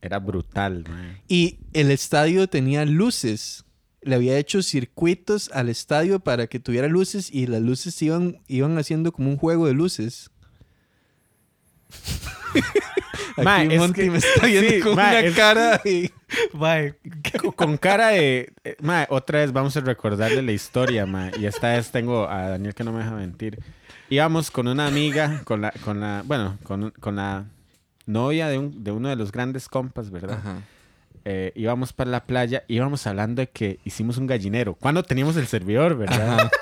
[0.00, 1.22] era brutal, mae.
[1.28, 3.64] Y el estadio tenía luces.
[4.02, 8.76] Le había hecho circuitos al estadio para que tuviera luces y las luces iban, iban
[8.78, 10.30] haciendo como un juego de luces.
[13.36, 16.10] Aquí es Monty que- me está viendo sí, con mae, una es- cara y...
[16.54, 16.94] Mae,
[17.56, 18.52] Con- cara de...
[18.64, 18.76] eh,
[19.08, 21.06] otra vez vamos a recordarle la historia.
[21.38, 23.58] Y esta vez tengo a Daniel que no me deja mentir.
[24.10, 25.70] Íbamos con una amiga, con la...
[25.84, 27.46] Con la bueno, con, con la
[28.06, 30.38] novia de, un- de uno de los grandes compas, ¿verdad?
[30.38, 30.62] Ajá.
[31.24, 34.74] Eh, íbamos para la playa, íbamos hablando de que hicimos un gallinero.
[34.74, 36.50] Cuando teníamos el servidor, ¿verdad?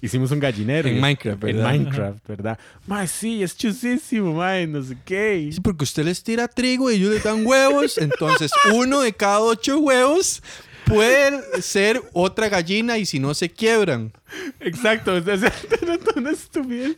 [0.00, 0.88] Hicimos un gallinero.
[0.88, 1.70] En Minecraft, En ¿verdad?
[1.72, 2.58] Minecraft, ¿verdad?
[2.86, 5.48] Mae, sí, es chusísimo, mae, no sé qué.
[5.52, 7.98] Sí, porque usted les tira trigo y ellos les dan huevos.
[7.98, 10.42] Entonces, uno de cada ocho huevos
[10.86, 14.12] puede ser otra gallina y si no se quiebran.
[14.60, 15.50] Exacto, era
[15.98, 16.94] tan estúpido.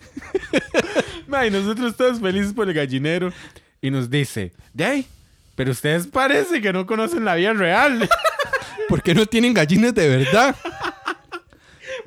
[1.27, 3.33] Mae, nosotros todos felices por el gallinero.
[3.81, 5.07] Y nos dice, de ahí,
[5.55, 8.09] pero ustedes parece que no conocen la vida real.
[8.89, 10.57] ¿Por qué no tienen gallinas de verdad?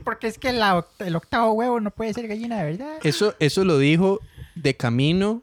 [0.04, 2.98] Porque es que la el octavo huevo no puede ser gallina de verdad.
[3.04, 4.20] Eso, eso lo dijo
[4.56, 5.42] de camino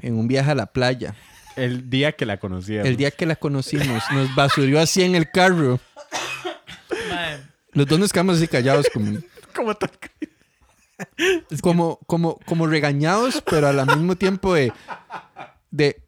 [0.00, 1.14] en un viaje a la playa.
[1.56, 2.86] El día que la conocíamos.
[2.86, 5.80] El día que la conocimos, nos basurió así en el carro.
[7.72, 9.18] Los dos nos quedamos así callados, como,
[9.54, 9.90] Como tan-
[11.60, 14.72] como, como, como regañados, pero al mismo tiempo de,
[15.70, 16.00] de,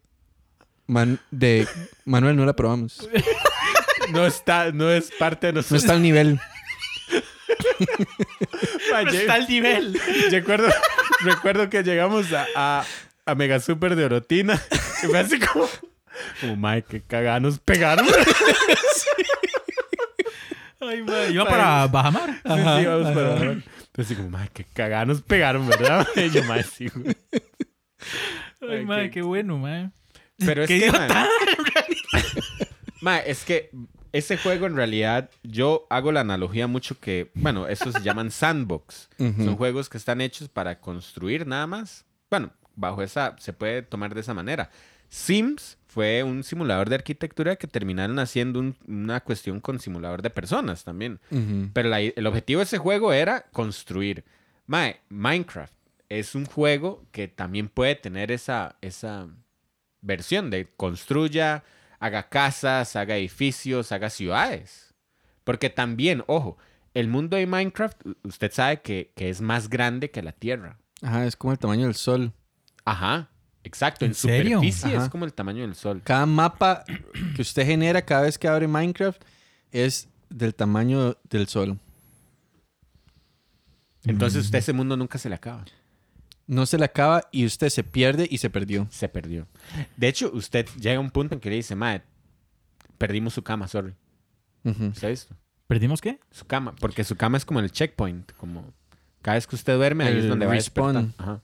[0.89, 1.67] Man- de
[2.05, 3.07] Manuel, no la probamos.
[4.11, 5.81] No está, no es parte de No nosotros.
[5.83, 6.39] está al nivel.
[8.91, 9.99] Mae, yo- al nivel.
[10.31, 10.67] Recuerdo,
[11.21, 12.85] recuerdo que llegamos a, a,
[13.25, 14.59] a Mega Super de Orotina.
[15.03, 15.69] Y fue así como.
[16.41, 18.05] Como, mae, qué cagada nos pegaron.
[20.81, 21.31] Ay, mae.
[21.31, 22.29] Iba para Bajamar.
[22.31, 23.43] Sí, sí, vamos para abajo.
[23.87, 26.07] Entonces, como, mae, qué cagada nos pegaron, ¿verdad?
[26.15, 27.15] Y yo, mae, sí, güey.
[28.61, 29.91] Ay, Ay, mae, qué- qué bueno, mae.
[30.39, 30.91] Pero es Qué que,
[33.01, 33.71] mae, es que
[34.11, 39.09] ese juego en realidad, yo hago la analogía mucho que, bueno, esos se llaman sandbox.
[39.17, 42.05] Son juegos que están hechos para construir nada más.
[42.29, 44.69] Bueno, bajo esa, se puede tomar de esa manera.
[45.09, 50.29] Sims fue un simulador de arquitectura que terminaron haciendo un- una cuestión con simulador de
[50.29, 51.19] personas también.
[51.73, 54.23] Pero la- el objetivo de ese juego era construir.
[54.67, 55.73] Mae, Minecraft
[56.09, 59.27] es un juego que también puede tener esa, esa
[60.01, 61.63] versión de construya,
[61.99, 64.93] haga casas, haga edificios, haga ciudades.
[65.43, 66.57] Porque también, ojo,
[66.93, 70.79] el mundo de Minecraft, usted sabe que, que es más grande que la Tierra.
[71.01, 72.33] Ajá, es como el tamaño del sol.
[72.85, 73.29] Ajá,
[73.63, 74.05] exacto.
[74.05, 74.57] ¿En En, serio?
[74.59, 75.05] superficie Ajá.
[75.05, 76.01] es como el tamaño del Sol.
[76.03, 76.83] Cada mapa
[77.35, 79.21] que usted genera cada vez que abre Minecraft
[79.71, 81.77] es del tamaño del sol.
[84.05, 85.65] Entonces, usted ese mundo nunca se le acaba.
[86.49, 88.87] No se le acaba y usted se pierde y se perdió.
[88.89, 89.47] Se perdió.
[89.97, 92.01] De hecho, usted llega a un punto en que le dice, madre,
[92.97, 93.93] perdimos su cama, sorry.
[94.63, 94.87] Ujú.
[94.87, 95.35] ¿Usted ha visto?
[95.67, 96.19] ¿Perdimos qué?
[96.31, 96.73] Su cama.
[96.79, 98.31] Porque su cama es como el checkpoint.
[98.33, 98.65] Como
[99.21, 101.03] cada vez que usted duerme, ahí es donde va a despertar.
[101.05, 101.13] respawn.
[101.19, 101.41] Ajá.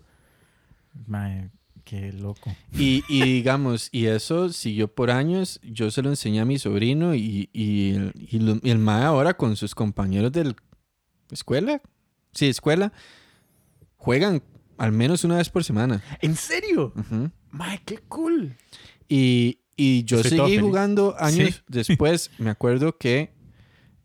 [1.05, 1.49] Mae,
[1.83, 2.55] qué loco.
[2.73, 5.59] Y, y digamos, y eso siguió por años.
[5.61, 9.35] Yo se lo enseñé a mi sobrino y, y, el- y lo- el mae ahora
[9.37, 10.55] con sus compañeros de la
[11.29, 11.79] escuela,
[12.33, 12.91] sí, escuela,
[13.97, 14.41] juegan
[14.77, 16.03] al menos una vez por semana.
[16.21, 16.93] ¿En serio?
[17.51, 18.55] Madre, qué cool.
[19.07, 21.61] Y, y yo Estoy seguí jugando años Sí.
[21.67, 22.31] después.
[22.39, 23.33] Me acuerdo que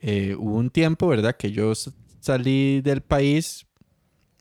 [0.01, 1.37] eh, hubo un tiempo, ¿verdad?
[1.37, 1.73] Que yo
[2.21, 3.67] salí del país,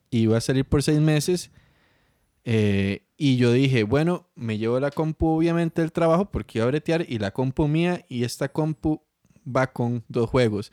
[0.09, 1.51] iba a salir por seis meses.
[2.45, 6.69] eh, y yo dije, bueno, me llevo la compu obviamente del trabajo porque iba a
[6.69, 9.01] bretear y la compu mía y esta compu
[9.45, 10.71] va con dos juegos,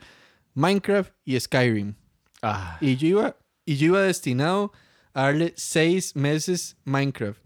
[0.53, 1.95] Minecraft y Skyrim.
[2.41, 4.71] Ah, Y yo iba, y yo iba destinado
[5.13, 7.39] a darle seis meses Minecraft.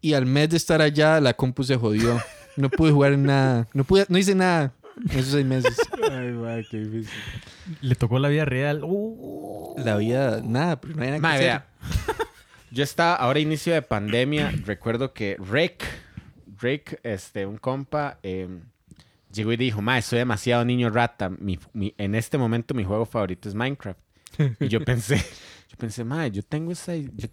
[0.00, 2.20] Y al mes de estar allá, la compu se jodió.
[2.56, 3.66] No pude jugar nada.
[3.74, 4.72] No, pude, no hice nada
[5.10, 5.76] en esos seis meses.
[6.10, 7.12] Ay, madre, qué difícil.
[7.80, 8.80] Le tocó la vida real.
[8.84, 9.74] Uh.
[9.78, 11.66] La vida, nada, pero no hay nada que Madre, hacer.
[11.86, 12.16] vea.
[12.70, 15.84] Yo estaba, ahora inicio de pandemia, recuerdo que Rick,
[16.60, 18.48] Rick, este, un compa, eh,
[19.32, 21.28] llegó y dijo, ma, soy demasiado niño rata.
[21.30, 23.98] Mi, mi- en este momento mi juego favorito es Minecraft.
[24.60, 25.22] Y yo pensé,
[25.76, 27.28] pensé, ma, yo tengo esa, yo,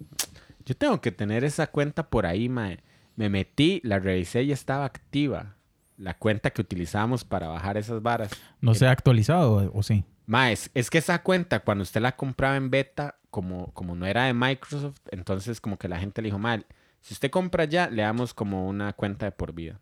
[0.65, 2.71] yo tengo que tener esa cuenta por ahí, ma.
[3.15, 5.55] Me metí, la revisé y estaba activa.
[5.97, 8.31] La cuenta que utilizábamos para bajar esas varas.
[8.59, 10.03] No se ha actualizado, o- sí.
[10.25, 14.05] Ma, es, es que esa cuenta, cuando usted la compraba en beta, como, como no
[14.05, 16.65] era de Microsoft, entonces como que la gente le dijo, mal,
[17.01, 19.79] si usted compra ya, le damos como una cuenta de por vida.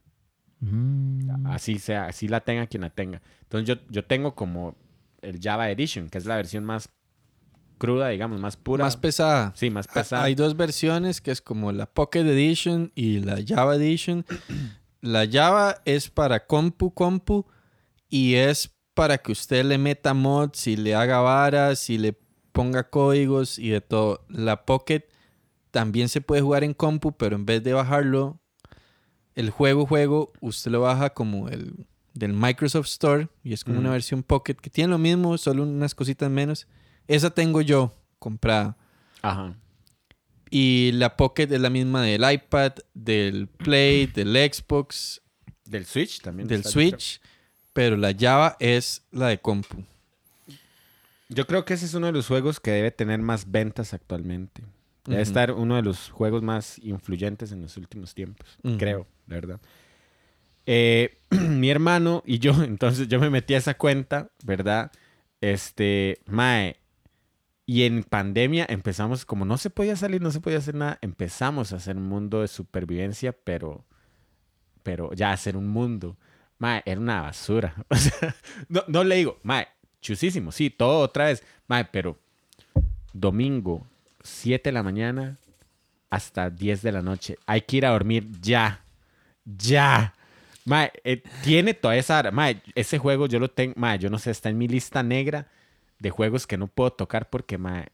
[0.59, 1.45] Mm.
[1.47, 3.21] Así sea, así la tenga quien la tenga.
[3.43, 4.75] Entonces yo, yo tengo como
[5.21, 6.89] el Java Edition, que es la versión más
[7.81, 8.85] cruda, digamos, más pura.
[8.85, 9.53] Más pesada.
[9.55, 10.23] sí, más Ah, pesada.
[10.23, 14.23] Hay dos versiones que es como la Pocket Edition y la Java Edition.
[15.01, 17.47] La Java es para compu compu
[18.07, 22.15] y es para que usted le meta mods y le haga varas y le
[22.51, 24.23] ponga códigos y de todo.
[24.29, 25.05] La Pocket
[25.71, 28.39] también se puede jugar en compu, pero en vez de bajarlo
[29.33, 33.89] el juego juego, usted lo baja como el del Microsoft Store y es como una
[33.89, 36.67] versión Pocket que tiene lo mismo, solo unas cositas menos.
[37.07, 38.77] Esa tengo yo comprada.
[39.21, 39.55] Ajá.
[40.49, 45.21] Y la Pocket es la misma del iPad, del Play, del Xbox,
[45.65, 46.47] Del Switch también.
[46.47, 47.21] del Switch,
[47.71, 49.85] pero la Java es la de compu.
[51.29, 54.63] Yo creo que ese es uno de los juegos que debe tener más ventas actualmente.
[55.05, 58.59] Debe estar uno de los juegos más influyentes en los últimos tiempos.
[58.77, 59.59] Creo, verdad.
[60.65, 64.91] Eh, mi hermano y yo, entonces yo me metí a esa cuenta, ¿verdad?
[65.39, 66.75] Este, Mae.
[67.71, 71.71] Y en pandemia empezamos, como no se podía salir, no se podía hacer nada, empezamos
[71.71, 73.85] a hacer un mundo de supervivencia, pero,
[74.83, 76.17] pero ya hacer un mundo.
[76.57, 77.73] Mae, era una basura.
[78.67, 79.69] No, no le digo, Mae,
[80.01, 81.45] chusísimo, sí, todo otra vez.
[81.69, 82.19] Mae, pero
[83.13, 83.87] domingo,
[84.21, 85.37] 7 de la mañana
[86.09, 87.37] hasta 10 de la noche.
[87.45, 88.83] Hay que ir a dormir ya.
[89.45, 90.13] Ya.
[90.65, 92.31] Mae, eh, tiene toda esa...
[92.31, 93.75] Mae, ese juego yo lo tengo...
[93.77, 95.47] Mae, yo no sé, está en mi lista negra
[96.01, 97.87] de juegos que no puedo tocar porque, mae...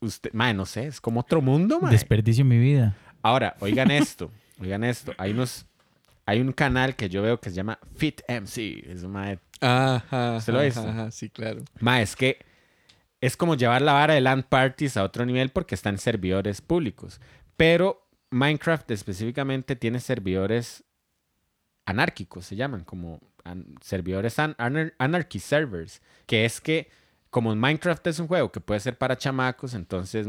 [0.00, 1.90] Usted, mae, no sé, es como otro mundo, mae.
[1.90, 2.94] Desperdicio mi vida.
[3.22, 4.30] Ahora, oigan esto,
[4.60, 5.12] oigan esto.
[5.18, 5.66] Hay unos...
[6.24, 8.84] Hay un canal que yo veo que se llama Fit MC.
[8.88, 10.36] Es un mae Ajá.
[10.36, 10.88] ¿Usted lo ha ajá, visto?
[10.88, 11.62] ajá, sí, claro.
[11.80, 12.38] Ma, es que
[13.20, 17.20] es como llevar la vara de LAN parties a otro nivel porque están servidores públicos.
[17.56, 20.84] Pero Minecraft específicamente tiene servidores
[21.86, 26.88] anárquicos, se llaman, como an- servidores an- anar- anarchy servers, que es que
[27.32, 30.26] como Minecraft es un juego que puede ser para chamacos, entonces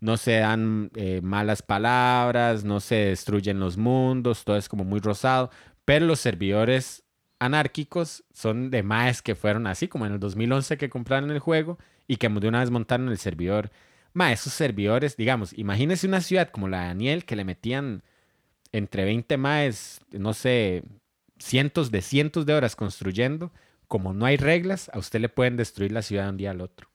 [0.00, 5.00] no se dan eh, malas palabras, no se destruyen los mundos, todo es como muy
[5.00, 5.48] rosado,
[5.86, 7.02] pero los servidores
[7.38, 11.78] anárquicos son de maes que fueron así, como en el 2011 que compraron el juego
[12.06, 13.70] y que de una vez montaron el servidor.
[14.12, 18.02] Ma, esos servidores, digamos, imagínese una ciudad como la de Daniel que le metían
[18.70, 20.84] entre 20 maes, no sé,
[21.38, 23.50] cientos de cientos de horas construyendo.
[23.94, 26.60] Como no hay reglas, a usted le pueden destruir la ciudad de un día al
[26.60, 26.88] otro.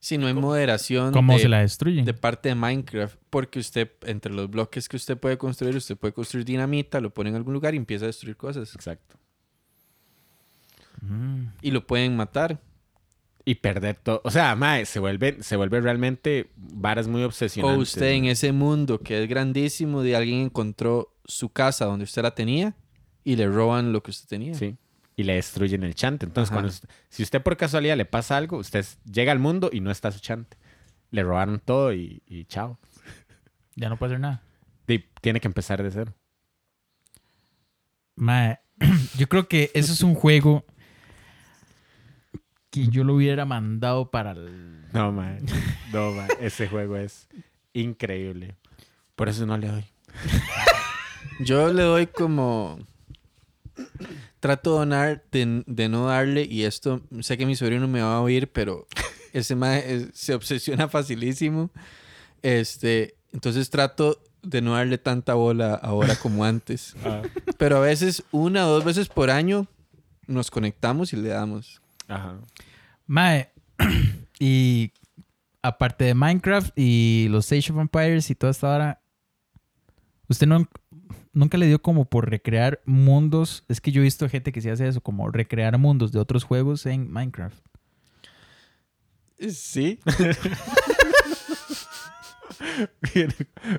[0.00, 2.04] Si no hay moderación ¿Cómo de, se la destruyen?
[2.04, 6.12] de parte de Minecraft, porque usted, entre los bloques que usted puede construir, usted puede
[6.12, 8.74] construir dinamita, lo pone en algún lugar y empieza a destruir cosas.
[8.74, 9.16] Exacto.
[11.00, 11.44] Mm.
[11.62, 12.60] Y lo pueden matar.
[13.46, 14.20] Y perder todo.
[14.24, 17.94] O sea, mae, se vuelve, se vuelve realmente varas muy O obsesionantes.
[17.94, 22.34] usted en ese mundo que es grandísimo, de alguien encontró su casa donde usted la
[22.34, 22.74] tenía
[23.24, 24.52] y le roban lo que usted tenía.
[24.52, 24.76] Sí.
[25.22, 26.26] Y le destruyen el chante.
[26.26, 29.78] Entonces, cuando usted- si usted por casualidad le pasa algo, usted llega al mundo y
[29.80, 30.56] no está su chante.
[31.12, 32.80] Le robaron todo y, y chao.
[33.76, 34.42] Ya no puede hacer nada.
[34.88, 36.12] Y tiene que empezar de cero.
[38.16, 38.58] Mae,
[39.16, 40.64] yo creo que eso es un juego
[42.70, 44.90] que yo lo hubiera mandado para el...
[44.92, 45.38] No, mae.
[45.92, 46.28] No, mae.
[46.40, 47.28] Ese juego es
[47.74, 48.56] increíble.
[49.14, 49.84] Por eso no le doy.
[51.40, 52.78] Yo le doy como...
[54.42, 58.16] Trato de, donar, de, de no darle, y esto, sé que mi sobrino me va
[58.16, 58.88] a oír, pero
[59.32, 61.70] ese mae se obsesiona facilísimo.
[62.42, 66.96] Este, entonces trato de no darle tanta bola ahora como antes.
[67.56, 69.68] Pero a veces, una o dos veces por año,
[70.26, 71.80] nos conectamos y le damos.
[72.08, 72.40] Ajá.
[73.06, 73.52] Mae,
[74.40, 74.90] y
[75.62, 79.02] aparte de Minecraft y los Age of Empires y toda esta hora,
[80.28, 80.68] ¿usted no,
[81.32, 83.64] nunca le dio como por recrear mundos?
[83.68, 86.44] Es que yo he visto gente que se hace eso, como recrear mundos de otros
[86.44, 87.58] juegos en Minecraft.
[89.50, 89.98] Sí.
[93.14, 93.34] Viene,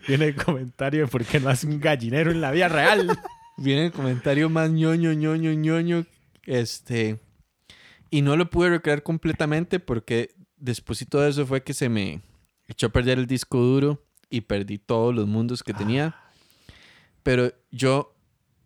[0.08, 3.18] viene el comentario de por qué no hace un gallinero en la vida real.
[3.58, 6.06] Viene el comentario más ñoño, ñoño, ñoño.
[6.46, 7.20] Este.
[8.10, 12.22] Y no lo pude recrear completamente porque después y todo eso fue que se me
[12.68, 16.16] echó a perder el disco duro y perdí todos los mundos que tenía.
[17.24, 18.14] Pero yo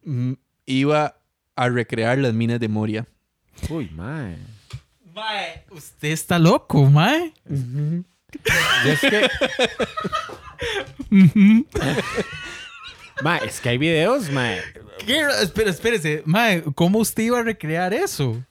[0.04, 0.34] mm,
[0.66, 1.20] iba
[1.56, 3.08] a recrear las minas de Moria.
[3.70, 4.38] Uy, mae.
[5.14, 7.34] Mae, usted está loco, mae.
[7.46, 9.30] Yo es que.
[13.24, 14.62] mae, es que hay videos, mae.
[15.42, 16.22] Espera, espérese.
[16.26, 18.44] Mae, ¿cómo usted iba a recrear eso?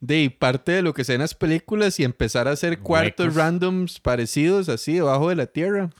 [0.00, 3.36] De parte de lo que se en las películas y empezar a hacer cuartos Huecos.
[3.36, 5.90] randoms parecidos así debajo de la tierra.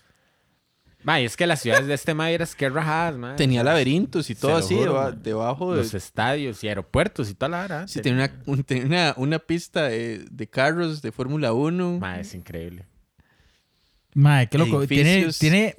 [1.04, 3.36] Mae, es que las ciudades de este mae eran que rajadas, mae.
[3.36, 5.22] Tenía laberintos y todo así juro, deba- man.
[5.22, 5.78] debajo de...
[5.82, 7.88] Los estadios y aeropuertos y toda la vara.
[7.88, 11.98] Sí, tenía una, un- tenía una, una pista de, de carros de Fórmula 1.
[12.00, 12.84] Mae, es increíble.
[14.14, 14.86] Mae, qué loco.
[14.86, 15.76] Tiene, tiene.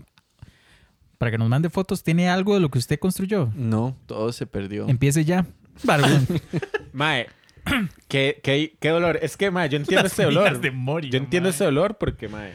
[1.18, 3.52] Para que nos mande fotos, ¿tiene algo de lo que usted construyó?
[3.56, 4.88] No, todo se perdió.
[4.88, 5.46] Empiece ya.
[6.94, 7.28] Mae,
[8.08, 9.20] qué, qué, qué dolor.
[9.22, 10.62] Es que, mae, yo entiendo ese dolor.
[11.10, 12.54] yo entiendo ese dolor porque, mae,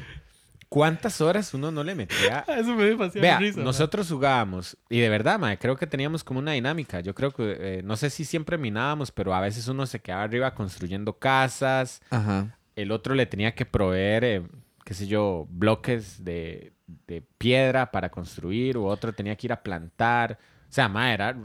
[0.75, 2.45] ¿cuántas horas uno no le metía?
[2.49, 6.41] Eso me dio Vea, risa, nosotros jugábamos y de verdad, mae, creo que teníamos como
[6.41, 6.99] una dinámica.
[6.99, 10.25] Yo creo que, eh, no sé si siempre minábamos, pero a veces uno se quedaba
[10.25, 12.03] arriba construyendo casas.
[12.11, 12.59] Ajá.
[12.75, 14.43] El otro le tenía que proveer, eh,
[14.85, 16.73] qué sé yo, bloques de,
[17.07, 20.41] de piedra para construir, o otro tenía que ir a plantar.
[20.69, 21.39] O sea, mae, era...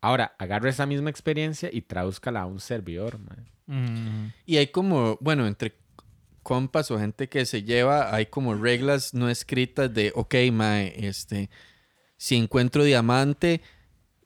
[0.00, 3.52] Ahora, agarro esa misma experiencia y tradúzcala a un servidor, mae.
[3.66, 4.32] Mm.
[4.44, 5.76] Y hay como, bueno, entre
[6.42, 11.48] compas o gente que se lleva, hay como reglas no escritas de, ok, mae, este,
[12.16, 13.60] si encuentro diamante,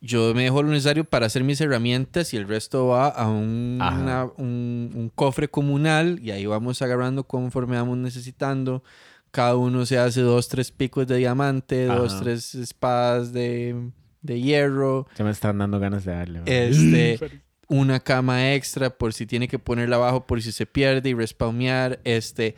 [0.00, 3.78] yo me dejo lo necesario para hacer mis herramientas y el resto va a un,
[4.00, 8.82] una- un, un cofre comunal y ahí vamos agarrando conforme vamos necesitando.
[9.30, 13.90] Cada uno se hace dos, tres picos de diamante, dos, tres espadas de,
[14.22, 15.06] de hierro.
[15.16, 16.40] Ya me están dando ganas de darle.
[16.46, 17.18] Este,
[17.68, 22.00] una cama extra por si tiene que ponerla abajo por si se pierde y respawnear.
[22.04, 22.54] Este,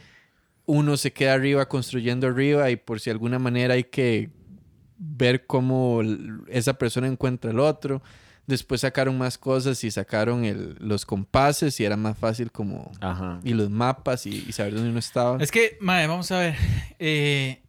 [0.67, 4.31] uno se queda arriba construyendo arriba y por si de alguna manera hay que
[4.99, 6.03] ver cómo
[6.49, 8.03] esa persona encuentra el otro.
[8.47, 12.91] Después sacaron más cosas y sacaron el- los compases y era más fácil como...
[13.01, 13.41] Ajá.
[13.45, 15.37] Y los mapas y, y saber dónde uno estaba.
[15.43, 16.55] Es que, mae, vamos a ver.
[16.99, 17.63] Eh,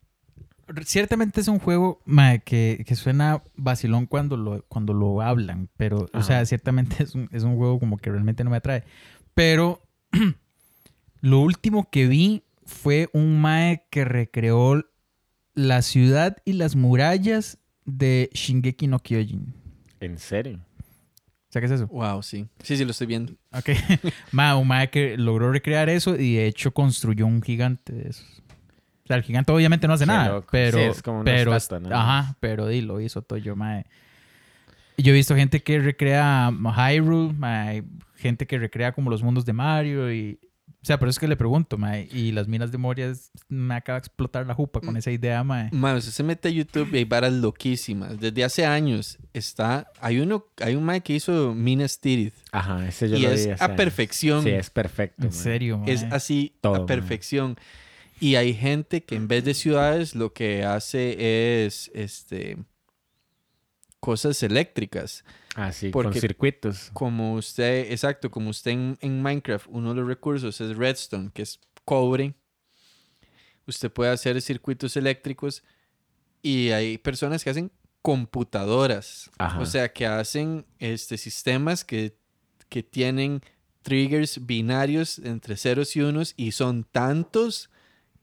[0.85, 6.07] ciertamente es un juego, mae, que, que suena vacilón cuando lo, cuando lo hablan, pero,
[6.13, 8.83] o sea, ciertamente es un, es un juego como que realmente no me atrae.
[9.33, 9.81] Pero
[11.21, 14.85] lo último que vi fue un mae que recreó
[15.53, 19.53] la ciudad y las murallas de Shingeki no Kyojin.
[19.99, 20.59] ¿En serio?
[21.49, 21.87] ¿Sabes qué es eso?
[21.87, 22.47] Wow, sí.
[22.61, 23.33] Sí, sí, lo estoy viendo.
[23.51, 23.69] Ok.
[24.31, 28.38] Ma, un mae que logró recrear eso y de hecho construyó un gigante de esos.
[29.09, 30.47] Sea, el gigante obviamente no hace Qué nada, loco.
[30.51, 30.77] pero...
[30.77, 31.95] Sí, es como una pero, estatua, ¿no?
[31.95, 33.85] Ajá, pero di, lo hizo todo yo, mae.
[34.97, 37.83] Yo he visto gente que recrea Hyrule, mae,
[38.17, 40.39] gente que recrea como los mundos de Mario y...
[40.81, 42.07] O sea, por eso es que le pregunto, mae.
[42.13, 44.85] Y las minas de Moria es- me acaba de explotar la jupa Mm.
[44.85, 45.69] con esa idea, mae.
[45.73, 48.17] Man, usted se mete a YouTube y hay varas loquísimas.
[48.19, 49.87] Desde hace años está...
[49.99, 50.45] Hay uno...
[50.61, 52.35] Hay un mae que hizo Minas Tirith.
[52.51, 53.77] Ajá, ese yo y lo es vi hace a años.
[53.77, 54.43] perfección.
[54.43, 55.23] Sí, es perfecto.
[55.23, 55.37] En mae.
[55.37, 55.91] serio, mae.
[55.93, 56.85] Es así Todo, a man.
[56.87, 57.57] perfección.
[58.19, 62.57] Y hay gente que en vez de ciudades lo que hace es este
[63.99, 65.23] cosas eléctricas.
[65.55, 66.89] Ah, sí, Porque- con circuitos.
[66.93, 71.41] Como usted, exacto, como usted en, en Minecraft, uno de los recursos es redstone, que
[71.41, 72.33] es cobre.
[73.67, 75.63] Usted puede hacer circuitos eléctricos
[76.41, 77.71] y hay personas que hacen
[78.01, 79.29] computadoras.
[79.37, 79.59] Ajá.
[79.59, 82.17] O sea, que hacen este, sistemas que,
[82.69, 83.41] que tienen
[83.81, 87.69] triggers binarios entre ceros y unos y son tantos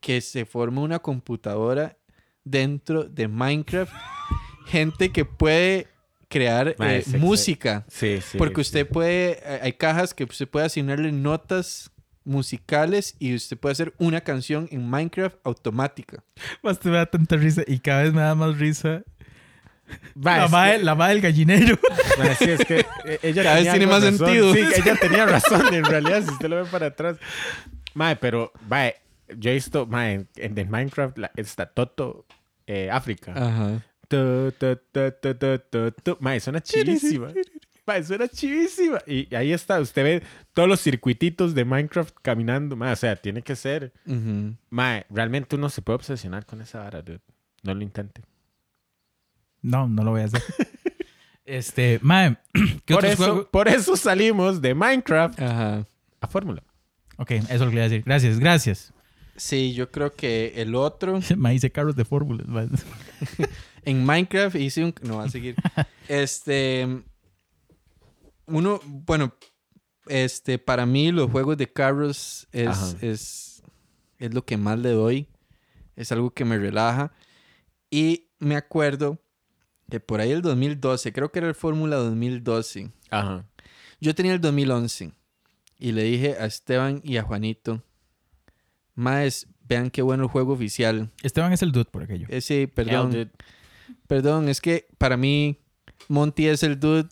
[0.00, 1.96] que se forma una computadora
[2.44, 3.92] dentro de Minecraft.
[4.66, 5.88] Gente que puede
[6.28, 7.84] crear eh, sí, música.
[7.88, 8.36] Sí, sí.
[8.38, 8.60] Porque sí.
[8.62, 11.90] usted puede, eh, hay cajas que usted puede asignarle notas
[12.24, 16.24] musicales y usted puede hacer una canción en Minecraft automática.
[16.62, 19.02] Más te me da tanta risa y cada vez me da más risa.
[20.20, 21.78] La, que- la mae del gallinero.
[22.18, 24.18] mae, sí, es que eh, ella Cada vez tiene más razón.
[24.18, 24.52] sentido.
[24.52, 27.18] Sí, ella tenía razón en realidad, si usted lo ve para atrás.
[27.94, 28.52] Mae, pero,
[29.36, 32.26] yo he visto, mae, en, en Minecraft la- está Toto
[32.66, 33.32] eh, África.
[33.34, 33.82] Ajá.
[34.08, 34.76] Tu, tu,
[36.02, 37.32] tu, suena chivísima.
[37.86, 38.98] Mae, suena chivísima.
[39.06, 40.22] Y ahí está, usted ve
[40.52, 42.76] todos los circuititos de Minecraft caminando.
[42.76, 43.92] Mae, o sea, tiene que ser.
[44.70, 47.20] Mae, realmente uno se puede obsesionar con esa vara, dude.
[47.62, 48.22] No lo intente.
[49.62, 50.42] No, no lo voy a hacer.
[51.44, 52.36] este, mae,
[52.84, 55.86] ¿qué Por eso, por eso salimos de Minecraft Ajá.
[56.20, 56.62] a Fórmula.
[57.18, 58.02] Ok, eso es lo que le iba a decir.
[58.04, 58.92] Gracias, gracias.
[59.36, 62.46] Sí, yo creo que el otro Me hice carros de fórmulas.
[63.84, 65.56] en Minecraft hice un no va a seguir.
[66.08, 67.04] este
[68.46, 69.34] uno, bueno,
[70.06, 73.62] este para mí los juegos de carros es es
[74.18, 75.28] es lo que más le doy.
[75.96, 77.12] Es algo que me relaja
[77.90, 79.18] y me acuerdo
[79.90, 82.90] que por ahí el 2012, creo que era el Fórmula 2012.
[83.10, 83.46] Ajá.
[84.00, 85.12] Yo tenía el 2011
[85.78, 87.82] y le dije a Esteban y a Juanito,
[88.96, 91.10] Maes, vean qué bueno el juego oficial.
[91.22, 92.26] Esteban es el dude por aquello.
[92.28, 93.30] Ese, perdón, Hell, dude.
[94.08, 95.58] perdón, es que para mí
[96.08, 97.08] Monty es el dude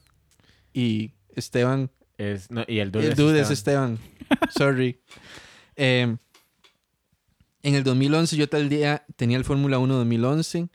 [0.73, 3.99] y Esteban, Es, no, y el dude, el es dude es Esteban.
[4.29, 4.51] Esteban.
[4.51, 4.99] Sorry.
[5.77, 6.17] Eh,
[7.65, 10.69] en el 2011 yo tal día tenía el Fórmula 1 2011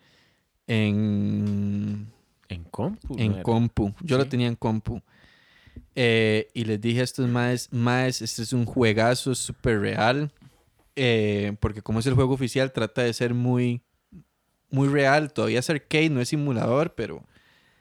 [0.68, 2.12] en
[2.50, 3.16] En compu.
[3.16, 3.44] ¿no en era?
[3.44, 3.94] compu.
[4.02, 4.30] Yo lo Sí.
[4.30, 5.02] tenía en compu.
[5.96, 10.32] Eh, y les dije a estos maes, maes, este es un juegazo súper real.
[11.02, 13.82] Eh, porque como es el juego oficial, trata de ser muy,
[14.70, 15.32] muy real.
[15.32, 17.24] Todavía es arcade, no es simulador, pero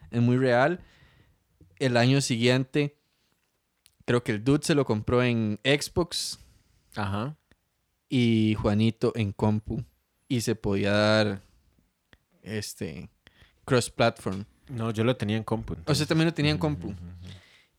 [0.09, 0.79] es muy real.
[1.79, 2.95] El año siguiente,
[4.05, 6.39] creo que el dude se lo compró en Xbox
[6.95, 7.35] Ajá.
[8.07, 9.83] y Juanito en compu.
[10.29, 11.41] Y se podía dar
[12.41, 13.09] este
[13.65, 14.45] cross-platform.
[14.69, 15.75] No, yo lo tenía en compu.
[15.85, 16.95] O sea, también lo tenía en compu.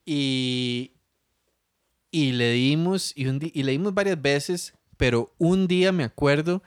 [0.05, 0.93] Y,
[2.11, 6.63] y le dimos, y, un y le dimos varias veces, pero un día me acuerdo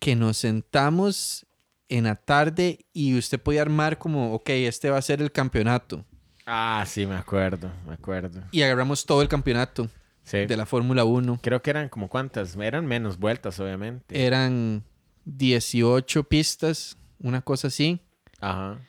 [0.00, 1.46] que nos sentamos
[1.88, 6.04] en la tarde y usted podía armar como, ok, este va a ser el campeonato.
[6.46, 8.42] Ah, sí, me acuerdo, me acuerdo.
[8.50, 9.88] Y agarramos todo el campeonato
[10.24, 10.46] Sí.
[10.46, 11.38] de la Fórmula 1.
[11.42, 14.26] Creo que eran como cuántas, eran menos vueltas, obviamente.
[14.26, 14.82] Eran
[15.26, 18.00] 18 pistas, una cosa así,
[18.40, 18.80] Ajá.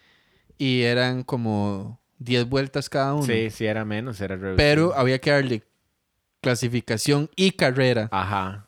[0.58, 3.26] y eran como 10 vueltas cada uno.
[3.28, 4.58] Sí, sí, era menos, era reducido.
[4.58, 5.62] Pero había que darle
[6.42, 8.10] clasificación y carrera.
[8.12, 8.68] Ajá.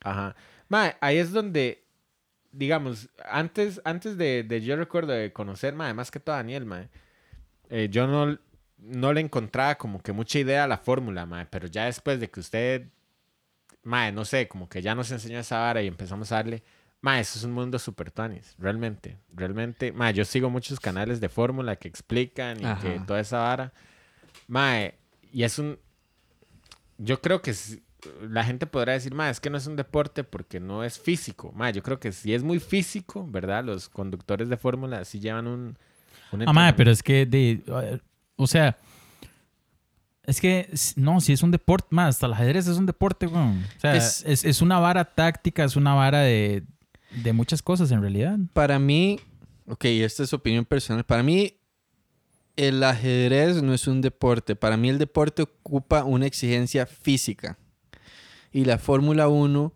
[0.00, 0.36] Ajá.
[0.68, 1.84] Mae, ahí es donde,
[2.52, 6.64] digamos, antes, antes de, de yo recuerdo de conocer, mae, más que todo a Daniel,
[6.64, 6.88] mae,
[7.70, 8.38] eh, yo no,
[8.78, 12.30] no le encontraba como que mucha idea a la fórmula, mae, pero ya después de
[12.30, 12.88] que usted,
[13.82, 16.62] mae, no sé, como que ya nos enseñó esa vara y empezamos a darle,
[17.00, 21.28] mae, eso es un mundo super tuanis, realmente, realmente, mae, yo sigo muchos canales de
[21.28, 22.80] fórmula que explican y Ajá.
[22.80, 23.72] que toda esa vara,
[24.48, 24.94] mae,
[25.32, 25.78] y es un,
[26.98, 27.54] yo creo que
[28.28, 31.52] la gente podrá decir, ma, es que no es un deporte porque no es físico.
[31.54, 33.64] Ma, yo creo que si es muy físico, ¿verdad?
[33.64, 35.52] Los conductores de fórmula sí llevan un...
[35.60, 35.76] un
[36.42, 36.76] Ah, entrenamiento.
[36.76, 37.62] pero es que, de,
[38.36, 38.76] o sea,
[40.24, 43.62] es que, no, si es un deporte, más, hasta el ajedrez es un deporte, weón.
[43.76, 46.62] O sea, Es- es, es una vara táctica, es una vara de,
[47.22, 48.38] de muchas cosas en realidad.
[48.54, 49.20] Para mí,
[49.66, 51.04] ok, esta es opinión personal.
[51.04, 51.58] Para mí,
[52.56, 54.56] el ajedrez no es un deporte.
[54.56, 57.58] Para mí, el deporte ocupa una exigencia física.
[58.52, 59.72] Y la Fórmula 1,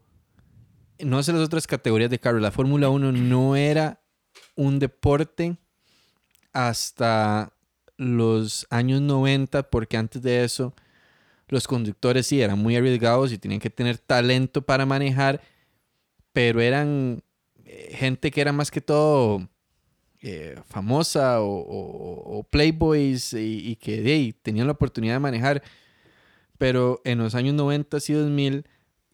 [1.01, 4.01] no sé las otras categorías de carro, la Fórmula 1 no era
[4.55, 5.57] un deporte
[6.53, 7.53] hasta
[7.97, 10.75] los años 90, porque antes de eso,
[11.49, 15.41] los conductores sí eran muy arriesgados y tenían que tener talento para manejar,
[16.33, 17.23] pero eran
[17.65, 19.49] eh, gente que era más que todo
[20.23, 25.63] eh, famosa o, o- o playboys y, y que tenían la oportunidad de manejar.
[26.59, 28.65] Pero en los años 90 y 2000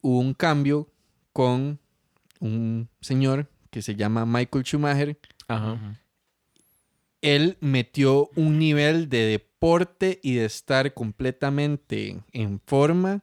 [0.00, 0.88] hubo un cambio
[1.32, 1.78] con
[2.40, 5.18] un señor que se llama Michael Schumacher.
[5.48, 6.00] Ajá.
[7.20, 13.22] Él metió un nivel de deporte y de estar completamente en forma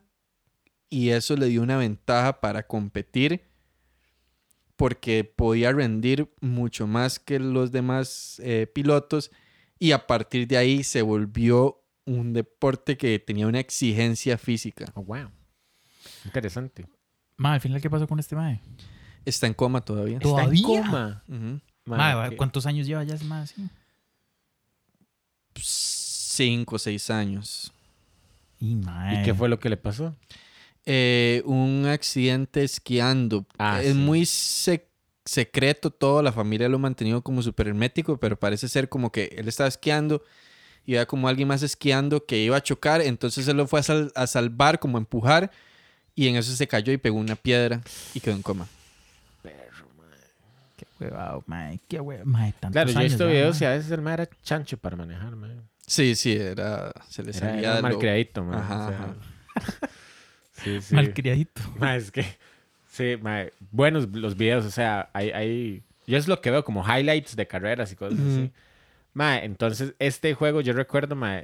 [0.89, 3.43] y eso le dio una ventaja para competir
[4.81, 9.29] porque podía rendir mucho más que los demás eh, pilotos
[9.77, 14.85] y a partir de ahí se volvió un deporte que tenía una exigencia física.
[14.95, 15.29] Oh, wow.
[16.25, 16.87] Interesante.
[17.37, 18.59] Ma, al final, ¿qué pasó con este mae?
[19.23, 20.17] Está en coma todavía.
[20.17, 20.59] ¿Todavía?
[20.59, 21.23] Está en coma.
[21.85, 23.69] Ma, Ma, ¿cuántos años lleva ya ese mae así?
[25.57, 27.71] Cinco o seis años.
[28.59, 29.21] Y, mae.
[29.21, 30.15] ¿Y qué fue lo que le pasó?
[30.85, 33.45] Eh, un accidente esquiando.
[33.57, 33.99] Ah, es sí.
[33.99, 34.87] muy sec-
[35.25, 39.25] secreto todo, la familia lo ha mantenido como súper hermético, pero parece ser como que
[39.37, 40.23] él estaba esquiando
[40.85, 43.83] y había como alguien más esquiando que iba a chocar, entonces él lo fue a,
[43.83, 45.51] sal- a salvar, como a empujar,
[46.15, 47.81] y en eso se cayó y pegó una piedra
[48.15, 48.67] y quedó en coma.
[50.77, 51.79] Qué huevado, mae.
[51.87, 52.53] Qué huevado, mae.
[52.53, 55.35] Tantos Claro, yo he visto videos y a veces el mae era chancho para manejar,
[55.35, 55.57] mae.
[55.85, 58.59] Sí, sí, era, se le Era, salía era de lo- malcriadito, mae.
[58.59, 58.97] Ajá, o sea.
[58.97, 59.15] ajá.
[60.63, 60.95] sí, sí.
[60.95, 61.61] Malcriadito.
[61.79, 62.25] Ma, es que,
[62.89, 66.83] sí, ma, buenos los videos, o sea, hay, hay, yo es lo que veo como
[66.83, 68.51] highlights de carreras y cosas así.
[69.13, 71.43] Ma, entonces, este juego yo recuerdo, ma,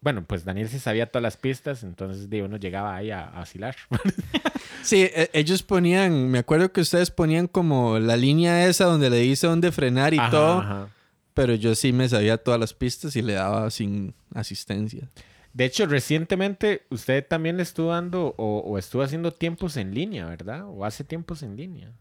[0.00, 3.38] bueno, pues Daniel sí sabía todas las pistas, entonces de uno llegaba ahí a, a
[3.40, 3.76] vacilar.
[4.82, 9.18] Sí, e- ellos ponían, me acuerdo que ustedes ponían como la línea esa donde le
[9.18, 10.88] dice dónde frenar y Ajá, todo, ajá.
[11.34, 15.08] pero yo sí me sabía todas las pistas y le daba sin asistencia.
[15.56, 20.66] De hecho, recientemente usted también estuvo dando o, estuvo haciendo tiempos en línea, ¿verdad?
[20.66, 21.96] O hace tiempos en línea.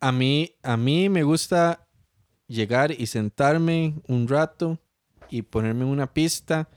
[0.00, 1.86] A mí, a mí me gusta
[2.48, 4.80] llegar y sentarme un rato
[5.30, 6.68] y ponerme en una pista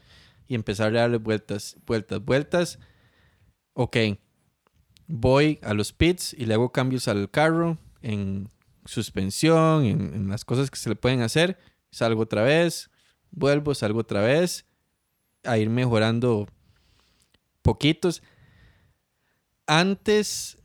[0.47, 2.79] y empezar a darle vueltas, vueltas, vueltas.
[3.73, 3.97] Ok,
[5.07, 8.51] voy a los pits y le hago cambios al carro en
[8.85, 11.57] suspensión, en, en las cosas que se le pueden hacer.
[11.89, 12.91] Salgo otra vez,
[13.31, 14.66] vuelvo, salgo otra vez,
[15.47, 16.47] a ir mejorando
[17.61, 18.21] poquitos.
[19.65, 20.57] Antes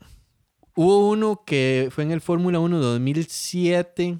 [0.75, 4.19] hubo uno que fue en el Fórmula 1 2007,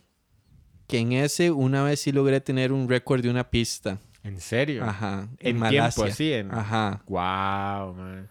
[0.87, 3.99] que en ese una vez sí logré tener un récord de una pista.
[4.25, 4.85] ¿En serio?
[4.85, 5.91] Ajá, en, En Malasia.
[5.91, 6.33] tiempo, así.
[6.33, 6.53] En...
[6.53, 7.03] Ajá.
[7.07, 8.29] Wow, man.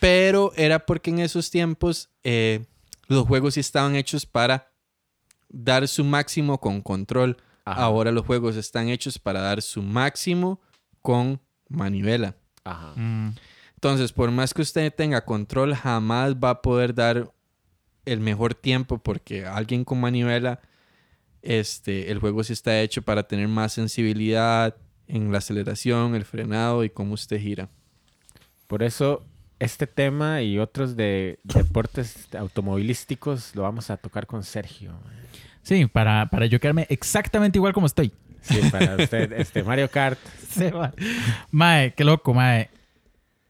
[0.00, 2.64] Pero era porque en esos tiempos eh,
[3.06, 4.72] los juegos sí estaban hechos para
[5.48, 7.36] dar su máximo con control.
[7.64, 7.82] Ajá.
[7.82, 10.60] Ahora los juegos están hechos para dar su máximo
[11.02, 11.40] con
[11.72, 12.36] manivela.
[12.64, 12.92] Ajá.
[12.96, 13.34] Mm.
[13.74, 17.32] Entonces, por más que usted tenga control, jamás va a poder dar
[18.04, 20.60] el mejor tiempo porque alguien con manivela,
[21.42, 24.76] este, el juego sí está hecho para tener más sensibilidad
[25.08, 27.68] en la aceleración, el frenado y cómo usted gira.
[28.68, 29.24] Por eso,
[29.58, 34.92] este tema y otros de deportes automovilísticos lo vamos a tocar con Sergio.
[35.62, 38.12] Sí, para, para yo quedarme exactamente igual como estoy.
[38.42, 40.18] Sí, para usted, este Mario Kart.
[41.50, 42.68] Mae, qué loco, mae.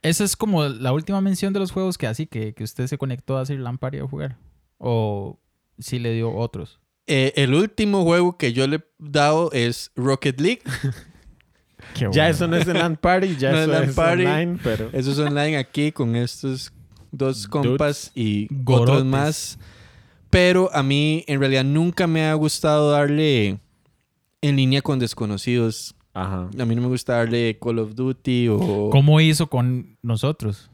[0.02, 2.98] Esa es como la última mención de los juegos que así que, que usted se
[2.98, 4.36] conectó a Sir Lampard a jugar.
[4.78, 5.38] O
[5.78, 6.80] si le dio otros.
[7.06, 10.62] Eh, el último juego que yo le he dado es Rocket League.
[11.94, 14.24] Qué Ya eso no es de LAN Party, ya No es eso LAN es party.
[14.24, 14.90] online, pero...
[14.92, 16.72] Eso es online aquí con estos
[17.10, 17.48] dos Dudes.
[17.48, 18.90] compas y Gorotes.
[18.90, 19.58] otros más.
[20.30, 23.58] Pero a mí en realidad nunca me ha gustado darle
[24.42, 25.94] en línea con desconocidos.
[26.12, 26.50] Ajá.
[26.58, 28.90] A mí no me gusta darle Call of Duty o...
[28.90, 30.70] ¿Cómo hizo con nosotros?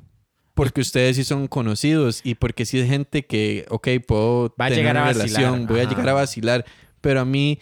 [0.54, 4.68] Porque ustedes sí son conocidos y porque sí es gente que, ok, puedo Va a
[4.68, 5.90] tener llegar a una vacilar, relación, voy a ajá.
[5.90, 6.64] llegar a vacilar.
[7.00, 7.60] Pero a mí,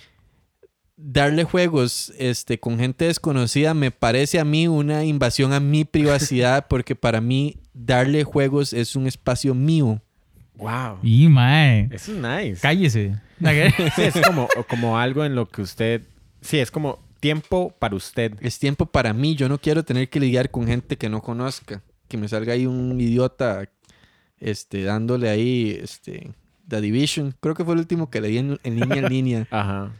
[0.96, 6.66] darle juegos este, con gente desconocida me parece a mí una invasión a mi privacidad
[6.70, 10.00] porque para mí darle juegos es un espacio mío.
[10.54, 10.98] Wow.
[11.02, 11.90] Y mae.
[11.92, 12.60] Eso es nice.
[12.62, 13.20] Cállese.
[13.96, 16.02] Sí, es como, como algo en lo que usted...
[16.40, 18.34] Sí, es como tiempo para usted.
[18.40, 19.34] Es tiempo para mí.
[19.34, 21.82] Yo no quiero tener que lidiar con gente que no conozca.
[22.08, 23.68] Que me salga ahí un idiota
[24.38, 26.30] este, dándole ahí este,
[26.68, 27.34] The Division.
[27.40, 29.46] Creo que fue el último que leí en, en línea en línea.
[29.50, 29.92] Ajá.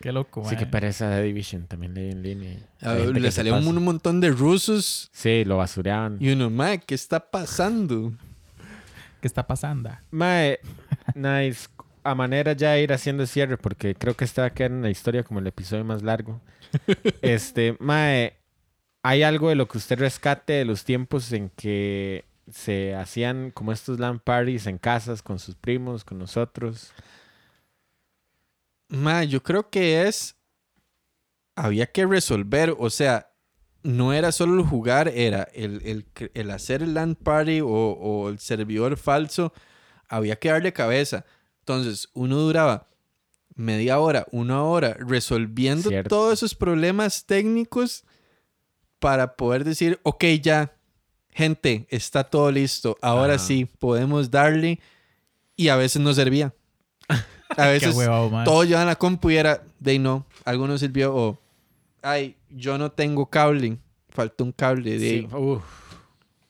[0.00, 0.58] Qué loco, Sí, mae.
[0.58, 1.66] que pereza de Division.
[1.66, 2.56] También leí en línea.
[3.12, 5.10] Le salió un, un montón de rusos.
[5.12, 6.18] Sí, lo basureaban.
[6.20, 8.12] Y uno, mae, ¿qué está pasando?
[9.20, 9.90] ¿Qué está pasando?
[10.10, 10.60] Mae,
[11.14, 11.68] nice.
[12.08, 14.80] A manera ya de ir haciendo cierre, porque creo que esta va a quedar en
[14.80, 16.40] la historia como el episodio más largo.
[17.20, 18.38] este, Mae,
[19.02, 23.72] ¿hay algo de lo que usted rescate de los tiempos en que se hacían como
[23.72, 26.94] estos LAN parties en casas con sus primos, con nosotros?
[28.88, 30.34] Mae, yo creo que es.
[31.56, 32.74] Había que resolver.
[32.78, 33.32] O sea,
[33.82, 38.30] no era solo el jugar, era el, el, el hacer el LAN party o, o
[38.30, 39.52] el servidor falso.
[40.08, 41.26] Había que darle cabeza.
[41.68, 42.86] Entonces, uno duraba
[43.54, 46.08] media hora, una hora resolviendo Cierto.
[46.08, 48.04] todos esos problemas técnicos
[48.98, 50.72] para poder decir, ok, ya,
[51.30, 52.96] gente, está todo listo.
[53.02, 54.80] Ahora sí, podemos darle.
[55.56, 56.54] Y a veces no servía.
[57.56, 58.44] A veces huevado, mae.
[58.44, 61.14] todos llevan la compu y era, de no, algo no sirvió.
[61.14, 61.38] O,
[62.00, 63.78] ay, yo no tengo cable.
[64.08, 64.98] Falta un cable.
[64.98, 65.62] De Sí, uf,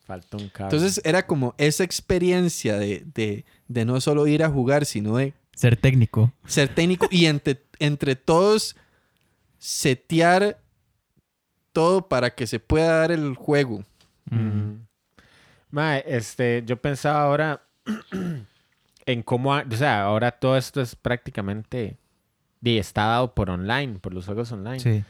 [0.09, 0.75] falta un cable.
[0.75, 5.35] Entonces era como esa experiencia de, de, de no solo ir a jugar, sino de
[5.55, 6.33] Ser técnico.
[6.47, 8.75] ser técnico y entre, entre todos
[9.59, 10.59] setear
[11.73, 13.85] todo para que se pueda dar el juego.
[15.71, 17.63] Mae, este, yo pensaba ahora
[19.07, 21.97] en cómo, o sea, ahora todo esto es prácticamente
[22.63, 24.81] y está dado por online, por los juegos online.
[24.81, 25.05] Sí.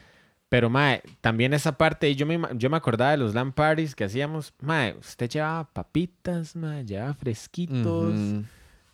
[0.49, 4.03] Pero mae, también esa parte, yo me, yo me acordaba de los LAN parties que
[4.03, 8.13] hacíamos, mae, usted llevaba papitas, mae, llevaba fresquitos.
[8.15, 8.43] Ujú.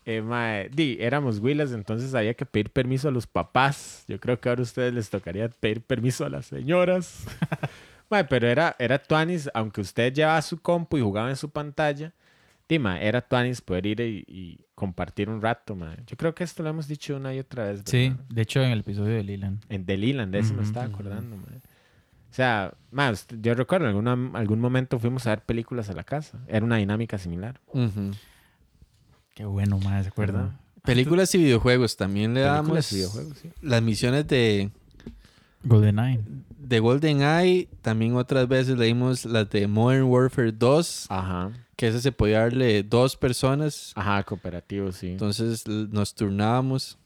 [0.05, 4.03] Eh, mae, di, éramos huilas, entonces había que pedir permiso a los papás.
[4.07, 7.23] Yo creo que ahora a ustedes les tocaría pedir permiso a las señoras.
[8.09, 12.11] mae, pero era, era tuanis, aunque usted llevaba su compu y jugaba en su pantalla,
[12.67, 15.97] di, mae, era tuanis poder ir y, y compartir un rato, mae.
[16.07, 18.71] Yo creo que esto lo hemos dicho una y otra vez, Sí, de hecho en
[18.71, 19.63] el episodio de Leland.
[19.69, 21.57] En The Leland, de eso me estaba acordando, mae.
[21.57, 22.73] O sea,
[23.13, 26.39] usted- yo recuerdo en alguna- algún momento fuimos a ver películas a la casa.
[26.47, 27.61] Era una dinámica similar.
[29.33, 30.39] Qué bueno, mae, ¿se acuerda?
[30.41, 30.59] ¿Verdad?
[30.83, 33.49] Películas y videojuegos también le damos Películas y videojuegos, sí.
[33.61, 34.69] las misiones de,
[35.63, 36.19] GoldenEye.
[36.59, 37.69] de GoldenEye.
[37.81, 41.51] También otras veces leímos las de Modern Warfare 2, Ajá.
[41.75, 43.91] Que ese se podía darle dos personas.
[43.95, 45.09] Ajá, cooperativo, sí.
[45.11, 46.97] Entonces nos turnábamos.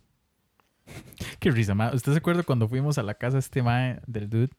[1.39, 1.91] Qué risa, ma.
[1.93, 4.49] ¿Usted se acuerda cuando fuimos a la casa este mae del dude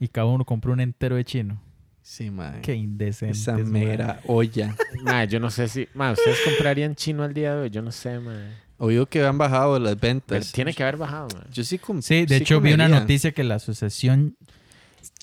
[0.00, 1.60] y cada uno compró un entero de chino?
[2.02, 2.60] Sí, mae.
[2.62, 3.38] Qué indecente.
[3.38, 4.74] Esa mera olla.
[5.04, 5.86] Mae, yo no sé si.
[5.94, 7.70] Mae, ¿ustedes comprarían chino al día de hoy?
[7.70, 8.50] Yo no sé, mae.
[8.78, 10.50] Oído que han bajado las Pero ventas.
[10.50, 11.44] tiene que haber bajado, mae.
[11.52, 14.36] Yo sí com- Sí, de hecho vi una noticia que la asociación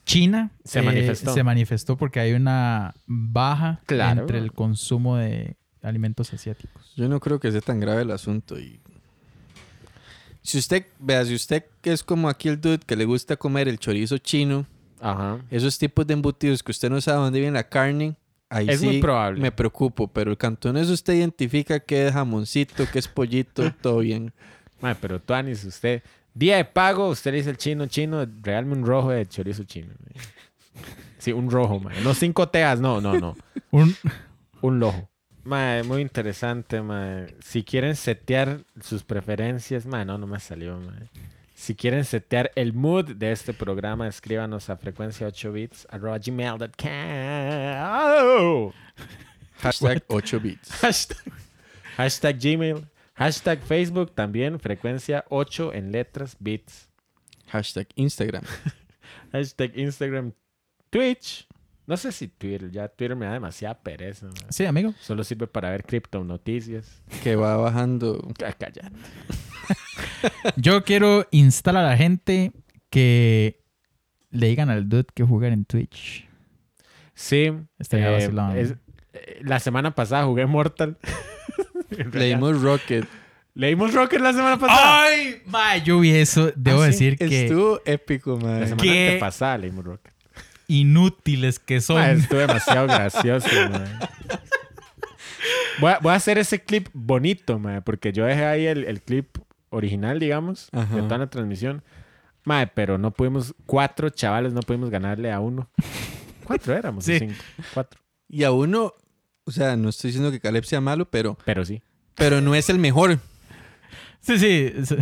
[0.10, 1.34] china Se eh, manifestó.
[1.34, 4.22] se manifestó porque hay una baja Claro.
[4.22, 6.94] entre el consumo de alimentos asiáticos.
[6.96, 8.60] Yo no creo que sea tan grave el asunto.
[8.60, 8.80] Y...
[10.42, 13.68] Si usted, vea, si usted que es como aquí el dude que le gusta comer
[13.68, 14.66] el chorizo chino,
[15.00, 15.40] Ajá.
[15.52, 18.16] esos tipos de embutidos que usted no sabe dónde viene la carne,
[18.50, 19.40] ahí Es sí muy probable.
[19.42, 20.08] me preocupo.
[20.08, 24.34] Pero el cantonés usted identifica que es jamoncito, que es pollito, todo bien.
[24.82, 26.02] Mae, pero tú, Anis, usted.
[26.40, 29.94] Día de pago, usted le dice al chino, chino, regálame un rojo de chorizo chino.
[31.18, 32.00] Sí, un rojo, mae.
[32.00, 33.36] No cinco teas, no, no, no.
[33.72, 33.94] Un,
[34.62, 35.10] Un lojo.
[35.44, 37.36] Mae, muy interesante, mae.
[37.42, 41.10] Si quieren setear sus preferencias, mae, no, no me salió, mae.
[41.56, 46.70] Si quieren setear el mood de este programa, escríbanos a frecuencia 8 bits arroba gmail.com.
[49.60, 50.72] Hashtag 8 bits.
[50.82, 51.18] Hashtag,
[51.98, 52.86] hashtag Gmail.
[53.20, 56.90] Hashtag Facebook también, frecuencia 8 en letras, bits.
[57.48, 58.44] Hashtag Instagram.
[59.34, 60.32] Hashtag Instagram,
[60.90, 61.46] Twitch.
[61.86, 64.28] No sé si Twitter, ya Twitter me da demasiada pereza.
[64.50, 64.94] sí, amigo.
[65.02, 67.02] Solo sirve para ver cripto noticias.
[67.24, 68.26] Que va bajando.
[68.46, 68.82] Ah, Cállate.
[70.56, 72.54] Yo quiero instar a la gente
[72.90, 73.62] que
[74.30, 76.28] le digan al dude que jugar en Twitch.
[77.16, 77.52] Sí.
[77.78, 78.76] Estaría eh, es-
[79.14, 80.98] eh, la semana pasada jugué Mortal.
[82.14, 83.06] Leímos Rocket.
[83.56, 85.04] Leímos Rocket la semana pasada.
[85.04, 85.42] ¡Ay!
[85.46, 86.52] Mae, yo vi eso.
[86.56, 86.92] Debo ¿Ah, sí?
[86.92, 88.64] decir que Estuvo épico, La man.
[88.64, 89.08] semana ¿Qué?
[89.08, 90.14] antepasada leímos Rocket.
[90.68, 91.98] inútiles que son.
[91.98, 94.00] Ma, estuvo demasiado gracioso, ma.
[95.80, 99.02] Voy a, voy a hacer ese clip bonito, ma, porque yo dejé ahí el, el
[99.02, 99.38] clip
[99.70, 100.94] original, digamos, Ajá.
[100.96, 101.84] de toda la transmisión.
[102.44, 105.70] Ma, pero no pudimos, cuatro chavales no pudimos ganarle a uno.
[106.44, 107.20] Cuatro éramos, Sí.
[107.20, 107.36] cinco.
[107.76, 108.02] Cuatro.
[108.28, 108.94] Y a uno,
[109.50, 111.82] o sea, no estoy diciendo que Caleb sea malo, pero, Pero sí.
[112.16, 113.20] pero no es el mejor.
[114.22, 114.72] Sí, sí.
[114.86, 114.96] sí.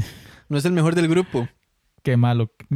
[0.47, 1.49] No es el mejor del grupo.
[2.01, 2.49] Qué malo.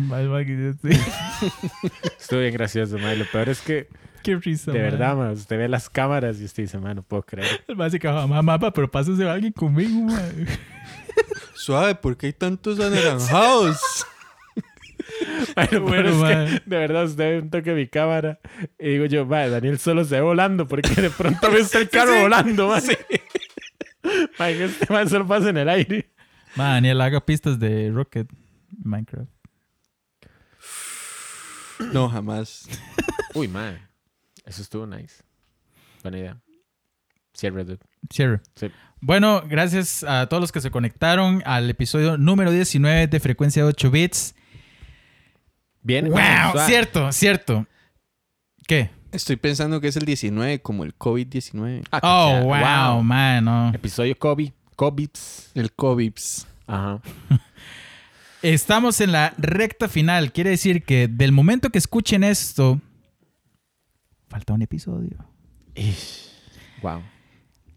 [2.19, 3.13] Estuvo bien gracioso, ma.
[3.13, 3.87] y Lo peor es que,
[4.21, 4.73] Qué risa.
[4.73, 7.63] de verdad, ma, usted ve las cámaras y usted dice, ma, no puedo creer.
[7.67, 10.45] El se cagaba, mamá, mapa, pero pásese a alguien conmigo, mae.
[11.55, 13.77] Suave, ¿por qué hay tantos anaranjados?
[15.81, 18.39] Bueno, es que, de verdad, usted toque mi cámara
[18.79, 21.89] y digo yo, ma, Daniel solo se ve volando porque de pronto ve usted el
[21.91, 22.79] carro volando, ma.
[24.39, 26.11] Ma, que este man solo pasa en el aire.
[26.55, 28.27] Ma, Daniel, haga pistas de Rocket
[28.83, 29.29] Minecraft.
[31.93, 32.67] No, jamás.
[33.35, 33.79] Uy, man.
[34.45, 35.23] Eso estuvo nice.
[36.01, 36.41] Buena idea.
[37.33, 37.79] Cierre, dude.
[38.11, 38.41] Cierre.
[38.55, 38.71] Sí.
[38.99, 43.91] Bueno, gracias a todos los que se conectaron al episodio número 19 de Frecuencia 8
[43.91, 44.35] Bits.
[45.83, 46.09] Bien.
[46.09, 46.65] ¡Wow!
[46.65, 47.65] Cierto, cierto.
[48.67, 48.89] ¿Qué?
[49.11, 51.83] Estoy pensando que es el 19, como el COVID-19.
[51.91, 53.69] Ah, Oh, ya, wow, man, no.
[53.73, 54.53] Episodio Kobe.
[54.75, 55.51] Kobips.
[55.53, 56.47] El COVIDs.
[56.65, 57.01] Ajá.
[58.41, 60.31] Estamos en la recta final.
[60.31, 62.79] Quiere decir que del momento que escuchen esto,
[64.29, 65.17] falta un episodio.
[66.81, 67.03] Wow.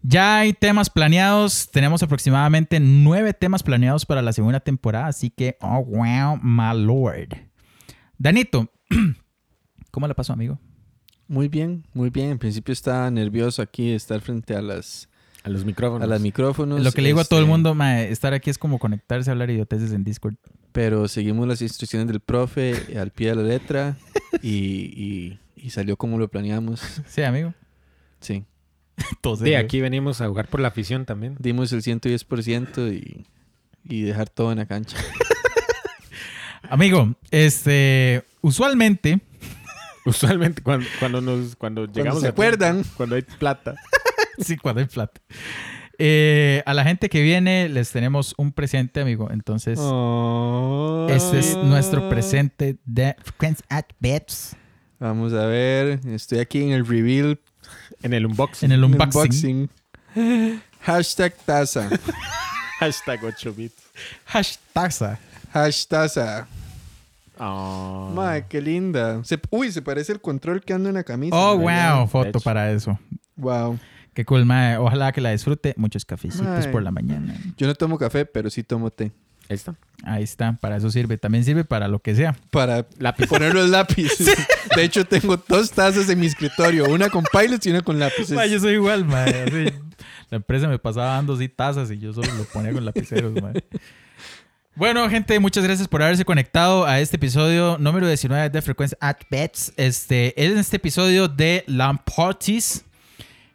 [0.01, 1.69] Ya hay temas planeados.
[1.71, 5.07] Tenemos aproximadamente nueve temas planeados para la segunda temporada.
[5.07, 7.44] Así que, oh, wow, my lord.
[8.17, 8.69] Danito,
[9.91, 10.59] ¿cómo le pasó, amigo?
[11.27, 12.29] Muy bien, muy bien.
[12.31, 15.09] En principio estaba nervioso aquí de estar frente a las
[15.43, 16.03] A los micrófonos.
[16.03, 16.83] a los micrófonos.
[16.83, 19.33] Lo que le digo a todo el este, mundo, estar aquí es como conectarse a
[19.33, 20.35] hablar idioteces en Discord.
[20.71, 23.97] Pero seguimos las instrucciones del profe al pie de la letra
[24.41, 26.81] y, y- y salió como lo planeamos.
[27.07, 27.53] Sí, amigo.
[28.19, 28.43] Sí.
[29.21, 31.35] Todo Sí, aquí venimos a jugar por la afición también.
[31.39, 33.25] Dimos el 110% y,
[33.83, 34.97] y dejar todo en la cancha.
[36.69, 39.19] Amigo, este, usualmente,
[40.05, 42.83] Usualmente cuando, cuando nos cuando llegamos se a- acuerdan.
[42.95, 43.75] cuando hay plata.
[44.39, 45.19] sí, cuando hay plata.
[45.97, 49.29] Eh, a la gente que viene les tenemos un presente, amigo.
[49.31, 51.07] Entonces, Oh.
[51.09, 54.55] ese es nuestro presente de Frequency at Bets.
[54.99, 55.99] Vamos a ver.
[56.05, 57.39] Estoy aquí en el reveal.
[58.03, 58.67] En el unboxing.
[58.67, 59.69] En el unboxing.
[60.13, 60.61] unboxing.
[60.81, 61.89] Hashtag taza.
[62.79, 63.81] Hashtag 8 bits.
[64.25, 65.17] Hashtag.
[65.55, 66.45] Hashtag.
[67.39, 68.11] Oh.
[68.13, 69.23] Mae, qué linda.
[69.23, 71.33] Se- uy, se parece el control que ando en la camisa.
[71.33, 71.97] Oh, ¿verdad?
[71.99, 72.99] wow, foto para eso.
[73.37, 73.79] Wow.
[74.13, 74.77] Qué cool, mae.
[74.77, 75.73] Ojalá que la disfrute.
[75.77, 77.35] Muchos cafecitos por la mañana.
[77.57, 79.13] Yo no tomo café, pero sí tomo té.
[79.47, 79.75] Ahí está.
[80.03, 81.17] Ahí está, para eso sirve.
[81.17, 82.35] También sirve para lo que sea.
[82.51, 83.27] Para Lápiz.
[83.27, 84.35] poner los lápices.
[84.75, 86.85] De hecho, tengo dos tazas en mi escritorio.
[86.89, 88.51] Una con pilots y una con lápices.
[88.51, 89.73] Yo soy igual, así.
[90.29, 93.63] La empresa me pasaba dando así tazas y yo solo lo ponía con lapiceros, mae.
[94.77, 99.15] Bueno, gente, muchas gracias por haberse conectado a este episodio número 19 de Frecuencia at
[99.29, 99.71] Bets.
[99.77, 102.83] Este, en este episodio de Lamp Parties.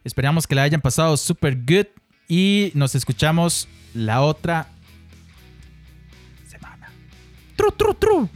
[0.02, 1.84] Esperamos que la hayan pasado super good
[2.26, 4.68] y nos escuchamos la otra
[6.48, 6.90] semana.
[7.54, 8.28] Tru, tru, tru.